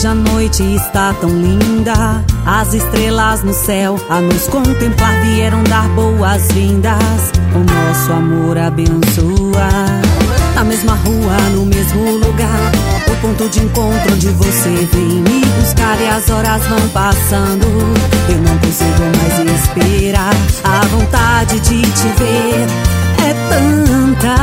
Hoje 0.00 0.08
a 0.08 0.14
noite 0.14 0.62
está 0.62 1.12
tão 1.12 1.28
linda, 1.28 2.24
as 2.46 2.72
estrelas 2.72 3.42
no 3.42 3.52
céu 3.52 3.96
a 4.08 4.18
nos 4.18 4.46
contemplar 4.46 5.20
vieram 5.20 5.62
dar 5.64 5.86
boas-vindas. 5.90 7.32
O 7.54 7.58
nosso 7.58 8.10
amor 8.10 8.56
abençoa. 8.56 9.68
Na 10.54 10.64
mesma 10.64 10.94
rua, 10.94 11.36
no 11.52 11.66
mesmo 11.66 12.12
lugar, 12.12 12.72
o 13.12 13.16
ponto 13.20 13.46
de 13.50 13.60
encontro 13.60 14.14
onde 14.14 14.28
você 14.28 14.70
vem 14.90 15.20
me 15.20 15.44
buscar 15.60 16.00
e 16.00 16.06
as 16.06 16.30
horas 16.30 16.66
vão 16.66 16.88
passando. 16.88 17.66
Eu 18.30 18.38
não 18.38 18.56
consigo 18.56 19.02
mais 19.18 19.38
esperar. 19.60 20.32
A 20.64 20.80
vontade 20.86 21.60
de 21.60 21.82
te 21.82 22.08
ver 22.16 22.66
é 23.22 23.34
tanta. 23.50 24.34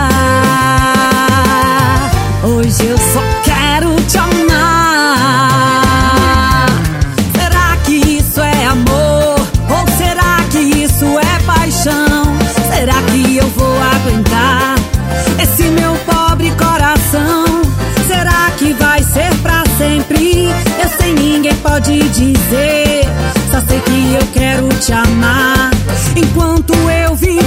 Hoje 2.48 2.86
eu 2.86 2.98
só 3.00 3.24
quero 3.44 3.96
te 4.04 4.20
amar. 4.20 4.87
Pode 21.58 22.00
dizer. 22.10 23.06
Só 23.52 23.62
sei 23.68 23.80
que 23.82 24.14
eu 24.14 24.28
quero 24.34 24.68
te 24.80 24.94
amar 24.94 25.72
enquanto 26.16 26.74
eu 26.74 27.16
viver. 27.16 27.44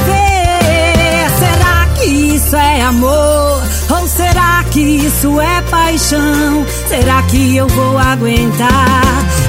Será 1.38 1.88
que 1.96 2.04
isso 2.04 2.56
é 2.56 2.82
amor? 2.82 3.62
Ou 3.90 4.08
será 4.08 4.64
que 4.70 4.80
isso 4.80 5.40
é 5.40 5.62
paixão? 5.70 6.66
Será 6.88 7.22
que 7.22 7.56
eu 7.56 7.66
vou 7.68 7.98
aguentar 7.98 9.02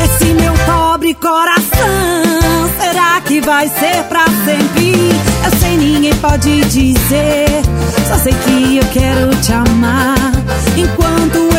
esse 0.03 0.33
meu 0.33 0.53
pobre 0.65 1.13
coração? 1.15 2.69
Será 2.79 3.21
que 3.21 3.41
vai 3.41 3.67
ser 3.67 4.03
pra 4.09 4.25
sempre? 4.45 4.93
Eu 5.43 5.59
sei, 5.59 5.77
ninguém 5.77 6.15
pode 6.15 6.61
dizer. 6.65 7.61
Só 8.07 8.17
sei 8.17 8.33
que 8.33 8.77
eu 8.77 8.83
quero 8.91 9.35
te 9.41 9.53
amar 9.53 10.15
enquanto 10.77 11.50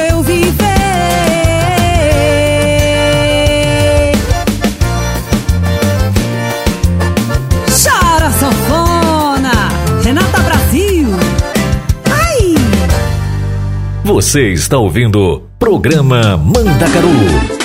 Você 14.12 14.52
está 14.52 14.76
ouvindo 14.76 15.42
Programa 15.58 16.36
Mandacaru 16.36 17.08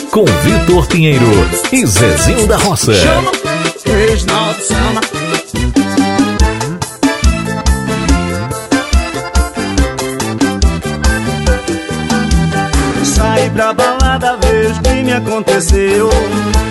com 0.09 0.23
Vitor 0.23 0.87
Pinheiro 0.87 1.25
e 1.73 1.85
Zezinho 1.85 2.47
da 2.47 2.55
Roça. 2.55 2.93
Saí 13.03 13.49
pra 13.49 13.73
balada, 13.73 14.37
vejo 14.37 14.81
que 14.83 15.03
me 15.03 15.11
aconteceu. 15.11 16.09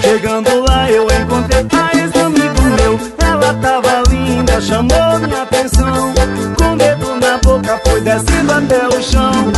Chegando 0.01 0.65
lá, 0.67 0.91
eu 0.91 1.07
encontrei 1.21 1.67
a 1.71 1.99
ex-amigo 1.99 2.63
meu. 2.79 2.99
Ela 3.19 3.53
tava 3.61 4.03
linda, 4.11 4.59
chamou 4.59 4.96
até 8.57 8.89
o 8.89 9.03
chão. 9.03 9.53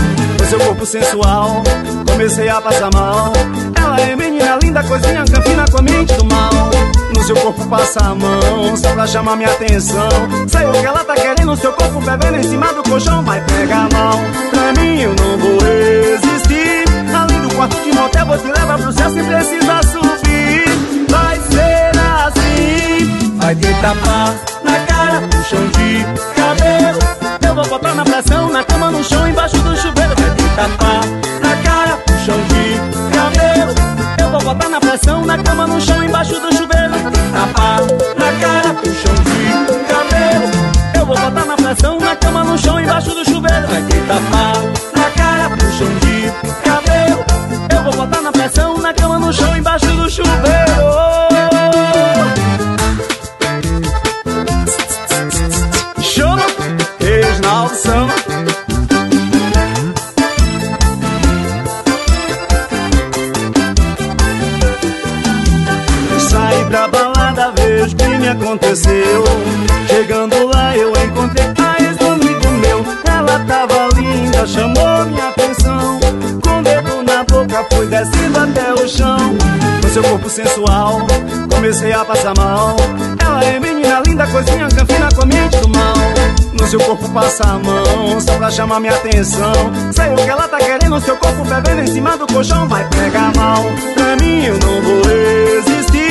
Seu 0.48 0.58
corpo 0.60 0.84
sensual, 0.84 1.62
comecei 2.10 2.48
a 2.48 2.60
passar 2.60 2.90
mal. 2.92 3.32
Ela 3.76 4.00
é 4.00 4.16
menina 4.16 4.58
linda, 4.62 4.82
coisinha 4.82 5.24
campina 5.24 5.64
com 5.70 5.78
a 5.78 5.82
mente 5.82 6.14
do 6.14 6.24
mal. 6.24 6.70
No 7.14 7.22
seu 7.22 7.36
corpo 7.36 7.66
passa 7.68 8.00
a 8.00 8.14
mão, 8.14 8.76
só 8.76 8.92
pra 8.92 9.06
chamar 9.06 9.36
minha 9.36 9.50
atenção. 9.50 10.08
Sei 10.48 10.64
o 10.66 10.72
que 10.72 10.86
ela 10.86 11.04
tá 11.04 11.14
querendo, 11.14 11.56
seu 11.56 11.72
corpo 11.72 12.00
bebendo 12.00 12.38
em 12.38 12.42
cima 12.42 12.72
do 12.72 12.82
colchão. 12.82 13.22
Vai 13.22 13.40
pegar 13.44 13.88
mal, 13.92 14.18
pra 14.50 14.80
mim 14.80 15.02
eu 15.02 15.14
não 15.14 15.38
vou 15.38 15.58
resistir. 15.60 16.84
Além 17.14 17.40
do 17.42 17.54
quarto 17.54 17.76
de 17.82 17.92
motel, 17.92 18.26
vou 18.26 18.38
te 18.38 18.46
levar 18.46 18.78
pro 18.78 18.92
céu 18.92 19.10
sem 19.10 19.24
precisar 19.24 19.84
subir. 19.84 20.64
Vai 21.10 21.36
ser 21.50 21.92
assim, 22.26 23.36
vai 23.36 23.54
ter 23.54 23.74
tapa 23.80 24.34
na 24.64 24.78
cara, 24.86 25.28
puxão 25.28 25.66
de 25.68 26.04
cabelo. 26.34 27.17
Vou 27.58 27.66
botar 27.66 27.92
na 27.92 28.04
pressão, 28.04 28.48
na 28.50 28.62
cama, 28.62 28.88
no 28.92 29.02
chão, 29.02 29.26
embaixo 29.26 29.58
do 29.58 29.76
chuveiro. 29.76 30.14
Vai 30.16 30.30
ter 30.30 30.48
tapa 30.54 31.00
na 31.42 31.56
cara, 31.64 31.96
puxão 32.06 32.36
de 32.44 33.16
cabelo. 33.16 33.74
Eu 34.22 34.30
vou 34.30 34.40
botar 34.42 34.68
na 34.68 34.78
pressão, 34.78 35.24
na 35.26 35.38
cama, 35.38 35.66
no 35.66 35.80
chão, 35.80 36.04
embaixo 36.04 36.34
do 36.34 36.54
chuveiro. 36.54 36.94
Tapa 37.32 37.78
na 38.16 38.32
cara, 38.40 38.74
puxão 38.74 39.12
de 39.12 39.88
cabelo. 39.92 40.52
Eu 40.94 41.04
vou 41.04 41.18
botar 41.18 41.44
na 41.46 41.56
pressão, 41.56 41.98
na 41.98 42.14
cama, 42.14 42.44
no 42.44 42.58
chão, 42.58 42.80
embaixo 42.80 43.10
do 43.10 43.24
chuveiro. 43.24 43.66
Vai 43.66 43.82
ter 43.82 44.06
tapa 44.06 44.52
na 44.96 45.10
cara, 45.10 45.50
puxão 45.50 45.88
de 45.98 46.32
cabelo. 46.62 47.24
Eu 47.74 47.82
vou 47.82 47.92
botar 47.92 48.22
na 48.22 48.30
pressão, 48.30 48.78
na 48.78 48.94
cama, 48.94 49.18
no 49.18 49.32
chão, 49.32 49.56
embaixo 49.56 49.86
do 49.86 50.08
chuveiro. 50.08 50.67
Aconteceu. 68.68 69.24
Chegando 69.86 70.46
lá, 70.46 70.76
eu 70.76 70.92
encontrei 71.04 71.46
a 71.46 71.82
ex 71.82 71.96
do 71.96 72.06
amigo 72.06 72.48
meu. 72.60 72.84
Ela 73.06 73.38
tava 73.46 73.88
linda, 73.96 74.46
chamou 74.46 75.06
minha 75.06 75.28
atenção. 75.28 76.00
Com 76.42 76.62
dedo 76.62 77.02
na 77.02 77.24
boca, 77.24 77.66
foi 77.72 77.86
descendo 77.86 78.38
até 78.38 78.74
o 78.74 78.88
chão. 78.88 79.36
No 79.82 79.88
seu 79.88 80.02
corpo 80.02 80.28
sensual, 80.28 81.06
comecei 81.50 81.92
a 81.92 82.04
passar 82.04 82.34
mal. 82.36 82.76
Ela 83.24 83.44
é 83.44 83.58
menina 83.58 84.02
linda, 84.06 84.26
coisinha 84.26 84.68
campina 84.68 85.08
com 85.14 85.22
a 85.22 85.26
mente 85.26 85.56
do 85.58 85.68
mal. 85.68 85.94
No 86.52 86.66
seu 86.66 86.80
corpo 86.80 87.08
passa 87.08 87.44
a 87.44 87.58
mão, 87.58 88.20
só 88.20 88.36
pra 88.36 88.50
chamar 88.50 88.80
minha 88.80 88.94
atenção. 88.94 89.52
Sei 89.92 90.12
o 90.12 90.16
que 90.16 90.28
ela 90.28 90.46
tá 90.46 90.58
querendo, 90.58 91.00
seu 91.00 91.16
corpo 91.16 91.44
bebendo 91.44 91.82
em 91.82 91.86
cima 91.86 92.16
do 92.18 92.26
colchão. 92.26 92.68
Vai 92.68 92.86
pegar 92.90 93.32
mal, 93.34 93.64
pra 93.94 94.16
mim 94.16 94.44
eu 94.44 94.58
não 94.58 94.82
vou 94.82 95.02
resistir. 95.04 96.07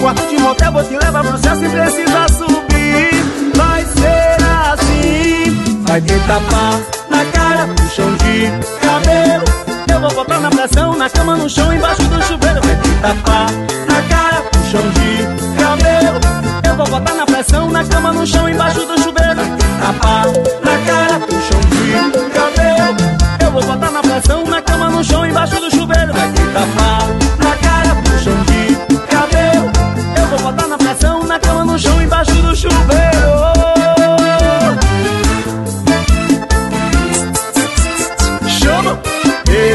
Quarto 0.00 0.26
de 0.28 0.38
motel, 0.38 0.72
vou 0.72 0.82
te 0.82 0.96
levar 0.96 1.22
pro 1.22 1.36
céu 1.36 1.54
sem 1.56 1.68
precisar 1.68 2.28
subir. 2.30 3.10
Vai 3.54 3.84
ser 3.84 4.42
assim, 4.72 5.82
vai 5.86 6.00
ter 6.00 6.18
tapa 6.26 6.80
na 7.10 7.24
cara, 7.26 7.66
puxão 7.74 8.10
de 8.14 8.50
cabelo. 8.80 9.44
Eu 9.92 10.00
vou 10.00 10.14
botar 10.14 10.38
na 10.40 10.48
pressão, 10.48 10.96
na 10.96 11.10
cama, 11.10 11.36
no 11.36 11.50
chão, 11.50 11.70
embaixo 11.70 12.02
do 12.04 12.22
chuveiro. 12.22 12.60
Vai 12.62 12.76
ter 12.76 13.00
tapa 13.02 13.46
na 13.86 14.02
cara, 14.08 14.42
puxão 14.50 14.80
de 14.80 15.62
cabelo. 15.62 16.20
Eu 16.66 16.76
vou 16.76 16.86
botar 16.86 17.14
na 17.14 17.26
pressão, 17.26 17.70
na 17.70 17.84
cama, 17.84 18.12
no 18.12 18.26
chão, 18.26 18.48
embaixo 18.48 18.80
do 18.80 19.02
chuveiro. 19.02 19.40
Tapa 19.80 20.24
na 20.64 20.78
cara, 20.86 21.20
puxão 21.20 21.60
de 21.60 22.30
cabelo. 22.30 22.96
Eu 23.44 23.50
vou 23.50 23.62
botar 23.62 23.90
na 23.90 24.00
pressão, 24.00 24.44
na 24.46 24.62
cama, 24.62 24.88
no 24.88 25.04
chão, 25.04 25.26
embaixo 25.26 25.60
do 25.60 25.69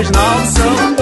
Sama. 0.03 0.95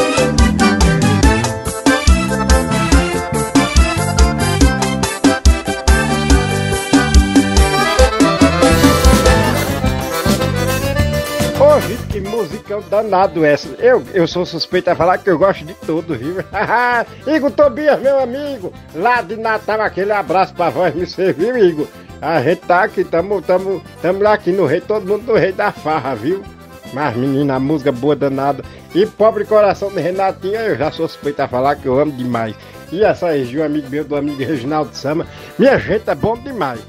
Ô, 11.60 11.80
Vitor, 11.80 12.08
que 12.08 12.22
musicão 12.22 12.84
danado 12.88 13.44
essa. 13.44 13.68
Eu, 13.80 14.04
eu 14.14 14.28
sou 14.28 14.46
suspeito 14.46 14.92
a 14.92 14.96
falar 14.96 15.18
que 15.18 15.30
eu 15.30 15.40
gosto 15.40 15.66
de 15.66 15.74
tudo, 15.74 16.16
viu? 16.16 16.36
Igor 17.26 17.50
Tobias, 17.50 18.00
meu 18.00 18.20
amigo, 18.20 18.72
lá 18.94 19.24
de 19.24 19.36
Natal, 19.38 19.82
aquele 19.82 20.12
abraço 20.12 20.54
pra 20.54 20.70
voz 20.70 20.94
me 20.94 21.08
serviu, 21.08 21.58
Igor. 21.58 21.88
A 22.22 22.42
gente 22.44 22.62
tá 22.62 22.84
aqui, 22.84 23.04
tamo, 23.04 23.42
tamo, 23.42 23.84
tamo 24.04 24.22
lá 24.22 24.34
aqui 24.34 24.52
no 24.52 24.68
rei, 24.68 24.82
todo 24.82 25.08
mundo 25.08 25.34
no 25.34 25.38
rei 25.38 25.52
da 25.52 25.72
farra, 25.72 26.16
viu? 26.16 26.44
Mas 26.94 27.16
menina, 27.18 27.56
a 27.56 27.60
música 27.60 27.92
boa 27.92 28.16
danada. 28.16 28.64
E 28.94 29.06
pobre 29.06 29.44
coração 29.46 29.90
de 29.90 30.00
Renatinha, 30.00 30.60
eu 30.60 30.78
já 30.78 30.92
sou 30.92 31.08
suspeito 31.08 31.42
a 31.42 31.48
falar 31.48 31.76
que 31.76 31.88
eu 31.88 32.00
amo 32.00 32.12
demais. 32.12 32.56
E 32.92 33.04
essa 33.04 33.32
região, 33.32 33.66
amigo 33.66 33.90
meu, 33.90 34.04
do 34.04 34.16
amigo 34.16 34.38
Reginaldo 34.38 34.96
Sama, 34.96 35.26
minha 35.58 35.78
gente 35.80 36.08
é 36.08 36.14
bom 36.14 36.38
demais. 36.38 36.80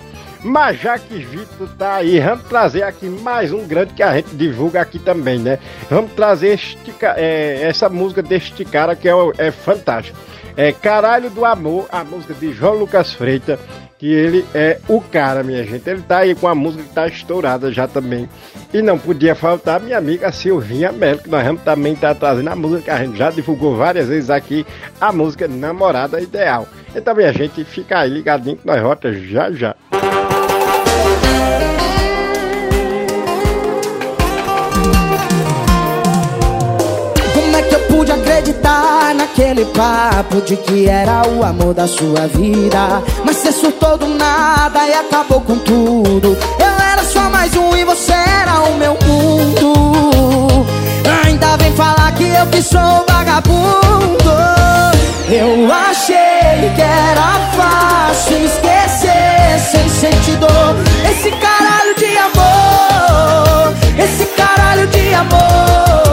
Mas 0.42 0.78
já 0.78 0.98
que 0.98 1.14
Vitor 1.14 1.66
tá 1.78 1.94
aí, 1.94 2.20
vamos 2.20 2.44
trazer 2.44 2.82
aqui 2.82 3.06
mais 3.06 3.50
um 3.50 3.66
grande 3.66 3.94
que 3.94 4.02
a 4.02 4.14
gente 4.14 4.36
divulga 4.36 4.82
aqui 4.82 4.98
também, 4.98 5.38
né? 5.38 5.58
Vamos 5.88 6.12
trazer 6.12 6.48
este, 6.48 6.94
é, 7.16 7.62
essa 7.62 7.88
música 7.88 8.22
deste 8.22 8.62
cara 8.62 8.94
que 8.94 9.08
é, 9.08 9.14
é 9.38 9.50
fantástico. 9.50 10.18
É 10.54 10.70
Caralho 10.70 11.30
do 11.30 11.46
Amor, 11.46 11.88
a 11.90 12.04
música 12.04 12.34
de 12.34 12.52
João 12.52 12.74
Lucas 12.74 13.14
Freitas, 13.14 13.58
que 14.04 14.12
ele 14.12 14.44
é 14.54 14.78
o 14.86 15.00
cara, 15.00 15.42
minha 15.42 15.64
gente. 15.64 15.88
Ele 15.88 16.02
tá 16.02 16.18
aí 16.18 16.34
com 16.34 16.46
a 16.46 16.54
música 16.54 16.84
que 16.84 16.90
tá 16.90 17.06
estourada 17.06 17.72
já 17.72 17.88
também. 17.88 18.28
E 18.70 18.82
não 18.82 18.98
podia 18.98 19.34
faltar 19.34 19.80
minha 19.80 19.96
amiga 19.96 20.30
Silvinha 20.30 20.92
Melo, 20.92 21.20
que 21.20 21.30
nós 21.30 21.42
vamos 21.42 21.62
também 21.62 21.94
estar 21.94 22.14
trazendo 22.14 22.50
a 22.50 22.54
música 22.54 22.82
que 22.82 22.90
a 22.90 22.98
gente 22.98 23.16
já 23.16 23.30
divulgou 23.30 23.74
várias 23.78 24.08
vezes 24.08 24.28
aqui, 24.28 24.66
a 25.00 25.10
música 25.10 25.48
Namorada 25.48 26.20
Ideal. 26.20 26.68
Então, 26.94 27.14
minha 27.14 27.32
gente, 27.32 27.64
fica 27.64 28.00
aí 28.00 28.10
ligadinho 28.10 28.58
que 28.58 28.66
nós 28.66 28.82
volta 28.82 29.10
já 29.10 29.50
já. 29.50 29.74
Como 29.90 30.33
naquele 39.34 39.64
papo 39.66 40.40
de 40.42 40.56
que 40.56 40.88
era 40.88 41.26
o 41.26 41.44
amor 41.44 41.74
da 41.74 41.88
sua 41.88 42.28
vida? 42.28 43.02
Mas 43.24 43.36
você 43.36 43.50
surtou 43.50 43.98
do 43.98 44.06
nada 44.06 44.86
e 44.86 44.94
acabou 44.94 45.40
com 45.40 45.58
tudo. 45.58 46.38
Eu 46.58 46.84
era 46.92 47.02
só 47.02 47.28
mais 47.30 47.54
um 47.56 47.76
e 47.76 47.84
você 47.84 48.12
era 48.12 48.60
o 48.60 48.76
meu 48.76 48.96
mundo. 49.04 50.64
Ainda 51.24 51.56
vem 51.56 51.72
falar 51.72 52.12
que 52.14 52.28
eu 52.28 52.46
que 52.46 52.62
sou 52.62 53.04
vagabundo. 53.08 54.30
Eu 55.28 55.72
achei 55.72 56.70
que 56.76 56.82
era 56.82 57.32
fácil 57.56 58.36
esquecer 58.44 59.58
sem 59.58 59.88
sentir 59.88 60.36
dor. 60.36 60.76
Esse 61.10 61.30
caralho 61.32 61.94
de 61.96 62.16
amor, 62.18 63.74
esse 63.98 64.26
caralho 64.26 64.86
de 64.86 65.14
amor. 65.14 66.03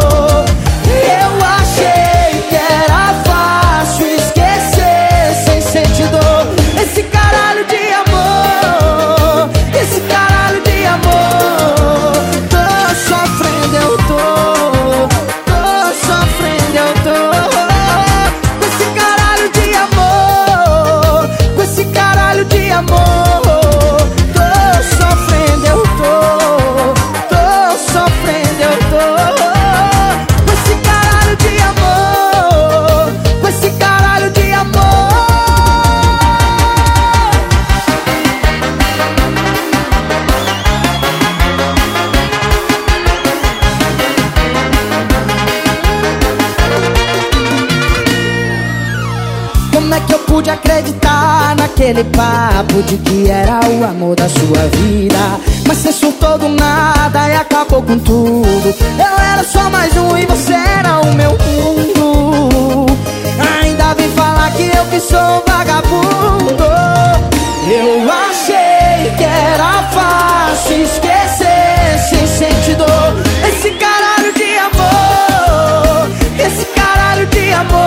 Naquele 51.82 52.04
papo 52.04 52.84
de 52.84 52.98
que 52.98 53.28
era 53.28 53.60
o 53.68 53.84
amor 53.84 54.16
da 54.16 54.30
sua 54.30 54.68
vida? 54.72 55.40
Mas 55.68 55.80
você 55.80 55.92
surtou 55.92 56.38
do 56.38 56.48
nada 56.48 57.28
e 57.28 57.36
acabou 57.36 57.82
com 57.82 57.98
tudo. 57.98 58.76
Eu 59.00 59.24
era 59.34 59.44
só 59.44 59.68
mais 59.72 59.98
um 59.98 60.16
e 60.16 60.26
você 60.28 60.54
era 60.54 61.00
o 61.02 61.16
meu 61.16 61.32
mundo. 61.32 62.86
Ainda 63.64 63.96
vem 63.96 64.10
falar 64.12 64.52
que 64.52 64.68
eu 64.68 64.86
que 64.86 65.00
sou 65.00 65.44
vagabundo. 65.48 66.64
Eu 67.68 68.12
achei 68.30 69.12
que 69.18 69.24
era 69.24 69.82
fácil 69.90 70.84
esquecer 70.84 71.98
sem 72.10 72.28
sentir 72.28 72.76
dor. 72.76 73.16
Esse 73.50 73.72
caralho 73.72 74.32
de 74.34 74.56
amor, 74.60 76.10
esse 76.46 76.64
caralho 76.76 77.26
de 77.26 77.54
amor. 77.54 77.82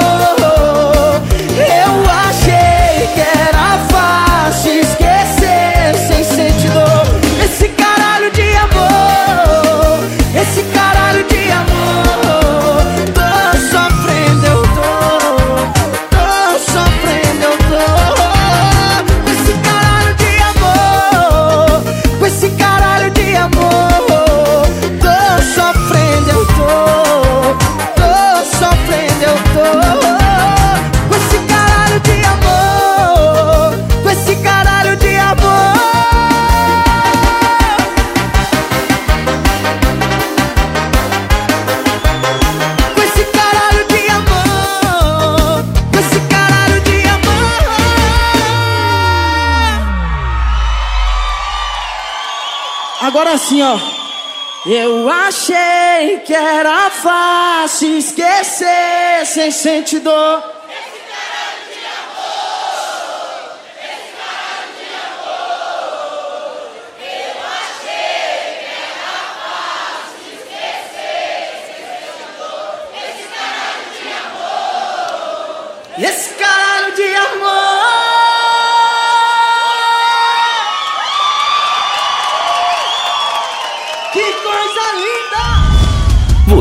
Eu 1.57 2.04
achei 3.15 3.87
que 3.87 3.94
Agora 53.55 53.61
sim, 53.61 53.63
ó. 53.63 53.79
Eu 54.67 55.09
achei 55.09 56.21
que 56.25 56.35
era 56.35 56.91
fácil 56.91 57.99
esquecer 57.99 59.27
sem 59.27 59.51
sentir 59.51 60.01
dor. 60.01 60.43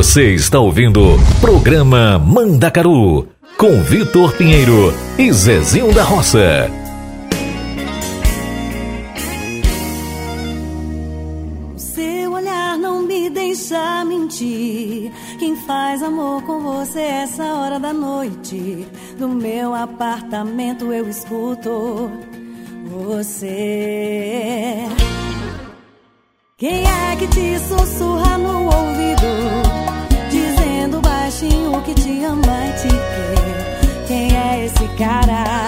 Você 0.04 0.34
está 0.34 0.60
ouvindo 0.60 1.02
Programa 1.40 2.20
Mandacaru 2.20 3.26
com 3.58 3.82
Vitor 3.84 4.34
Pinheiro 4.34 4.94
e 5.18 5.32
Zezinho 5.32 5.94
da 5.94 6.04
Roça. 6.04 6.70
Seu 11.78 12.34
olhar 12.34 12.78
não 12.78 13.04
me 13.04 13.30
deixa 13.30 14.04
mentir. 14.04 15.10
Quem 15.40 15.56
faz 15.56 16.04
amor 16.04 16.44
com 16.44 16.60
você 16.60 17.00
essa 17.00 17.46
hora 17.46 17.80
da 17.80 17.94
noite? 17.94 18.86
Do 19.18 19.30
meu 19.30 19.74
apartamento 19.74 20.92
eu 20.92 21.08
escuto 21.08 22.12
você. 22.88 24.80
Quem 26.58 26.84
é 26.84 27.16
que 27.16 27.28
te 27.28 27.58
sussurra 27.60 28.38
no 28.38 28.66
ouvido? 28.66 29.63
Te. 32.24 34.08
Quem 34.08 34.34
é 34.34 34.64
esse 34.64 34.88
cara 34.98 35.68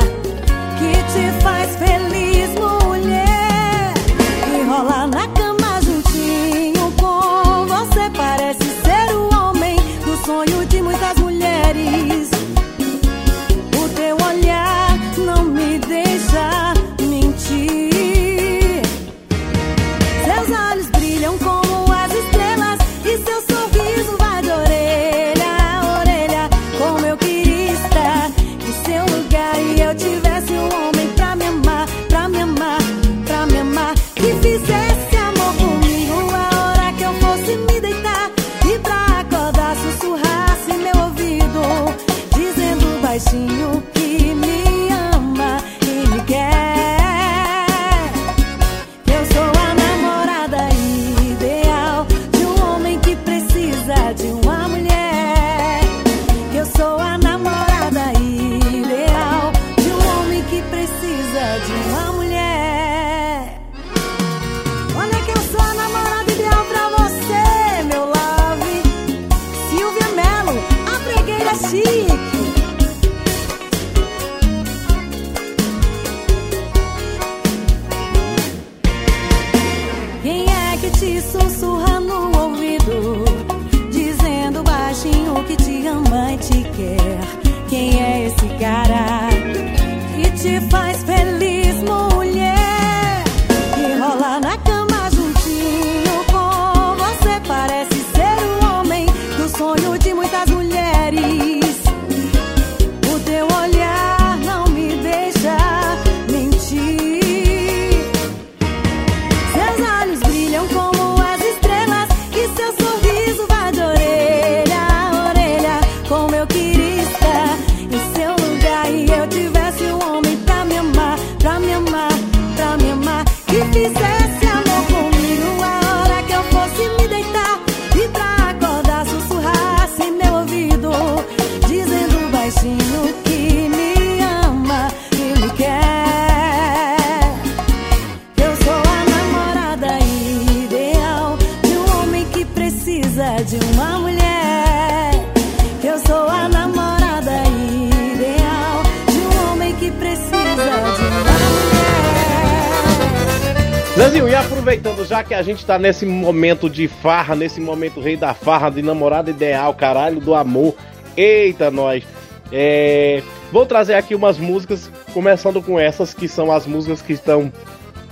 tá 155.75 155.79
nesse 155.79 156.05
momento 156.05 156.69
de 156.69 156.87
farra, 156.87 157.35
nesse 157.35 157.59
momento 157.59 157.99
rei 157.99 158.15
da 158.15 158.33
farra, 158.33 158.69
de 158.69 158.81
namorada 158.81 159.29
ideal, 159.29 159.73
caralho, 159.73 160.21
do 160.21 160.33
amor. 160.33 160.75
Eita, 161.17 161.69
nós. 161.69 162.03
É... 162.51 163.21
Vou 163.51 163.65
trazer 163.65 163.95
aqui 163.95 164.15
umas 164.15 164.37
músicas, 164.37 164.89
começando 165.13 165.61
com 165.61 165.79
essas 165.79 166.13
que 166.13 166.27
são 166.27 166.51
as 166.51 166.65
músicas 166.65 167.01
que 167.01 167.13
estão 167.13 167.51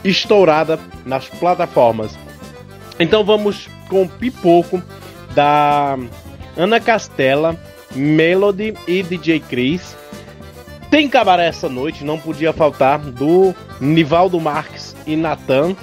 estouradas 0.04 0.80
nas 1.06 1.28
plataformas. 1.28 2.18
Então 3.00 3.24
vamos 3.24 3.70
com 3.90 4.08
Pipoco, 4.08 4.82
da 5.34 5.98
Ana 6.58 6.80
Castela, 6.80 7.56
Melody 7.96 8.74
e 8.88 9.04
DJ 9.04 9.40
Chris. 9.40 9.96
Tem 10.92 11.08
cabaré 11.10 11.48
essa 11.48 11.70
noite, 11.70 12.04
não 12.04 12.20
podia 12.20 12.52
faltar, 12.52 13.00
do 13.00 13.56
Nivaldo 13.80 14.40
Marques 14.40 14.96
e 15.08 15.16
Natan. 15.16 15.76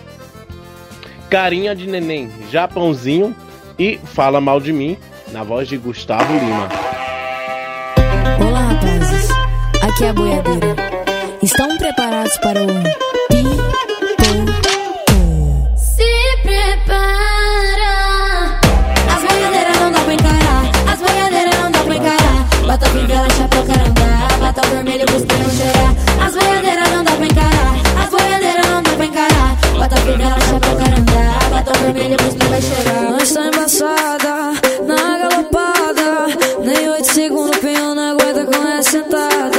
Carinha 1.31 1.77
de 1.77 1.87
Neném, 1.87 2.29
Japãozinho 2.51 3.37
e 3.79 4.01
Fala 4.05 4.41
Mal 4.41 4.61
de 4.61 4.73
Mim, 4.73 4.99
na 5.31 5.45
voz 5.45 5.69
de 5.69 5.77
Gustavo 5.77 6.33
Lima. 6.33 6.69
Olá, 8.45 8.63
rapazes. 8.63 9.29
Aqui 9.81 10.05
é 10.05 10.09
a 10.09 10.13
boiadeira. 10.13 10.75
Estão 11.41 11.79
preparados 11.79 12.37
para 12.39 12.61
o 12.65 12.67
Pipoco? 13.29 13.71
Se 15.77 16.37
prepara! 16.43 17.95
As 19.15 19.23
boiadeiras 19.23 19.79
não 19.81 19.93
dá 19.93 20.01
para 20.01 20.15
encarar. 20.15 20.65
As 20.93 20.99
boiadeiras 20.99 21.55
não 21.61 21.71
dá 21.71 21.79
para 21.79 21.95
encarar. 21.95 22.49
Bota 22.67 22.87
a 22.87 22.89
bengala, 22.89 23.31
chapéu, 23.31 23.65
caramba. 23.67 24.01
Bata 24.41 24.67
o 24.67 24.71
vermelho, 24.71 25.07
busca 25.07 25.37
não 25.39 25.51
gerar. 25.51 25.95
As 26.27 26.35
boiadeiras 26.35 26.91
não 26.91 27.05
dá 27.05 27.13
para 27.13 27.27
encarar. 27.27 27.75
As 28.03 28.11
boiadeiras 28.11 28.67
não 28.67 28.83
dá 28.83 28.91
para 28.91 29.05
encarar. 29.05 29.57
Bota 29.79 29.95
a 29.95 30.01
bengala, 30.01 30.41
chapéu, 30.41 30.77
caramba 30.77 30.90
vermelha, 31.93 32.17
mas 32.23 32.35
não 32.35 32.49
vai 32.49 32.63
chegar. 32.63 33.19
Tá 33.35 33.47
embaçada, 33.47 34.53
na 34.87 35.19
galopada. 35.19 36.27
Nem 36.65 36.89
oito 36.91 37.13
segundos, 37.13 37.59
pinho 37.59 37.95
não 37.95 38.13
aguenta 38.13 38.45
com 38.47 38.69
essa 38.69 38.91
sentada. 38.91 39.50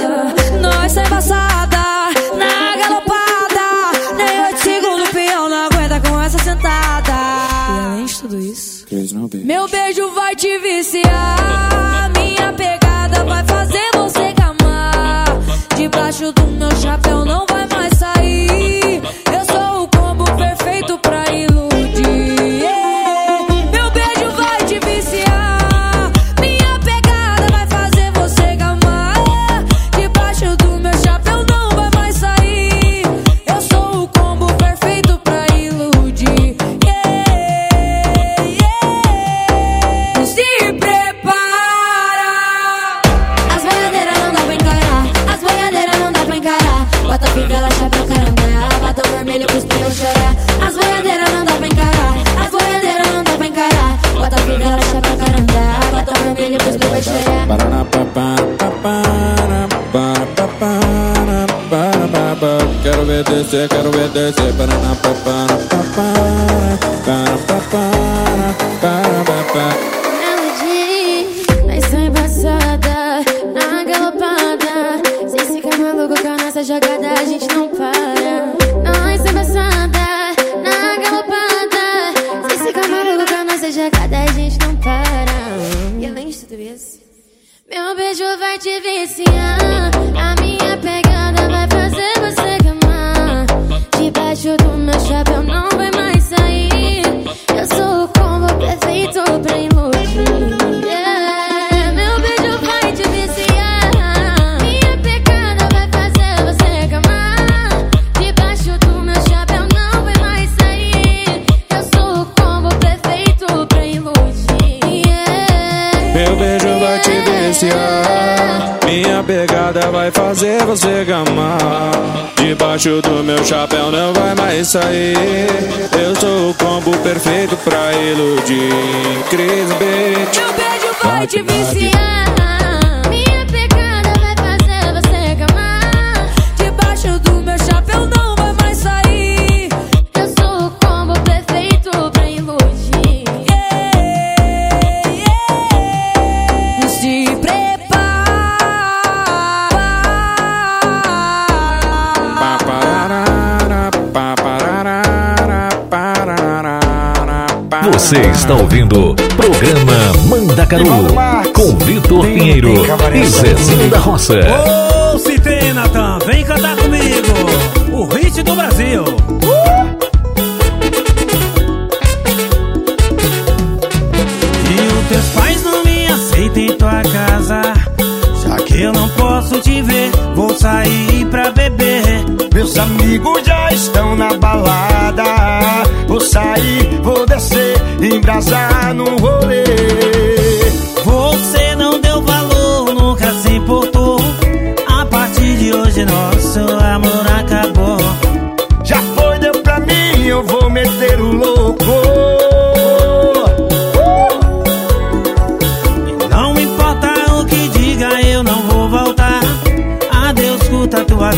Barão 163.90 164.16
da 164.18 164.91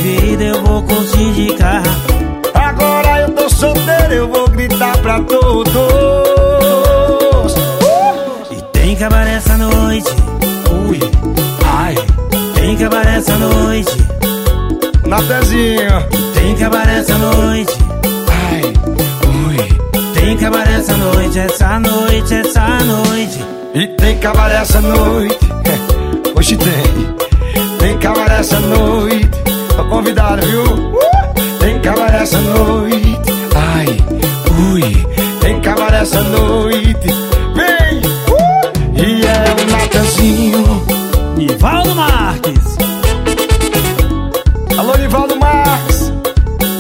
vida 0.04 0.44
eu 0.44 0.62
vou 0.64 0.84
conseguir 0.84 1.56
carro. 1.56 1.84
Agora 2.54 3.22
eu 3.22 3.30
tô 3.32 3.50
solteiro, 3.50 4.14
eu 4.14 4.28
vou 4.28 4.50
gritar 4.50 4.98
pra 4.98 5.20
todos. 5.22 5.74
Uh! 5.74 7.48
E 8.52 8.62
tem 8.74 8.96
cabaré 8.98 9.36
essa 9.36 9.58
noite, 9.58 10.10
ui, 10.90 11.00
ai. 11.66 11.96
Tem 12.54 12.76
cabaré 12.76 13.16
essa 13.16 13.36
noite, 13.38 13.98
na 15.08 15.22
pezinha. 15.22 16.06
Tem 16.34 16.56
cabaré 16.56 17.00
essa 17.00 17.18
noite, 17.18 17.74
ai, 18.30 18.62
ui. 19.48 19.58
Tem 20.14 20.38
cabaré 20.38 20.76
essa 20.76 20.98
noite, 20.98 21.40
essa 21.40 21.80
noite, 21.80 22.34
essa 22.34 22.68
noite. 22.84 23.46
E 23.74 23.88
tem 23.88 24.18
cabaré 24.18 24.58
essa 24.58 24.82
noite, 24.82 25.40
hoje 26.36 26.58
tem. 26.58 27.16
Tem 27.80 27.98
cabaré 28.00 28.40
essa 28.40 28.60
noite. 28.60 29.43
Tô 29.76 29.84
convidado, 29.86 30.46
viu? 30.46 30.64
Uh! 30.64 31.60
Tem 31.60 31.80
cabaré 31.82 32.22
essa 32.24 32.40
noite. 32.40 33.18
Ai, 33.56 33.88
ui. 34.72 34.82
Tem 35.42 35.60
cabaré 35.62 35.98
essa 36.02 36.22
noite. 36.22 37.08
Vem! 37.56 38.00
Uh! 38.30 39.00
E 39.00 39.26
é 39.26 39.46
o 39.62 39.72
Natanzinho. 39.72 40.86
Nivaldo 41.38 41.96
Marques. 41.96 42.78
Alô, 44.78 44.96
Nivaldo 44.98 45.36
Marques. 45.38 46.12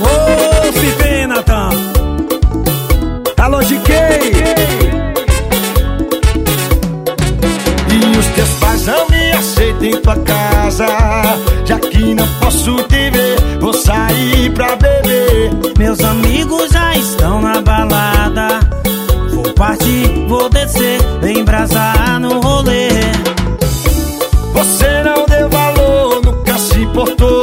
Ô, 0.02 0.72
se 0.74 1.04
vem, 1.04 1.28
Natan. 1.28 1.70
Alô, 3.42 3.60
GK. 3.60 3.94
E 7.92 8.18
os 8.18 8.26
teus 8.28 8.50
pais 8.60 8.86
não 8.86 9.10
me 9.10 9.32
aceitam 9.32 9.84
em 9.86 10.02
tua 10.02 10.16
casa. 10.18 10.86
Já 11.66 11.80
que 11.80 12.14
não 12.14 12.28
posso 12.40 12.76
te 12.84 13.10
ver, 13.10 13.60
vou 13.60 13.74
sair 13.74 14.52
pra 14.54 14.76
beber. 14.76 15.52
Meus 15.78 16.00
amigos 16.02 16.70
já 16.72 16.96
estão 16.96 17.42
na 17.42 17.62
balada. 17.62 18.60
Vou 19.34 19.54
partir, 19.54 20.26
vou 20.28 20.50
descer, 20.50 21.00
embrasar 21.24 22.20
no 22.20 22.40
rolê. 22.42 22.90
Você 24.54 25.04
não 25.04 25.26
deu 25.26 25.50
valor, 25.50 26.22
nunca 26.24 26.58
se 26.58 26.82
importou. 26.82 27.42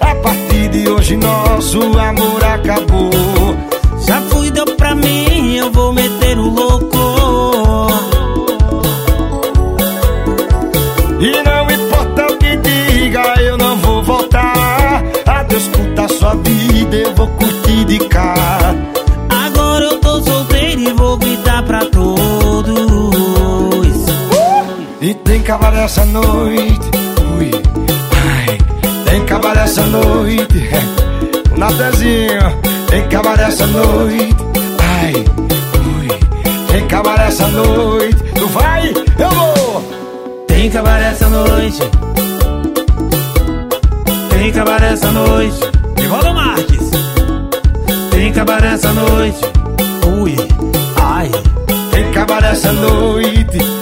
A 0.00 0.14
partir 0.16 0.68
de 0.70 0.88
hoje, 0.88 1.16
nosso 1.16 1.78
amor 1.98 2.44
acabou. 2.44 3.10
Já 4.06 4.20
fui, 4.22 4.50
deu 4.50 4.66
pra 4.76 4.94
mim, 4.94 5.56
eu 5.56 5.70
vou 5.70 5.92
meter 5.92 6.21
E 25.52 25.54
tem 25.54 25.58
cabaré 25.58 25.84
essa 25.84 26.04
noite. 26.06 26.90
Ui, 27.36 27.50
ai, 28.24 28.58
tem 29.04 29.24
cabaré 29.26 29.64
essa 29.64 29.82
noite. 29.82 30.46
O 31.54 31.58
Natezinho, 31.58 32.40
tem 32.88 33.06
cabaré 33.08 33.44
essa 33.44 33.66
noite. 33.66 34.34
Ai, 34.80 35.12
ui, 35.12 36.08
tem 36.72 36.88
cabaré 36.88 37.28
essa 37.28 37.46
noite. 37.48 38.16
Tu 38.34 38.46
vai, 38.48 38.94
eu 39.18 39.30
vou. 39.30 39.82
Tem 40.48 40.70
cabaré 40.70 41.10
essa 41.10 41.28
noite. 41.28 41.82
Tem 44.30 44.52
cabaré 44.52 44.92
essa 44.94 45.10
noite. 45.10 45.60
Nivaldo 46.00 46.32
Marques. 46.32 46.90
Tem 48.10 48.32
cabaré 48.32 48.68
essa 48.68 48.92
noite. 48.94 49.40
Ui, 50.18 50.34
ai. 50.96 51.30
Tem 51.90 52.10
cabaré 52.12 52.52
essa 52.52 52.72
noite. 52.72 53.81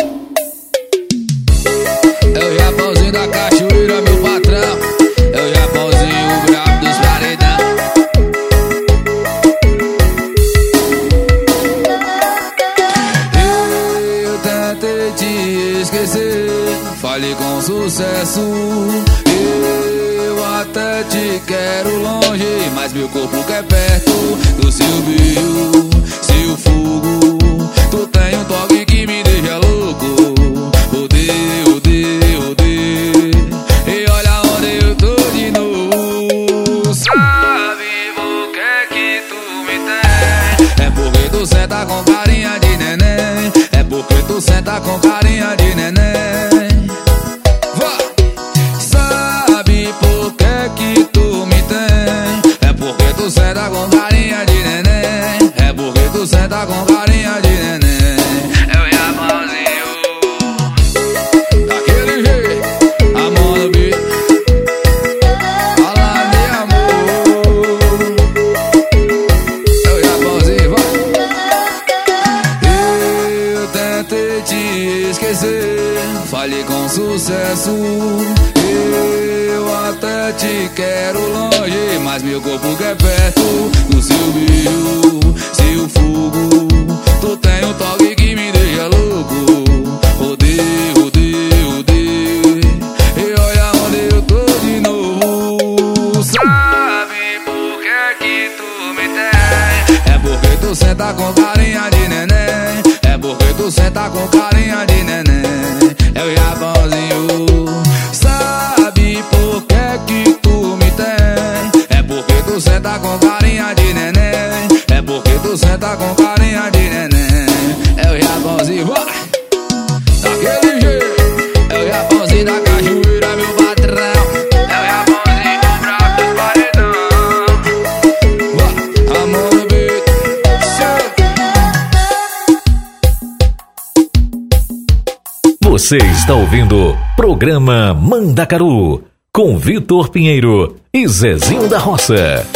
Você 135.91 135.97
está 135.97 136.33
ouvindo 136.33 136.97
Programa 137.17 137.93
Mandacaru 137.93 139.03
com 139.33 139.57
Vitor 139.57 140.07
Pinheiro 140.07 140.77
e 140.93 141.05
Zezinho 141.05 141.67
da 141.67 141.79
Roça. 141.79 142.47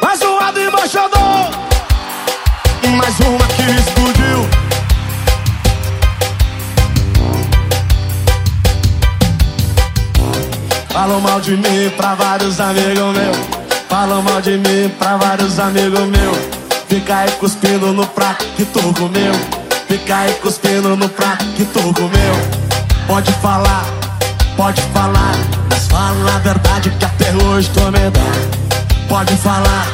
Mais 0.00 0.22
um 0.22 0.50
do 0.50 0.60
embaixador. 0.62 1.50
Mais 2.96 3.20
uma 3.20 3.46
que 3.48 3.62
explodiu. 3.70 4.48
Falam 10.88 11.20
mal 11.20 11.40
de 11.42 11.58
mim 11.58 11.90
pra 11.98 12.14
vários 12.14 12.58
amigos 12.60 12.96
meus. 12.96 13.36
Falam 13.90 14.22
mal 14.22 14.40
de 14.40 14.52
mim 14.52 14.88
pra 14.98 15.18
vários 15.18 15.58
amigos 15.58 16.00
meus. 16.00 16.38
Fica 16.88 17.14
aí 17.14 17.30
cuspindo 17.32 17.92
no 17.92 18.06
prato 18.06 18.42
que 18.56 18.64
tu 18.64 18.80
comeu. 18.94 19.63
Fica 19.94 20.16
aí 20.16 20.32
cuspindo 20.42 20.96
no 20.96 21.08
prato 21.08 21.44
que 21.56 21.64
tu 21.66 21.80
comeu. 21.94 22.34
Pode 23.06 23.32
falar, 23.34 23.84
pode 24.56 24.82
falar, 24.92 25.36
mas 25.70 25.86
fala 25.86 26.34
a 26.34 26.38
verdade 26.40 26.90
que 26.90 27.04
até 27.04 27.32
hoje 27.44 27.70
tu 27.70 27.80
me 27.92 28.10
dá. 28.10 29.06
Pode 29.08 29.36
falar, 29.36 29.86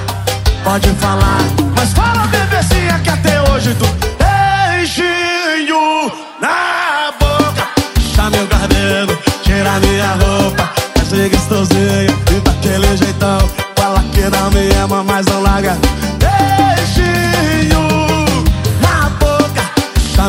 pode 0.65 0.89
falar, 0.95 1.41
mas 1.77 1.93
fala 1.93 2.27
bebezinha 2.29 2.99
que 3.01 3.11
até 3.11 3.43
hoje 3.43 3.75
tu 3.75 3.85
beijinho 4.17 6.11
na 6.41 7.13
boca. 7.21 7.69
Puxa 7.93 8.31
meu 8.31 8.47
cabelo, 8.47 9.19
tira 9.43 9.79
minha 9.81 10.15
roupa, 10.15 10.71
faz 10.95 11.31
gostosinho 11.31 12.19
e 12.35 12.41
daquele 12.41 12.97
jeitão. 12.97 13.51
Fala 13.77 14.03
que 14.15 14.23
não 14.31 14.51
me 14.51 14.73
ama, 14.83 15.05
mas 15.05 15.27
não 15.27 15.43
larga. 15.43 15.77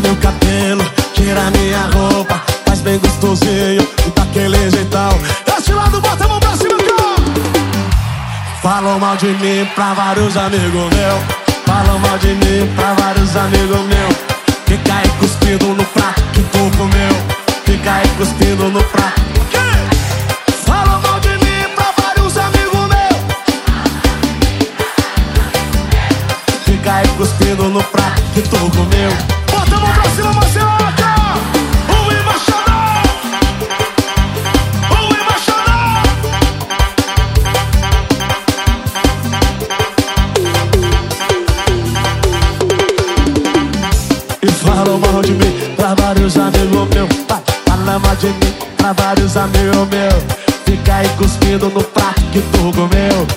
Meu 0.02 0.15
cabelo, 0.18 0.84
tira 1.14 1.49
minha 1.52 1.90
roupa, 1.94 2.41
faz 2.65 2.82
bem 2.82 2.98
gostosinho 2.99 3.88
daquele 4.15 4.69
jeitão. 4.72 5.10
Esse 5.57 5.73
lado, 5.73 6.02
bota 6.02 6.26
a 6.26 6.28
mão 6.28 6.40
pra 6.40 6.56
cima, 6.57 6.78
cara. 6.78 7.02
Falam 8.61 8.99
mal 8.99 9.15
de 9.18 9.28
mim 9.28 9.65
pra 9.76 9.94
vários 9.94 10.36
amigos 10.38 10.72
meus. 10.73 11.41
Falam 11.65 11.99
mal 11.99 12.18
de 12.18 12.30
mim 12.30 12.69
pra 12.76 12.94
vários 12.94 13.36
amigos 13.36 13.80
meus. 13.82 14.15
Fica 14.65 14.94
aí 14.94 15.10
cuspindo 15.19 15.68
no 15.68 15.86
prato 15.86 16.22
que 16.34 16.41
tu 16.44 16.78
comeu. 16.78 17.15
Fica 17.65 17.94
aí 17.94 18.07
cuspindo 18.18 18.69
no 18.69 18.84
prato. 18.84 19.22
Falam 20.65 21.02
mal 21.02 21.19
de 21.19 21.30
mim 21.30 21.69
pra 21.76 21.94
vários 22.03 22.38
amigos. 22.38 22.61
Fica 26.65 26.94
aí 26.94 27.07
cuspindo 27.18 27.64
no 27.69 27.84
prato 27.84 28.22
que 28.34 28.41
tu 28.41 28.57
comeu. 28.57 29.40
Falam 44.81 44.99
mal 44.99 45.21
de 45.21 45.31
mim 45.33 45.75
pra 45.75 45.93
vários 45.95 46.37
amigos 46.37 46.87
meus 46.93 47.09
Vai, 47.27 47.99
mal 47.99 48.15
de 48.15 48.27
mim 48.27 48.53
pra 48.77 48.93
vários 48.93 49.37
amigos 49.37 49.87
meus 49.89 50.23
Fica 50.65 50.95
aí 50.95 51.09
cuspindo 51.17 51.69
no 51.69 51.83
prato 51.83 52.21
que 52.31 52.41
tu 52.41 52.71
comeu 52.73 53.27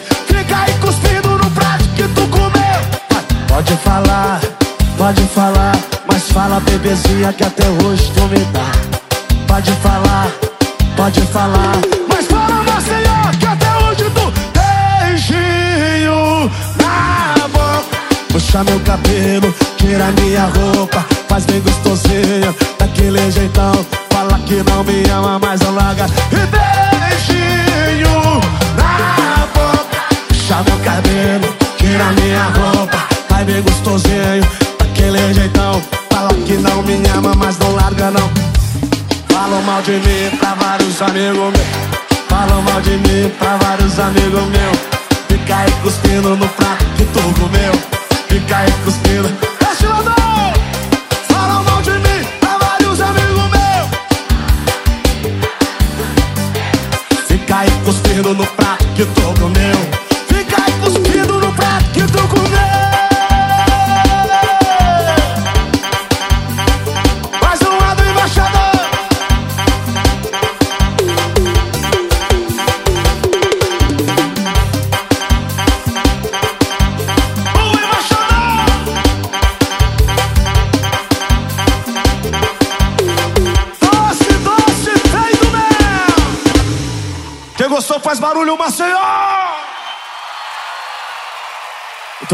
que 7.33 7.43
até 7.43 7.65
hoje 7.85 8.04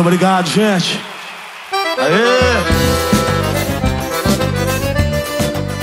Muito 0.00 0.14
obrigado, 0.14 0.46
gente 0.46 0.98
Aê! 1.98 2.50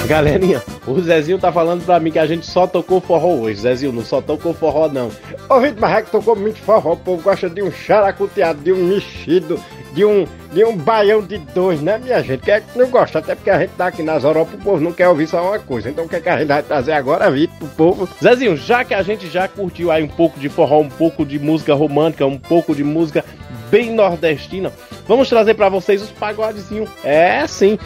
Galerinha, 0.07 0.63
o 0.87 0.99
Zezinho 0.99 1.37
tá 1.37 1.51
falando 1.51 1.85
pra 1.85 1.99
mim 1.99 2.09
que 2.09 2.17
a 2.17 2.25
gente 2.25 2.45
só 2.47 2.65
tocou 2.65 2.99
forró 2.99 3.35
hoje. 3.35 3.59
Zezinho, 3.59 3.91
não 3.91 4.03
só 4.03 4.19
tocou 4.19 4.55
forró, 4.55 4.87
não. 4.87 5.11
Ô, 5.47 5.59
Vitor 5.59 5.79
Barraco 5.79 6.09
tocou 6.09 6.35
muito 6.35 6.59
forró, 6.59 6.93
o 6.93 6.97
povo 6.97 7.21
gosta 7.21 7.47
de 7.47 7.61
um 7.61 7.69
xaracuteado, 7.69 8.59
de 8.61 8.71
um 8.71 8.87
mexido, 8.87 9.59
de 9.93 10.05
um, 10.05 10.25
de 10.53 10.63
um 10.63 10.75
baião 10.75 11.21
de 11.21 11.37
dois, 11.37 11.81
né, 11.81 11.99
minha 12.01 12.23
gente? 12.23 12.41
Quem 12.41 12.53
é 12.53 12.61
que 12.61 12.79
não 12.79 12.89
gosta? 12.89 13.19
Até 13.19 13.35
porque 13.35 13.49
a 13.49 13.59
gente 13.59 13.71
tá 13.71 13.87
aqui 13.87 14.01
nas 14.01 14.23
Europa, 14.23 14.55
o 14.55 14.63
povo 14.63 14.79
não 14.81 14.93
quer 14.93 15.09
ouvir 15.09 15.27
só 15.27 15.43
uma 15.43 15.59
coisa. 15.59 15.89
Então 15.89 16.05
o 16.05 16.09
que, 16.09 16.15
é 16.15 16.21
que 16.21 16.29
a 16.29 16.37
gente 16.37 16.47
vai 16.47 16.63
trazer 16.63 16.93
agora, 16.93 17.29
Vitor, 17.29 17.55
pro 17.57 17.67
povo? 17.67 18.09
Zezinho, 18.23 18.55
já 18.55 18.85
que 18.85 18.93
a 18.93 19.03
gente 19.03 19.29
já 19.29 19.47
curtiu 19.47 19.91
aí 19.91 20.01
um 20.01 20.07
pouco 20.07 20.39
de 20.39 20.47
forró, 20.47 20.79
um 20.79 20.89
pouco 20.89 21.25
de 21.25 21.37
música 21.37 21.75
romântica, 21.75 22.25
um 22.25 22.39
pouco 22.39 22.73
de 22.73 22.83
música 22.83 23.25
bem 23.69 23.93
nordestina, 23.93 24.71
vamos 25.07 25.29
trazer 25.29 25.53
pra 25.53 25.69
vocês 25.69 26.01
os 26.01 26.11
pagodezinhos. 26.11 26.89
É, 27.03 27.45
sim. 27.47 27.77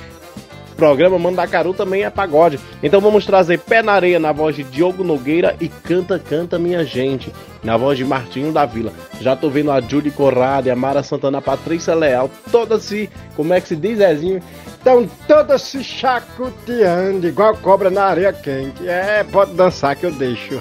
O 0.72 0.76
programa 0.76 1.20
Mandacaru 1.20 1.74
também 1.74 2.04
é 2.04 2.10
pagode. 2.10 2.60
Então 2.82 3.00
vamos 3.00 3.26
trazer 3.26 3.60
Pé 3.60 3.84
na 3.84 3.92
Areia 3.92 4.20
na 4.20 4.32
voz 4.32 4.56
de 4.56 4.64
Diogo 4.64 5.04
Nogueira 5.04 5.56
e 5.60 5.68
Canta, 5.68 6.18
Canta 6.18 6.58
Minha 6.58 6.84
Gente 6.84 7.32
na 7.64 7.78
voz 7.78 7.98
de 7.98 8.06
Martinho 8.06 8.52
da 8.52 8.66
Vila. 8.66 8.92
Já 9.20 9.36
tô 9.36 9.50
vendo 9.50 9.72
a 9.72 9.80
Judy 9.80 10.10
Corrado, 10.10 10.72
a 10.72 10.76
Mara 10.76 11.04
Santana, 11.04 11.38
a 11.38 11.42
Patrícia 11.42 11.94
Leal, 11.94 12.32
todas 12.52 12.84
se, 12.84 13.10
como 13.36 13.54
é 13.54 13.62
que 13.62 13.68
se 13.68 13.76
diz, 13.76 14.00
Zezinho? 14.00 14.42
Estão 14.68 15.08
todas 15.28 15.62
se 15.62 15.84
chacoteando, 15.84 17.28
igual 17.28 17.56
cobra 17.58 17.92
na 17.92 18.06
areia 18.06 18.34
quente. 18.34 18.88
É, 18.88 19.24
pode 19.24 19.54
dançar 19.54 19.96
que 19.96 20.06
eu 20.06 20.12
deixo. 20.12 20.60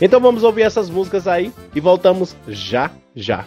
Então 0.00 0.20
vamos 0.20 0.42
ouvir 0.42 0.62
essas 0.62 0.90
músicas 0.90 1.26
aí 1.26 1.50
e 1.74 1.80
voltamos 1.80 2.36
já 2.46 2.90
já. 3.14 3.46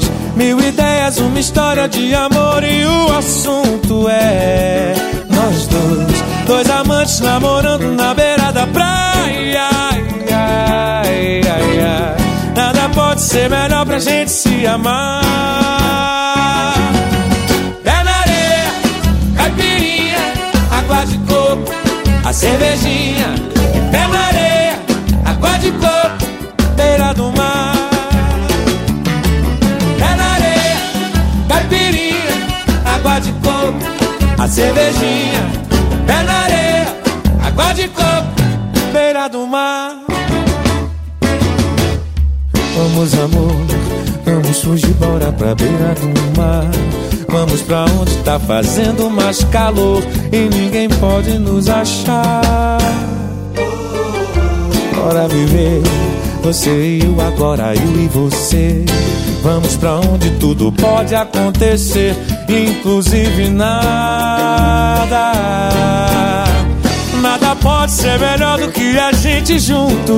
Mil 0.41 0.59
ideias, 0.59 1.19
uma 1.19 1.39
história 1.39 1.87
de 1.87 2.15
amor 2.15 2.63
e 2.63 2.83
o 2.83 3.15
assunto 3.15 4.09
é 4.09 4.91
nós 5.29 5.67
dois. 5.67 6.23
Dois 6.47 6.67
amantes 6.67 7.19
namorando 7.19 7.83
na 7.95 8.11
beira 8.15 8.51
da 8.51 8.65
praia. 8.65 9.69
Ai, 9.71 10.25
ai, 10.31 11.41
ai, 11.47 11.79
ai. 11.79 13.19
ser 13.19 13.51
melhor 13.51 13.85
pra 13.85 13.99
gente 13.99 14.31
se 14.31 14.65
amar. 14.65 15.21
Pé 17.83 18.03
na 18.03 18.11
areia, 18.21 18.71
caipirinha, 19.37 20.33
água 20.71 21.05
de 21.05 21.17
coco, 21.19 21.71
a 22.25 22.33
cervejinha. 22.33 23.60
A 34.41 34.47
cervejinha. 34.47 35.51
Pé 36.07 36.23
na 36.23 36.33
areia, 36.33 36.97
água 37.45 37.73
de 37.73 37.87
coco, 37.89 38.91
beira 38.91 39.27
do 39.27 39.45
mar. 39.45 39.97
Vamos, 42.75 43.13
amor, 43.13 43.55
vamos 44.25 44.61
fugir, 44.63 44.93
bora 44.95 45.31
pra 45.31 45.53
beira 45.53 45.93
do 45.93 46.39
mar. 46.39 46.65
Vamos 47.29 47.61
pra 47.61 47.85
onde 47.85 48.17
tá 48.23 48.39
fazendo 48.39 49.09
mais 49.11 49.43
calor 49.45 50.03
e 50.31 50.49
ninguém 50.49 50.89
pode 50.89 51.37
nos 51.37 51.69
achar. 51.69 52.79
Bora 54.95 55.27
viver, 55.27 55.83
você 56.41 56.71
e 56.71 57.05
eu, 57.05 57.21
agora 57.21 57.75
eu 57.75 58.03
e 58.03 58.07
você. 58.07 58.85
Vamos 59.41 59.75
pra 59.75 59.95
onde 59.95 60.29
tudo 60.31 60.71
pode 60.71 61.15
acontecer, 61.15 62.15
inclusive 62.47 63.49
nada. 63.49 65.31
Nada 67.21 67.55
pode 67.55 67.91
ser 67.91 68.19
melhor 68.19 68.59
do 68.59 68.71
que 68.71 68.97
a 68.99 69.11
gente 69.11 69.57
junto 69.59 70.13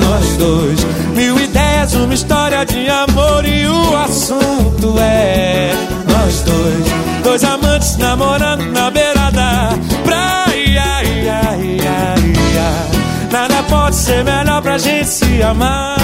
nós 0.00 0.36
dois. 0.36 0.78
Mil 1.14 1.38
ideias, 1.38 1.94
uma 1.94 2.14
história 2.14 2.64
de 2.64 2.88
amor 2.88 3.44
e 3.44 3.66
o 3.66 3.96
assunto 3.96 4.96
é 5.00 5.72
nós 6.08 6.42
dois. 6.42 6.86
Dois 7.24 7.44
amantes 7.44 7.96
namorando 7.96 8.64
na 8.70 8.90
beira 8.90 9.30
da 9.30 9.70
praia. 10.04 10.56
Ia, 10.56 11.56
ia, 11.56 12.14
ia. 12.54 12.95
Nada 13.38 13.62
pode 13.64 13.94
ser 13.94 14.24
melhor 14.24 14.62
pra 14.62 14.78
gente 14.78 15.08
se 15.08 15.42
amar. 15.42 15.98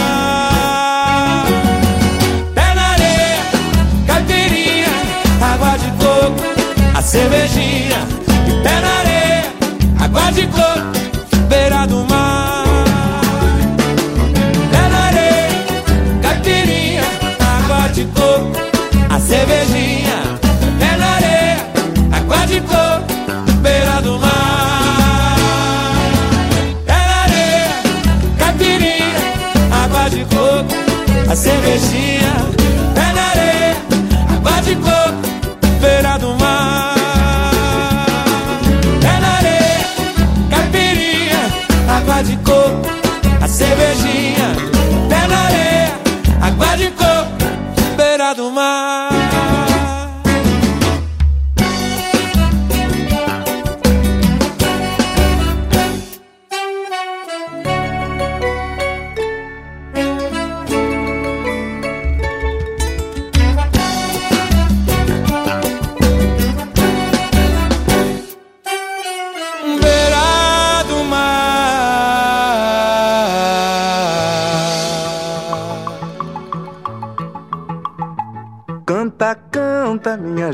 Pé 2.54 2.74
na 2.74 2.90
areia, 2.90 3.38
caipirinha, 4.06 4.88
água 5.40 5.78
de 5.78 5.90
coco, 5.92 6.42
a 6.94 7.00
cervejinha. 7.00 8.06
Pé 8.62 8.80
na 8.82 8.98
areia, 8.98 9.44
água 10.04 10.30
de 10.30 10.46
coco, 10.48 10.92
beira 11.48 11.86
do 11.86 12.04
mar. 12.04 12.11
A 31.32 31.36
cervejinha. 31.36 32.34
Pé 32.94 33.12
na 33.14 33.30
areia, 33.30 33.76
água 34.34 34.60
de 34.60 34.74
coco, 34.76 35.28
beira 35.80 36.18
do 36.18 36.34
mar. 36.36 36.94
Pé 39.00 39.20
na 39.22 39.30
areia, 39.38 39.86
caipirinha, 40.50 41.42
água 41.96 42.22
de 42.22 42.36
coco, 42.36 42.86
a 43.40 43.48
cervejinha. 43.48 44.48
Pé 45.09 45.26
na 45.26 45.38
areia, 45.46 45.94
água 46.42 46.76
de 46.76 46.90
coco, 46.90 47.96
beira 47.96 48.34
do 48.34 48.50
mar. 48.50 49.22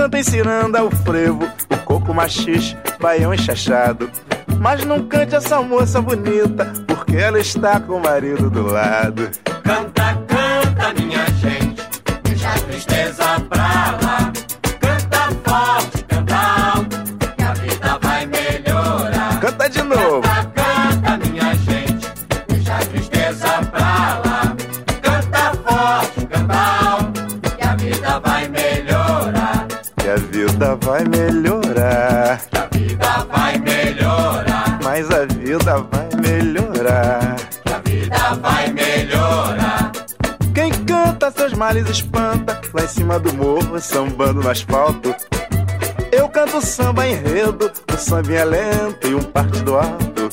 Cantem 0.00 0.22
ciranda, 0.22 0.82
o 0.82 0.90
frevo, 0.90 1.44
o 1.68 1.76
coco 1.84 2.14
machixe, 2.14 2.74
baião 2.98 3.34
enxachado. 3.34 4.10
Mas 4.58 4.82
não 4.82 5.06
cante 5.06 5.34
essa 5.34 5.60
moça 5.60 6.00
bonita, 6.00 6.72
porque 6.86 7.16
ela 7.16 7.38
está 7.38 7.78
com 7.78 7.98
o 7.98 8.02
marido 8.02 8.48
do 8.48 8.62
lado. 8.62 9.28
Canta, 9.62 10.18
canta, 10.26 10.94
minha 10.94 11.26
gente, 11.32 11.86
deixa 12.22 12.48
a 12.48 12.58
tristeza 12.60 13.24
pra 13.50 13.99
vida 30.60 30.76
vai 30.76 31.04
melhorar. 31.04 32.38
Que 32.50 32.58
a 32.58 32.66
vida 32.66 33.26
vai 33.32 33.58
melhorar. 33.58 34.78
Mas 34.84 35.10
a 35.10 35.24
vida 35.24 35.86
vai 35.90 36.08
melhorar. 36.20 37.36
Que 37.64 37.72
a 37.72 37.78
vida 37.78 38.34
vai 38.42 38.70
melhorar. 38.70 39.92
Quem 40.54 40.70
canta 40.84 41.30
seus 41.30 41.54
males 41.54 41.88
espanta, 41.88 42.60
lá 42.74 42.84
em 42.84 42.88
cima 42.88 43.18
do 43.18 43.32
morro, 43.32 43.80
sambando 43.80 44.42
no 44.42 44.50
asfalto. 44.50 45.14
Eu 46.12 46.28
canto 46.28 46.60
samba 46.60 47.08
enredo, 47.08 47.72
o 47.90 47.96
samba 47.96 48.32
é 48.34 48.44
lento 48.44 49.08
e 49.08 49.14
um 49.14 49.22
partido 49.22 49.76
alto. 49.76 50.28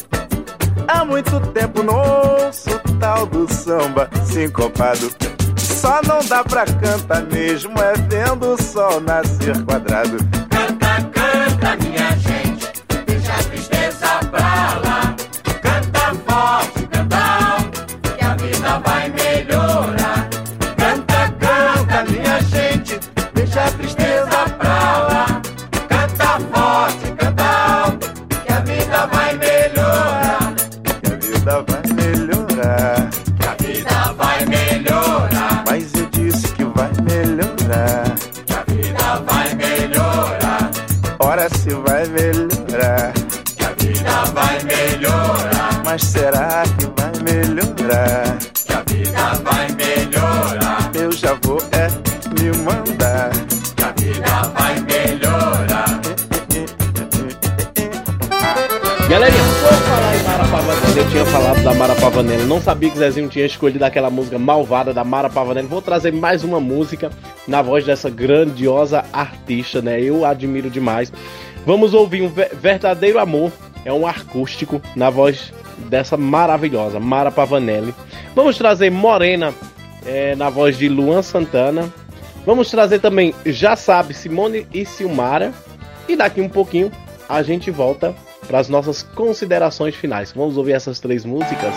Há 0.90 1.06
muito 1.06 1.40
tempo 1.54 1.84
não 1.84 1.96
ouço 1.96 2.78
tal 3.00 3.26
do 3.26 3.52
samba 3.54 4.10
sincopado. 4.26 5.10
Só 5.88 6.02
não 6.06 6.20
dá 6.28 6.44
pra 6.44 6.66
cantar 6.66 7.24
mesmo, 7.32 7.72
é 7.80 7.94
vendo 8.10 8.56
o 8.56 8.62
sol 8.62 9.00
nascer 9.00 9.64
quadrado. 9.64 10.18
Canta, 10.50 11.02
canta, 11.14 11.78
minha 11.78 12.17
Mas 46.00 46.10
será 46.10 46.64
que 46.78 46.86
vai 46.96 47.12
melhorar? 47.24 48.38
Que 48.54 48.72
a 48.72 48.82
vida 48.84 49.34
vai 49.44 49.68
melhorar. 49.72 50.92
Eu 50.94 51.12
já 51.12 51.34
vou 51.42 51.58
é 51.72 51.88
me 52.40 52.56
mandar. 52.60 53.32
Que 53.76 53.84
a 53.84 53.92
vida 53.94 54.44
vai 54.54 54.80
melhorar. 54.82 56.00
Galerinha, 59.10 59.42
vou 59.42 59.72
falar 59.72 60.10
aí 60.10 60.24
Mara 60.24 60.48
Pavanelli, 60.48 60.98
eu 61.00 61.10
tinha 61.10 61.26
falado 61.26 61.64
da 61.64 61.74
Mara 61.74 61.96
Pavanelli. 61.96 62.44
Não 62.44 62.62
sabia 62.62 62.92
que 62.92 63.00
Zezinho 63.00 63.28
tinha 63.28 63.48
escolhido 63.48 63.84
aquela 63.84 64.12
música 64.12 64.38
malvada 64.38 64.94
da 64.94 65.04
Mara 65.04 65.32
Pavanelli. 65.32 65.68
Vou 65.68 65.82
trazer 65.82 66.14
mais 66.14 66.44
uma 66.44 66.60
música 66.60 67.10
na 67.48 67.64
voz 67.64 67.84
dessa 67.84 68.08
grandiosa 68.08 69.04
artista, 69.12 69.82
né? 69.82 70.00
Eu 70.00 70.26
admiro 70.26 70.70
demais. 70.70 71.12
Vamos 71.66 71.96
ouvir 71.96 72.22
um 72.22 72.30
verdadeiro 72.30 73.18
amor. 73.18 73.52
É 73.84 73.92
um 73.92 74.06
acústico 74.06 74.80
na 74.96 75.10
voz 75.10 75.52
dessa 75.88 76.18
maravilhosa 76.18 77.00
Mara 77.00 77.32
Pavanelli. 77.32 77.94
Vamos 78.36 78.58
trazer 78.58 78.90
Morena 78.90 79.54
é, 80.06 80.36
na 80.36 80.50
voz 80.50 80.78
de 80.78 80.88
Luan 80.88 81.22
Santana. 81.22 81.92
Vamos 82.46 82.70
trazer 82.70 83.00
também 83.00 83.34
Já 83.46 83.76
Sabe 83.76 84.14
Simone 84.14 84.68
e 84.74 84.86
Silmara. 84.86 85.52
E 86.08 86.16
daqui 86.16 86.40
um 86.40 86.50
pouquinho 86.50 86.92
a 87.28 87.44
gente 87.44 87.70
volta 87.70 88.16
para 88.48 88.60
as 88.60 88.70
nossas 88.70 89.04
considerações 89.04 89.96
finais. 89.96 90.32
Vamos 90.36 90.58
ouvir 90.58 90.74
essas 90.74 91.00
três 91.00 91.26
músicas? 91.26 91.74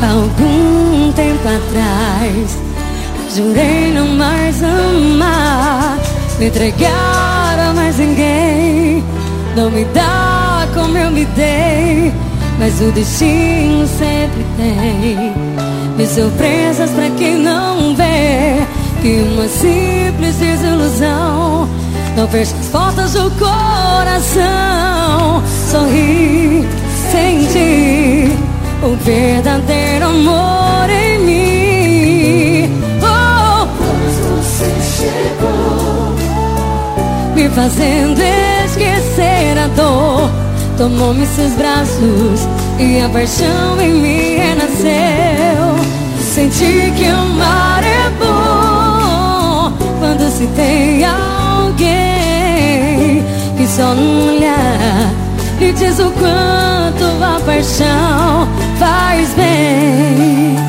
Algum 0.00 1.12
tempo 1.12 1.48
atrás, 1.48 2.58
jurei 3.34 3.92
não 3.92 4.06
mais 4.06 4.62
amar, 4.62 5.87
me 6.38 6.46
entregar 6.46 7.58
a 7.58 7.72
mais 7.74 7.98
ninguém, 7.98 9.04
não 9.56 9.70
me 9.70 9.84
dá 9.86 10.68
como 10.72 10.96
eu 10.96 11.10
me 11.10 11.24
dei, 11.24 12.12
mas 12.58 12.80
o 12.80 12.92
destino 12.92 13.86
sempre 13.86 14.46
tem 14.56 15.34
mil 15.96 16.06
surpresas 16.06 16.90
pra 16.90 17.10
quem 17.10 17.38
não 17.38 17.94
vê 17.96 18.64
que 19.02 19.22
uma 19.32 19.48
simples 19.48 20.36
desilusão 20.36 21.68
não 22.16 22.28
fecha 22.28 22.54
as 22.60 22.66
portas 22.66 23.12
do 23.12 23.30
coração. 23.32 25.42
Sorri, 25.70 26.66
senti 27.10 28.30
o 28.82 28.96
verdadeiro 29.04 30.06
amor 30.06 30.90
em 30.90 31.18
mim. 31.18 31.57
Fazendo 37.58 38.20
esquecer 38.64 39.58
a 39.58 39.66
dor. 39.74 40.30
Tomou-me 40.76 41.26
seus 41.26 41.54
braços 41.54 42.46
e 42.78 43.00
a 43.00 43.08
paixão 43.08 43.80
em 43.80 43.94
mim 43.94 44.36
renasceu. 44.36 45.74
Senti 46.20 46.92
que 46.96 47.06
amar 47.06 47.82
é 47.82 48.10
bom 48.20 49.72
quando 49.98 50.30
se 50.30 50.46
tem 50.54 51.04
alguém 51.04 51.84
que 53.56 53.66
só 53.66 53.92
num 53.92 54.36
olhar 54.36 55.10
lhe 55.58 55.72
diz 55.72 55.98
o 55.98 56.12
quanto 56.12 57.24
a 57.24 57.40
paixão 57.44 58.46
faz 58.78 59.34
bem. 59.34 60.67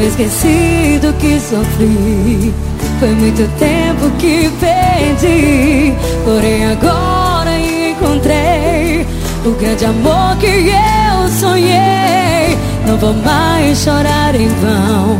Me 0.00 0.06
esqueci 0.06 0.98
do 1.02 1.12
que 1.18 1.38
sofri. 1.38 2.54
Foi 2.98 3.10
muito 3.10 3.46
tempo 3.58 4.10
que 4.18 4.50
perdi. 4.58 5.92
Porém, 6.24 6.64
agora 6.66 7.50
encontrei 7.58 9.06
o 9.44 9.50
grande 9.60 9.84
amor 9.84 10.36
que 10.38 10.46
eu 10.46 11.28
sonhei. 11.28 12.56
Não 12.86 12.96
vou 12.96 13.12
mais 13.12 13.78
chorar 13.78 14.34
em 14.34 14.48
vão. 14.48 15.18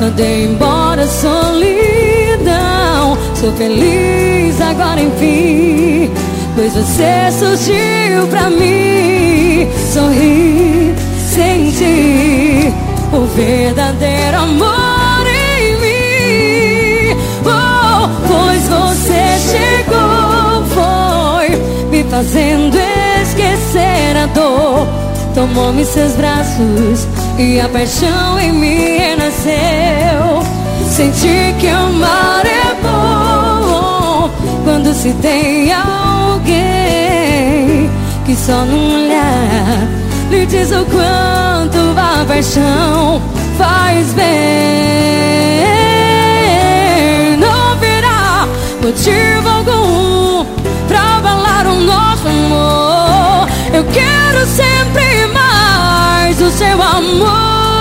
Mandei 0.00 0.46
embora 0.46 1.02
a 1.02 1.06
solidão. 1.06 1.76
Sou 3.34 3.52
feliz 3.52 4.58
agora, 4.62 5.02
enfim. 5.02 6.10
Pois 6.54 6.72
você 6.72 7.30
surgiu 7.38 8.26
pra 8.30 8.48
mim. 8.48 9.68
Sorri, 9.92 10.94
senti 11.34 12.55
o 13.12 13.26
verdadeiro 13.26 14.36
amor 14.38 15.26
em 15.26 15.76
mim. 15.80 17.16
Oh, 17.44 18.08
pois 18.26 18.62
você 18.68 19.38
chegou, 19.50 20.64
foi 20.74 21.48
me 21.90 22.04
fazendo 22.04 22.76
esquecer 23.22 24.16
a 24.16 24.26
dor. 24.26 24.86
Tomou-me 25.34 25.84
seus 25.84 26.12
braços 26.12 27.06
e 27.38 27.60
a 27.60 27.68
paixão 27.68 28.38
em 28.40 28.52
mim 28.52 28.98
renasceu. 28.98 30.42
Senti 30.88 31.54
que 31.60 31.68
amar 31.68 32.46
é 32.46 32.74
bom 32.82 34.30
quando 34.64 34.94
se 34.94 35.12
tem 35.14 35.72
alguém 35.72 36.56
que 38.24 38.34
só 38.34 38.64
num 38.64 38.94
olhar 38.94 40.05
lhe 40.30 40.46
diz 40.46 40.70
o 40.72 40.84
quanto 40.86 41.78
a 41.96 42.24
paixão 42.26 43.22
faz 43.56 44.12
bem. 44.12 44.26
Não 47.38 47.76
virá 47.78 48.48
motivo 48.82 49.48
algum 49.48 50.44
pra 50.88 51.16
abalar 51.16 51.66
o 51.66 51.80
nosso 51.80 52.28
amor. 52.28 53.48
Eu 53.72 53.84
quero 53.84 54.46
sempre 54.46 55.26
mais 55.32 56.40
o 56.40 56.50
seu 56.50 56.82
amor. 56.82 57.75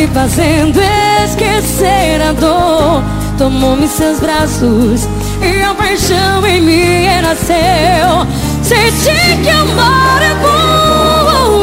Me 0.00 0.06
fazendo 0.08 0.80
esquecer 1.24 2.22
a 2.22 2.32
dor. 2.32 3.02
Tomou-me 3.36 3.86
seus 3.86 4.18
braços 4.18 5.06
e 5.42 5.62
a 5.62 5.74
paixão 5.74 6.46
em 6.46 6.62
mim 6.62 7.04
renasceu. 7.04 8.26
Senti 8.62 9.36
que 9.42 9.50
amar 9.50 10.22
é 10.22 10.34
bom 10.36 11.60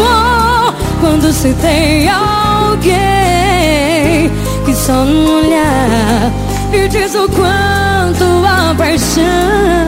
quando 1.02 1.34
se 1.34 1.52
tem 1.56 2.08
alguém 2.10 2.92
que 4.66 4.76
só 4.76 5.04
num 5.04 5.38
olhar 5.38 6.32
lhe 6.72 6.88
diz 6.90 7.16
o 7.16 7.28
quanto 7.30 8.46
a 8.46 8.76
paixão. 8.76 9.88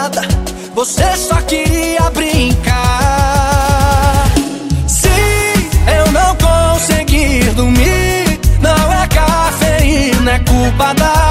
você 0.83 1.15
só 1.15 1.35
queria 1.43 2.09
brincar. 2.09 2.73
Se 4.87 5.09
eu 5.95 6.11
não 6.11 6.35
conseguir 6.37 7.53
dormir, 7.53 8.39
não 8.59 8.91
é 8.91 9.07
cafeína, 9.07 10.31
é 10.31 10.39
culpa 10.39 10.91
da 10.95 11.30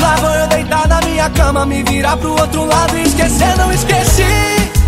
Lá 0.00 0.16
vou 0.16 0.34
eu 0.34 0.46
deitar 0.48 0.88
na 0.88 1.00
minha 1.02 1.30
cama 1.30 1.66
Me 1.66 1.82
virar 1.82 2.16
pro 2.16 2.30
outro 2.32 2.64
lado 2.64 2.96
e 2.98 3.02
esquecer, 3.02 3.56
não 3.56 3.72
esqueci. 3.72 4.22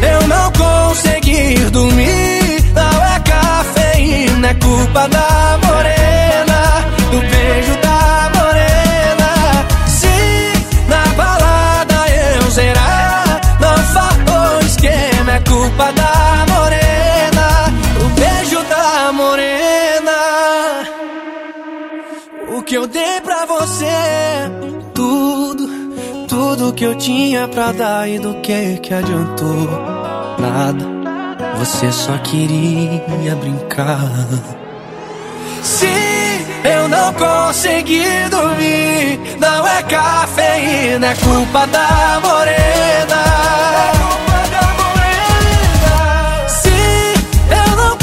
Eu 0.01 0.27
não 0.29 0.53
consegui 0.53 1.55
dormir 1.71 2.65
Não 2.75 3.05
é 3.05 3.21
cafeína, 3.21 4.49
é 4.49 4.55
culpa 4.55 5.09
da 5.09 5.59
morena 5.65 6.85
Do 7.11 7.21
beijo 7.21 7.77
da 7.81 8.31
morena. 8.37 9.67
Se 9.87 10.89
na 10.89 11.07
balada 11.15 12.09
eu 12.09 12.51
zerar 12.51 13.41
Não 13.61 13.79
faltou 13.95 14.67
esquema, 14.67 15.33
é 15.33 15.41
culpa 15.41 15.93
da 15.93 16.47
morena 16.53 16.83
o 18.05 18.09
beijo 18.19 18.63
da 18.65 19.13
morena. 19.13 20.13
O 22.57 22.63
que 22.63 22.75
eu 22.75 22.87
dei 22.87 23.21
pra 23.21 23.47
você, 23.47 23.87
que 26.83 26.87
eu 26.87 26.95
tinha 26.97 27.47
pra 27.47 27.71
dar 27.71 28.09
e 28.09 28.19
do 28.19 28.35
que 28.41 28.77
que 28.79 28.93
adiantou? 28.93 29.69
Nada, 30.37 30.85
você 31.57 31.93
só 31.93 32.19
queria 32.19 33.37
brincar. 33.37 34.01
Se 35.63 35.87
eu 36.65 36.89
não 36.89 37.15
consegui 37.15 38.03
dormir, 38.29 39.21
não 39.39 39.65
é 39.65 39.83
cafeína, 39.85 41.07
é 41.07 41.15
culpa 41.15 41.67
da 41.69 42.21
morena. 42.21 42.73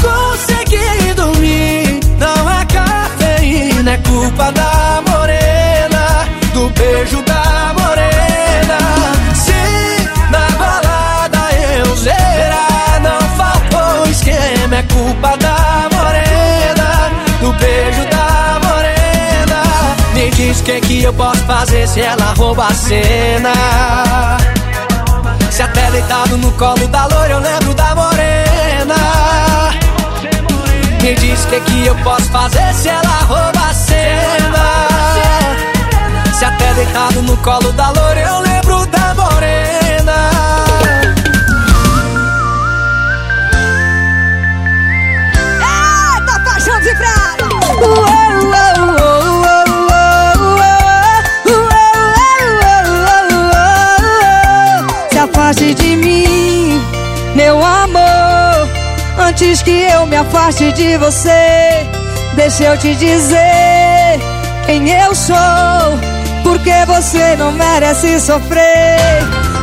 consegui 0.00 1.12
dormir. 1.14 2.00
Não 2.18 2.50
é 2.50 2.64
cafeína, 2.64 3.90
é 3.92 3.98
culpa 3.98 4.50
da 4.52 5.02
morena, 5.06 6.26
do 6.54 6.70
beijo 6.70 7.22
culpa 15.10 15.36
da 15.38 15.88
morena, 15.92 17.10
do 17.40 17.52
beijo 17.54 18.04
da 18.10 18.60
morena. 18.66 19.62
Me 20.14 20.30
diz 20.30 20.60
o 20.60 20.64
que, 20.64 20.80
que 20.80 21.02
eu 21.02 21.12
posso 21.12 21.44
fazer 21.44 21.88
se 21.88 22.00
ela 22.00 22.32
rouba 22.36 22.66
a 22.68 22.74
cena. 22.74 23.52
Se 25.50 25.62
até 25.62 25.90
deitado 25.90 26.36
no 26.38 26.52
colo 26.52 26.86
da 26.88 27.06
loira 27.06 27.34
eu 27.34 27.40
lembro 27.40 27.74
da 27.74 27.94
morena 27.94 28.94
Me 31.02 31.14
diz 31.16 31.44
o 31.44 31.48
que, 31.48 31.60
que 31.60 31.86
eu 31.86 31.94
posso 31.96 32.30
fazer 32.30 32.72
se 32.72 32.88
ela 32.88 33.18
rouba 33.28 33.68
a 33.68 33.74
cena 33.74 34.88
Se 36.32 36.44
até 36.44 36.72
deitado 36.72 37.20
no 37.22 37.36
colo 37.38 37.72
da 37.72 37.90
loira 37.90 38.20
eu 38.20 38.40
lembro 38.40 38.86
da 38.86 39.14
morena 39.14 40.39
Se 55.10 55.18
afaste 55.18 55.74
de 55.74 55.96
mim, 55.96 56.80
meu 57.34 57.64
amor. 57.64 58.68
Antes 59.18 59.62
que 59.62 59.82
eu 59.82 60.06
me 60.06 60.16
afaste 60.16 60.72
de 60.72 60.96
você 60.96 61.88
Deixa 62.34 62.64
eu 62.64 62.78
te 62.78 62.94
dizer 62.94 64.18
quem 64.64 64.88
eu 64.88 65.14
sou. 65.14 65.36
Porque 66.42 66.72
você 66.86 67.36
não 67.36 67.52
merece 67.52 68.18
sofrer. 68.20 68.98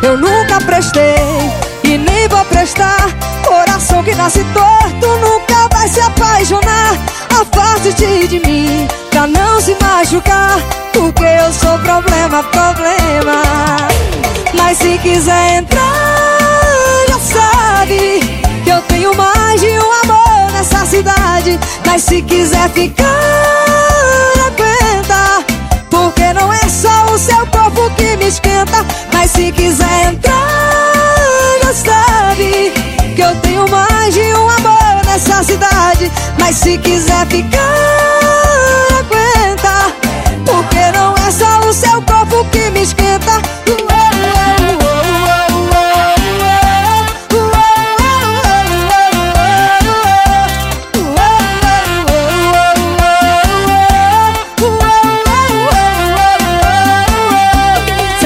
Eu 0.04 0.18
nunca 0.18 0.60
prestei 0.62 1.16
e 1.84 1.98
nem 1.98 2.28
vou 2.28 2.44
prestar. 2.46 3.08
Coração 3.46 4.04
que 4.04 4.14
nasce 4.16 4.44
torto 4.54 5.08
nunca 5.18 5.68
vai 5.72 5.88
se 5.88 6.00
apaixonar 6.02 7.00
Afaste-te 7.40 8.28
de 8.28 8.40
mim 8.40 8.88
pra 9.12 9.28
não 9.28 9.62
se 9.62 9.76
machucar 9.80 10.60
Porque 10.92 11.24
eu 11.24 11.54
sou 11.54 11.78
problema, 11.80 12.42
problema. 12.44 13.44
Mas 14.56 14.80
se 14.80 14.98
quiser 14.98 15.58
entrar, 15.58 17.06
já 17.08 17.20
sabe 17.20 18.22
que 18.64 18.70
eu 18.70 18.82
tenho 18.88 19.16
mais 19.16 19.62
de 19.62 19.68
um 19.68 19.92
amor 20.04 20.52
nessa 20.52 20.84
cidade. 20.88 21.60
Mas 21.86 22.02
se 22.02 22.24
quiser 22.24 22.70
ficar, 22.72 23.06
aguenta 24.48 25.46
Porque 25.92 26.34
não 26.34 26.52
é 26.52 26.68
só 26.68 27.06
o 27.14 27.20
seu 27.20 27.46
corpo 27.48 27.88
que 27.96 28.18
me 28.18 28.30
esquenta. 28.30 28.84
Mas 29.14 29.30
se 29.30 29.52
quiser 29.52 30.12
entrar, 30.12 30.34
já 31.64 31.74
sabe 31.74 32.74
Que 33.16 33.22
eu 33.22 33.36
tenho 33.42 33.70
mais 33.70 34.12
de 34.12 34.22
um 34.22 34.50
amor 34.50 34.57
nessa 35.18 35.44
cidade 35.44 36.12
Mas 36.40 36.56
se 36.58 36.78
quiser 36.78 37.26
ficar, 37.28 37.60
aguenta. 39.00 39.94
Porque 40.46 40.92
não 40.94 41.16
é 41.16 41.32
só 41.32 41.68
o 41.68 41.74
seu 41.74 42.02
corpo 42.04 42.46
que 42.52 42.70
me 42.70 42.84
esquenta. 42.84 43.42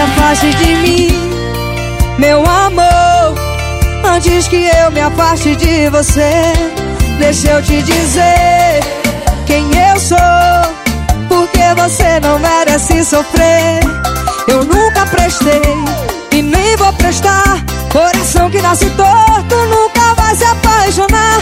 Afaste 0.04 0.54
de 0.56 0.76
mim, 0.76 1.30
meu 2.18 2.44
amor 2.46 3.36
Antes 4.04 4.48
que 4.48 4.70
eu 4.84 4.92
me 4.92 5.02
afaste 5.02 5.56
de 5.56 5.90
você 5.90 6.81
Deixa 7.22 7.52
eu 7.52 7.62
te 7.62 7.84
dizer 7.84 8.80
quem 9.46 9.70
eu 9.78 10.00
sou 10.00 10.18
Porque 11.30 11.62
você 11.78 12.20
não 12.20 12.40
merece 12.40 13.06
sofrer. 13.06 13.80
Eu 14.48 14.66
nunca 14.66 15.06
prestei 15.06 15.62
e 16.32 16.42
nem 16.42 16.76
vou 16.78 16.92
prestar. 16.94 17.64
Coração 17.92 18.50
que 18.50 18.60
nasce 18.60 18.90
torto 18.90 19.56
nunca 19.56 20.16
vai 20.16 20.36
se 20.36 20.44
apaixonar. 20.44 21.38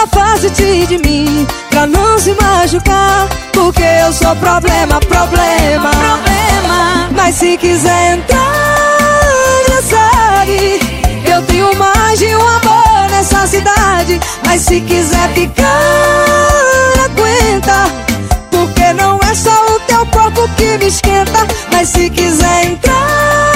Afaste-te 0.00 0.86
de 0.86 0.98
mim 0.98 1.46
pra 1.68 1.86
não 1.86 2.18
se 2.18 2.32
machucar 2.34 3.28
Porque 3.52 3.82
eu 3.82 4.12
sou 4.12 4.36
problema, 4.36 5.00
problema, 5.00 5.90
problema. 5.90 7.10
Mas 7.10 7.34
se 7.34 7.56
quiser 7.56 8.14
entrar, 8.14 8.38
já 9.68 9.82
sabe. 9.82 10.80
Eu 11.28 11.42
tenho 11.42 11.74
mais 11.76 12.20
de 12.20 12.36
um 12.36 12.40
amor 12.40 12.73
nessa 13.24 13.46
cidade 13.46 14.20
Mas 14.44 14.60
se 14.62 14.80
quiser 14.82 15.32
ficar, 15.32 15.66
aguenta. 17.04 17.86
Porque 18.50 18.92
não 18.92 19.18
é 19.18 19.34
só 19.34 19.74
o 19.74 19.80
teu 19.80 20.06
corpo 20.06 20.48
que 20.56 20.78
me 20.78 20.86
esquenta 20.86 21.46
Mas 21.72 21.88
se 21.88 22.10
quiser 22.10 22.66
entrar, 22.66 23.54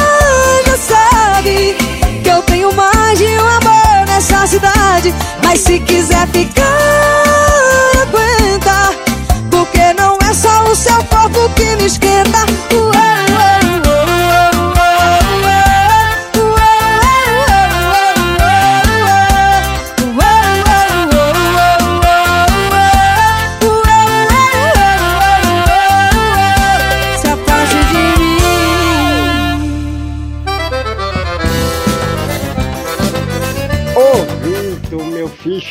já 0.67 0.77
sabe 0.77 1.77
Que 2.23 2.29
eu 2.29 2.43
tenho 2.43 2.73
mais 2.73 3.19
de 3.19 3.27
um 3.27 3.47
amor 3.47 4.07
nessa 4.07 4.47
cidade. 4.47 5.15
Mas 5.45 5.61
se 5.61 5.79
quiser 5.81 6.27
ficar, 6.29 6.65
aguenta. 8.03 8.95
Porque 9.51 9.93
não 9.95 10.17
é 10.29 10.35
só 10.35 10.65
o 10.65 10.75
seu 10.75 11.03
corpo 11.05 11.49
que 11.55 11.77
me 11.77 11.87
esquenta 11.87 12.68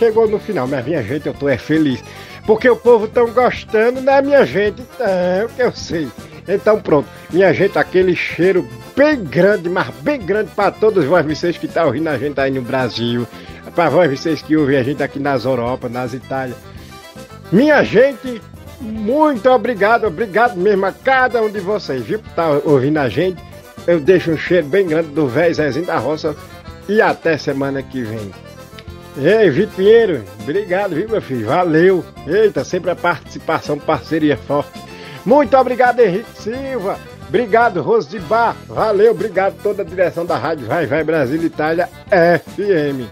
chegou 0.07 0.27
no 0.27 0.39
final, 0.39 0.67
mas 0.67 0.85
minha 0.85 1.03
gente, 1.03 1.27
eu 1.27 1.33
tô 1.33 1.49
é 1.49 1.57
feliz. 1.57 2.03
Porque 2.45 2.69
o 2.69 2.77
povo 2.77 3.07
tão 3.07 3.29
gostando, 3.31 3.99
né, 3.99 4.21
minha 4.21 4.45
gente? 4.45 4.81
Então, 4.81 5.49
que 5.53 5.61
eu 5.61 5.71
sei. 5.73 6.07
Então 6.47 6.79
pronto, 6.79 7.09
minha 7.29 7.53
gente, 7.53 7.77
aquele 7.77 8.15
cheiro 8.15 8.65
bem 8.95 9.21
grande, 9.21 9.67
mas 9.67 9.89
bem 10.01 10.17
grande 10.19 10.49
para 10.55 10.71
todos 10.71 11.03
vocês 11.03 11.57
que 11.57 11.65
estão 11.65 11.83
tá 11.83 11.87
ouvindo 11.87 12.07
a 12.07 12.17
gente 12.17 12.39
aí 12.39 12.49
no 12.49 12.61
Brasil, 12.61 13.27
para 13.75 13.89
vocês 13.89 14.41
que 14.41 14.55
ouvem 14.55 14.77
a 14.77 14.83
gente 14.83 15.03
aqui 15.03 15.19
nas 15.19 15.43
Europa, 15.43 15.89
nas 15.89 16.13
Itália. 16.13 16.55
Minha 17.51 17.83
gente, 17.83 18.41
muito 18.79 19.49
obrigado, 19.49 20.07
obrigado 20.07 20.55
mesmo 20.55 20.85
a 20.85 20.93
cada 20.93 21.41
um 21.41 21.49
de 21.49 21.59
vocês, 21.59 22.01
viu? 22.01 22.19
Por 22.19 22.29
tá 22.29 22.47
ouvindo 22.63 22.97
a 22.97 23.09
gente. 23.09 23.43
Eu 23.85 23.99
deixo 23.99 24.31
um 24.31 24.37
cheiro 24.37 24.67
bem 24.67 24.87
grande 24.87 25.09
do 25.09 25.27
velho 25.27 25.53
Zezinho 25.53 25.85
da 25.85 25.97
Roça 25.97 26.33
e 26.87 27.01
até 27.01 27.37
semana 27.37 27.83
que 27.83 28.01
vem. 28.01 28.46
Ei, 29.17 29.49
Vitor 29.49 29.75
Pinheiro, 29.75 30.23
obrigado, 30.41 30.93
viu, 30.93 31.09
meu 31.09 31.21
filho? 31.21 31.47
Valeu. 31.47 32.05
Eita, 32.27 32.63
sempre 32.63 32.91
a 32.91 32.95
participação, 32.95 33.79
parceria 33.79 34.37
forte. 34.37 34.79
Muito 35.25 35.57
obrigado, 35.57 35.99
Henrique 35.99 36.39
Silva. 36.39 36.99
Obrigado, 37.27 37.81
Rose 37.81 38.07
de 38.07 38.19
Bar. 38.19 38.55
Valeu, 38.67 39.11
obrigado 39.11 39.55
toda 39.61 39.81
a 39.81 39.85
direção 39.85 40.25
da 40.25 40.37
Rádio 40.37 40.67
Vai 40.67 40.85
Vai 40.85 41.03
Brasil 41.03 41.43
Itália 41.43 41.89
FM. 42.09 43.11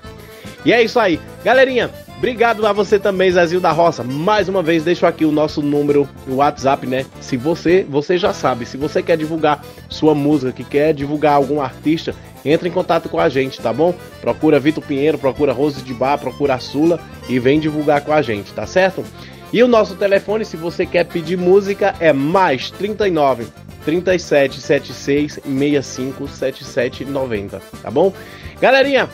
E 0.64 0.72
é 0.72 0.82
isso 0.82 1.00
aí. 1.00 1.20
Galerinha, 1.44 1.90
Obrigado 2.18 2.66
a 2.66 2.72
você 2.72 2.98
também, 2.98 3.30
Zezinho 3.30 3.60
da 3.60 3.72
Roça. 3.72 4.02
Mais 4.02 4.48
uma 4.48 4.64
vez, 4.64 4.84
deixo 4.86 5.06
aqui 5.06 5.26
o 5.26 5.32
nosso 5.32 5.62
número, 5.62 6.08
o 6.28 6.36
WhatsApp, 6.36 6.88
né? 6.88 7.06
Se 7.20 7.36
você, 7.36 7.86
você 7.88 8.18
já 8.18 8.34
sabe, 8.34 8.66
se 8.66 8.78
você 8.78 9.04
quer 9.04 9.18
divulgar 9.18 9.62
sua 9.90 10.16
música, 10.16 10.54
que 10.54 10.64
quer 10.64 10.94
divulgar 10.94 11.34
algum 11.34 11.62
artista, 11.62 12.16
entre 12.46 12.70
em 12.70 12.72
contato 12.72 13.10
com 13.10 13.20
a 13.20 13.28
gente, 13.28 13.60
tá 13.60 13.74
bom? 13.74 13.94
Procura 14.22 14.60
Vitor 14.60 14.84
Pinheiro, 14.84 15.18
procura 15.18 15.52
Rose 15.52 15.82
de 15.82 15.94
Bar, 15.94 16.20
procura 16.20 16.54
a 16.54 16.60
Sula 16.60 17.00
e 17.28 17.40
vem 17.40 17.60
divulgar 17.60 18.02
com 18.02 18.14
a 18.14 18.22
gente, 18.22 18.54
tá 18.54 18.68
certo? 18.68 19.04
E 19.52 19.64
o 19.64 19.68
nosso 19.68 19.96
telefone, 19.96 20.46
se 20.46 20.58
você 20.58 20.86
quer 20.86 21.06
pedir 21.06 21.38
música, 21.38 21.96
é 22.00 22.14
mais 22.14 22.70
39 22.72 23.48
37 23.84 24.60
76 24.60 25.34
65 25.34 26.28
77 26.28 27.06
90, 27.06 27.62
tá 27.82 27.92
bom? 27.92 28.12
Galerinha, 28.60 29.08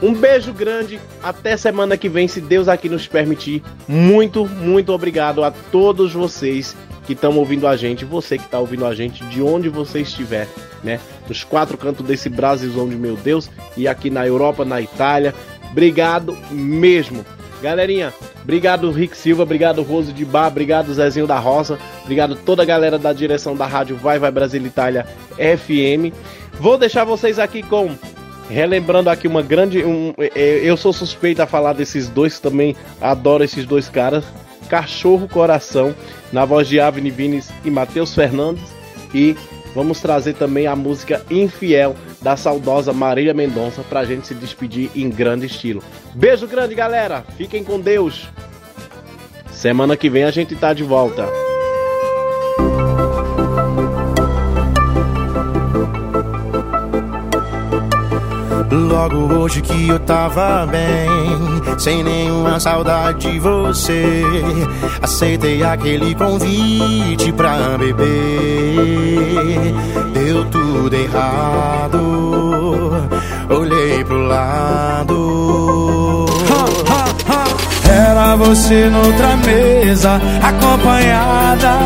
um 0.00 0.14
beijo 0.14 0.52
grande, 0.52 0.98
até 1.22 1.56
semana 1.56 1.96
que 1.96 2.08
vem, 2.08 2.28
se 2.28 2.40
Deus 2.40 2.68
aqui 2.68 2.88
nos 2.88 3.06
permitir. 3.06 3.62
Muito, 3.86 4.46
muito 4.46 4.92
obrigado 4.92 5.44
a 5.44 5.50
todos 5.50 6.12
vocês 6.12 6.76
que 7.08 7.14
estão 7.14 7.38
ouvindo 7.38 7.66
a 7.66 7.74
gente, 7.74 8.04
você 8.04 8.36
que 8.36 8.44
está 8.44 8.58
ouvindo 8.58 8.84
a 8.84 8.94
gente, 8.94 9.24
de 9.24 9.40
onde 9.40 9.70
você 9.70 10.02
estiver, 10.02 10.46
né? 10.84 11.00
Nos 11.26 11.42
quatro 11.42 11.78
cantos 11.78 12.06
desse 12.06 12.28
Brasilzão 12.28 12.86
de 12.86 12.96
meu 12.96 13.16
Deus, 13.16 13.50
e 13.78 13.88
aqui 13.88 14.10
na 14.10 14.26
Europa, 14.26 14.62
na 14.62 14.78
Itália. 14.78 15.34
Obrigado 15.70 16.36
mesmo. 16.50 17.24
Galerinha, 17.62 18.12
obrigado 18.42 18.90
Rick 18.90 19.16
Silva, 19.16 19.42
obrigado 19.42 19.82
Rose 19.82 20.12
de 20.12 20.22
Bar, 20.22 20.48
obrigado 20.48 20.92
Zezinho 20.92 21.26
da 21.26 21.38
Roça, 21.38 21.78
obrigado 22.02 22.36
toda 22.36 22.62
a 22.62 22.66
galera 22.66 22.98
da 22.98 23.14
direção 23.14 23.56
da 23.56 23.66
rádio 23.66 23.96
Vai 23.96 24.18
Vai 24.18 24.30
Brasil 24.30 24.64
Itália 24.66 25.06
FM. 25.38 26.14
Vou 26.60 26.76
deixar 26.76 27.04
vocês 27.04 27.38
aqui 27.38 27.62
com 27.62 27.96
relembrando 28.50 29.08
aqui 29.08 29.26
uma 29.26 29.40
grande. 29.40 29.82
Um, 29.82 30.12
é, 30.18 30.60
eu 30.62 30.76
sou 30.76 30.92
suspeito 30.92 31.40
a 31.40 31.46
falar 31.46 31.72
desses 31.72 32.06
dois 32.06 32.38
também, 32.38 32.76
adoro 33.00 33.42
esses 33.42 33.64
dois 33.64 33.88
caras. 33.88 34.24
Cachorro 34.68 35.28
Coração, 35.28 35.94
na 36.32 36.44
voz 36.44 36.68
de 36.68 36.78
Avni 36.78 37.10
Vines 37.10 37.50
e 37.64 37.70
Matheus 37.70 38.14
Fernandes. 38.14 38.64
E 39.14 39.36
vamos 39.74 40.00
trazer 40.00 40.34
também 40.34 40.66
a 40.66 40.76
música 40.76 41.24
Infiel 41.30 41.96
da 42.20 42.36
saudosa 42.36 42.92
Marília 42.92 43.34
Mendonça 43.34 43.82
pra 43.82 44.04
gente 44.04 44.26
se 44.26 44.34
despedir 44.34 44.90
em 44.94 45.08
grande 45.08 45.46
estilo. 45.46 45.82
Beijo 46.14 46.46
grande, 46.46 46.74
galera. 46.74 47.24
Fiquem 47.36 47.64
com 47.64 47.80
Deus. 47.80 48.28
Semana 49.50 49.96
que 49.96 50.10
vem 50.10 50.24
a 50.24 50.30
gente 50.30 50.54
tá 50.54 50.72
de 50.72 50.84
volta. 50.84 51.26
Logo 58.70 59.34
hoje 59.34 59.62
que 59.62 59.88
eu 59.88 59.98
tava 60.00 60.66
bem, 60.66 61.08
sem 61.78 62.04
nenhuma 62.04 62.60
saudade 62.60 63.30
de 63.30 63.38
você. 63.38 64.22
Aceitei 65.00 65.62
aquele 65.62 66.14
convite 66.14 67.32
pra 67.32 67.78
beber. 67.78 68.04
Deu 70.12 70.44
tudo 70.46 70.94
errado, 70.94 71.98
olhei 73.48 74.04
pro 74.04 74.26
lado. 74.26 76.26
Era 77.90 78.36
você 78.36 78.90
noutra 78.90 79.34
mesa, 79.36 80.20
acompanhada. 80.42 81.78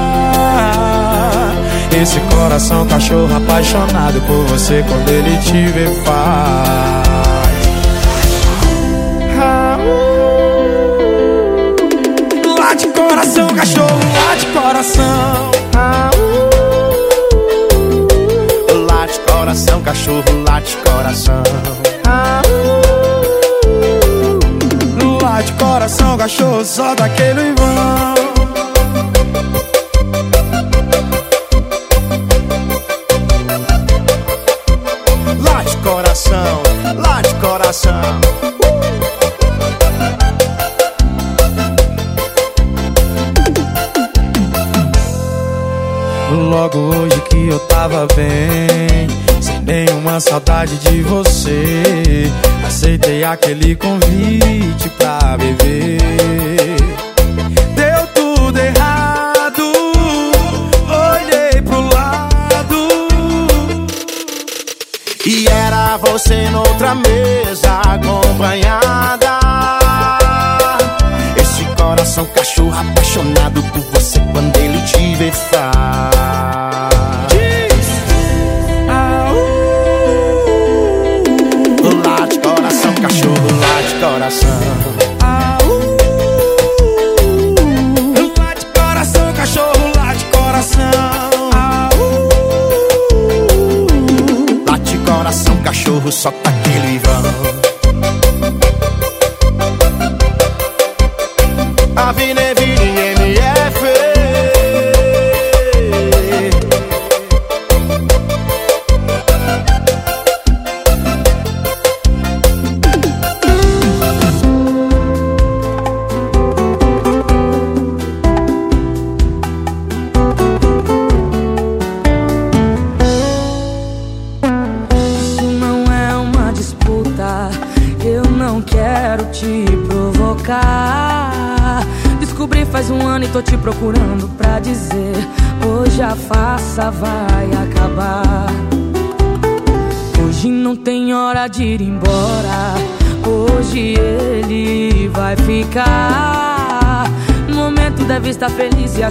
Esse 2.01 2.19
coração 2.21 2.87
cachorro 2.87 3.37
apaixonado 3.37 4.21
por 4.23 4.45
você 4.47 4.83
quando 4.89 5.09
ele 5.11 5.37
te 5.39 5.67
vê 5.73 5.87
faz. 6.03 7.03
Lá 12.59 12.75
de 12.75 12.87
coração, 12.89 13.47
cachorro, 13.49 14.01
lá 14.17 14.35
de 14.35 14.47
coração. 14.47 15.51
Lá 18.89 19.07
de 19.07 19.19
coração, 19.21 19.83
cachorro, 19.83 20.25
lá 20.49 20.61
de 20.61 20.77
coração. 20.77 21.43
Lá 25.23 25.43
de 25.43 25.53
coração, 25.53 26.17
cachorro, 26.17 26.65
só 26.65 26.95
daquele 26.95 27.53
vão. 27.55 28.32
Coração. 37.73 38.21
Logo 46.51 46.79
hoje 46.79 47.21
que 47.31 47.49
eu 47.49 47.59
tava 47.61 48.07
bem, 48.15 49.09
sem 49.41 49.61
nenhuma 49.63 50.21
saudade 50.21 50.77
de 50.79 51.03
você, 51.03 52.31
aceitei 52.67 53.25
aquele 53.25 53.75
convite 53.75 54.89
pra 54.99 55.37
beber. 55.39 56.82
Você 66.03 66.51
noutra 66.51 66.95
mesa 66.97 67.81
acompanhada. 67.81 68.32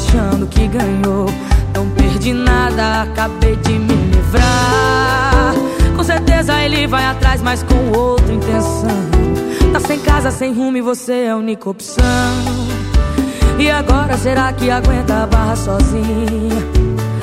Achando 0.01 0.47
que 0.47 0.67
ganhou. 0.67 1.27
Tão 1.73 1.87
perdido 1.89 2.19
de 2.19 2.33
nada, 2.33 3.03
acabei 3.03 3.55
de 3.57 3.73
me 3.73 3.93
livrar. 3.93 5.53
Com 5.95 6.03
certeza 6.03 6.61
ele 6.63 6.87
vai 6.87 7.05
atrás, 7.05 7.41
mas 7.41 7.63
com 7.63 7.97
outra 7.97 8.33
intenção. 8.33 9.01
Tá 9.71 9.79
sem 9.79 9.99
casa, 9.99 10.31
sem 10.31 10.53
rumo 10.53 10.77
e 10.77 10.81
você 10.81 11.13
é 11.13 11.31
a 11.31 11.37
única 11.37 11.69
opção. 11.69 12.03
E 13.57 13.69
agora 13.69 14.17
será 14.17 14.51
que 14.51 14.69
aguenta 14.69 15.23
a 15.23 15.27
barra 15.27 15.55
sozinha? 15.55 16.61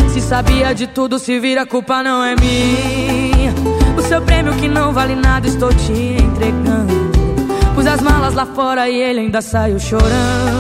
Se 0.09 0.20
sabia 0.20 0.74
de 0.74 0.86
tudo, 0.86 1.18
se 1.18 1.38
vira, 1.38 1.62
a 1.62 1.66
culpa 1.66 2.02
não 2.02 2.24
é 2.24 2.34
minha. 2.36 3.52
O 3.96 4.02
seu 4.02 4.22
prêmio 4.22 4.55
que 4.55 4.68
não 4.68 4.92
vale 4.92 5.14
nada, 5.14 5.46
estou 5.46 5.70
te 5.70 5.92
entregando. 5.92 7.10
Pus 7.74 7.86
as 7.86 8.00
malas 8.00 8.34
lá 8.34 8.46
fora 8.46 8.88
e 8.88 8.96
ele 8.96 9.20
ainda 9.20 9.42
saiu 9.42 9.78
chorando. 9.78 10.57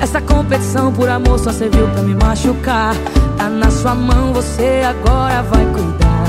Essa 0.00 0.20
competição 0.20 0.92
por 0.92 1.08
amor 1.08 1.38
só 1.38 1.52
serviu 1.52 1.88
pra 1.88 2.02
me 2.02 2.14
machucar. 2.14 2.94
Tá 3.36 3.48
na 3.48 3.70
sua 3.70 3.94
mão, 3.94 4.32
você 4.32 4.82
agora 4.84 5.42
vai 5.42 5.64
cuidar 5.66 6.24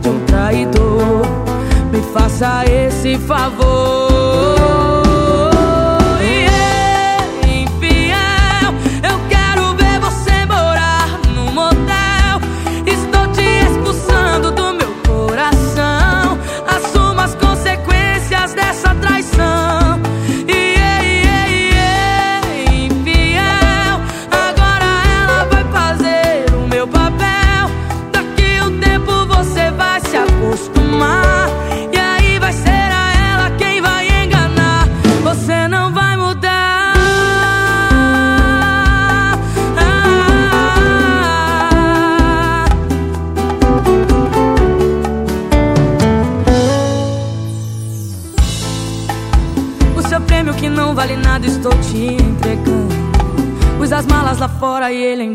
de 0.00 0.08
um 0.08 0.20
traidor. 0.26 1.22
Me 1.92 2.00
faça 2.12 2.64
esse 2.66 3.16
favor. 3.18 4.01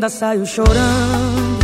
Ainda 0.08 0.10
saiu 0.10 0.46
chorando. 0.46 1.58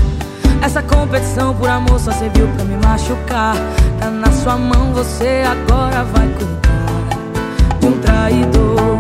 Essa 0.63 0.83
competição 0.83 1.55
por 1.55 1.69
amor 1.69 1.99
só 1.99 2.13
serviu 2.13 2.47
pra 2.49 2.65
me 2.65 2.77
machucar. 2.77 3.57
Tá 3.99 4.11
na 4.11 4.31
sua 4.31 4.57
mão, 4.57 4.93
você 4.93 5.43
agora 5.47 6.05
vai 6.05 6.29
cuidar 6.29 7.81
de 7.81 7.87
um 7.87 8.01
traidor. 8.01 8.99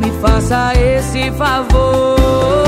Me 0.00 0.10
faça 0.20 0.72
esse 0.74 1.30
favor. 1.32 2.63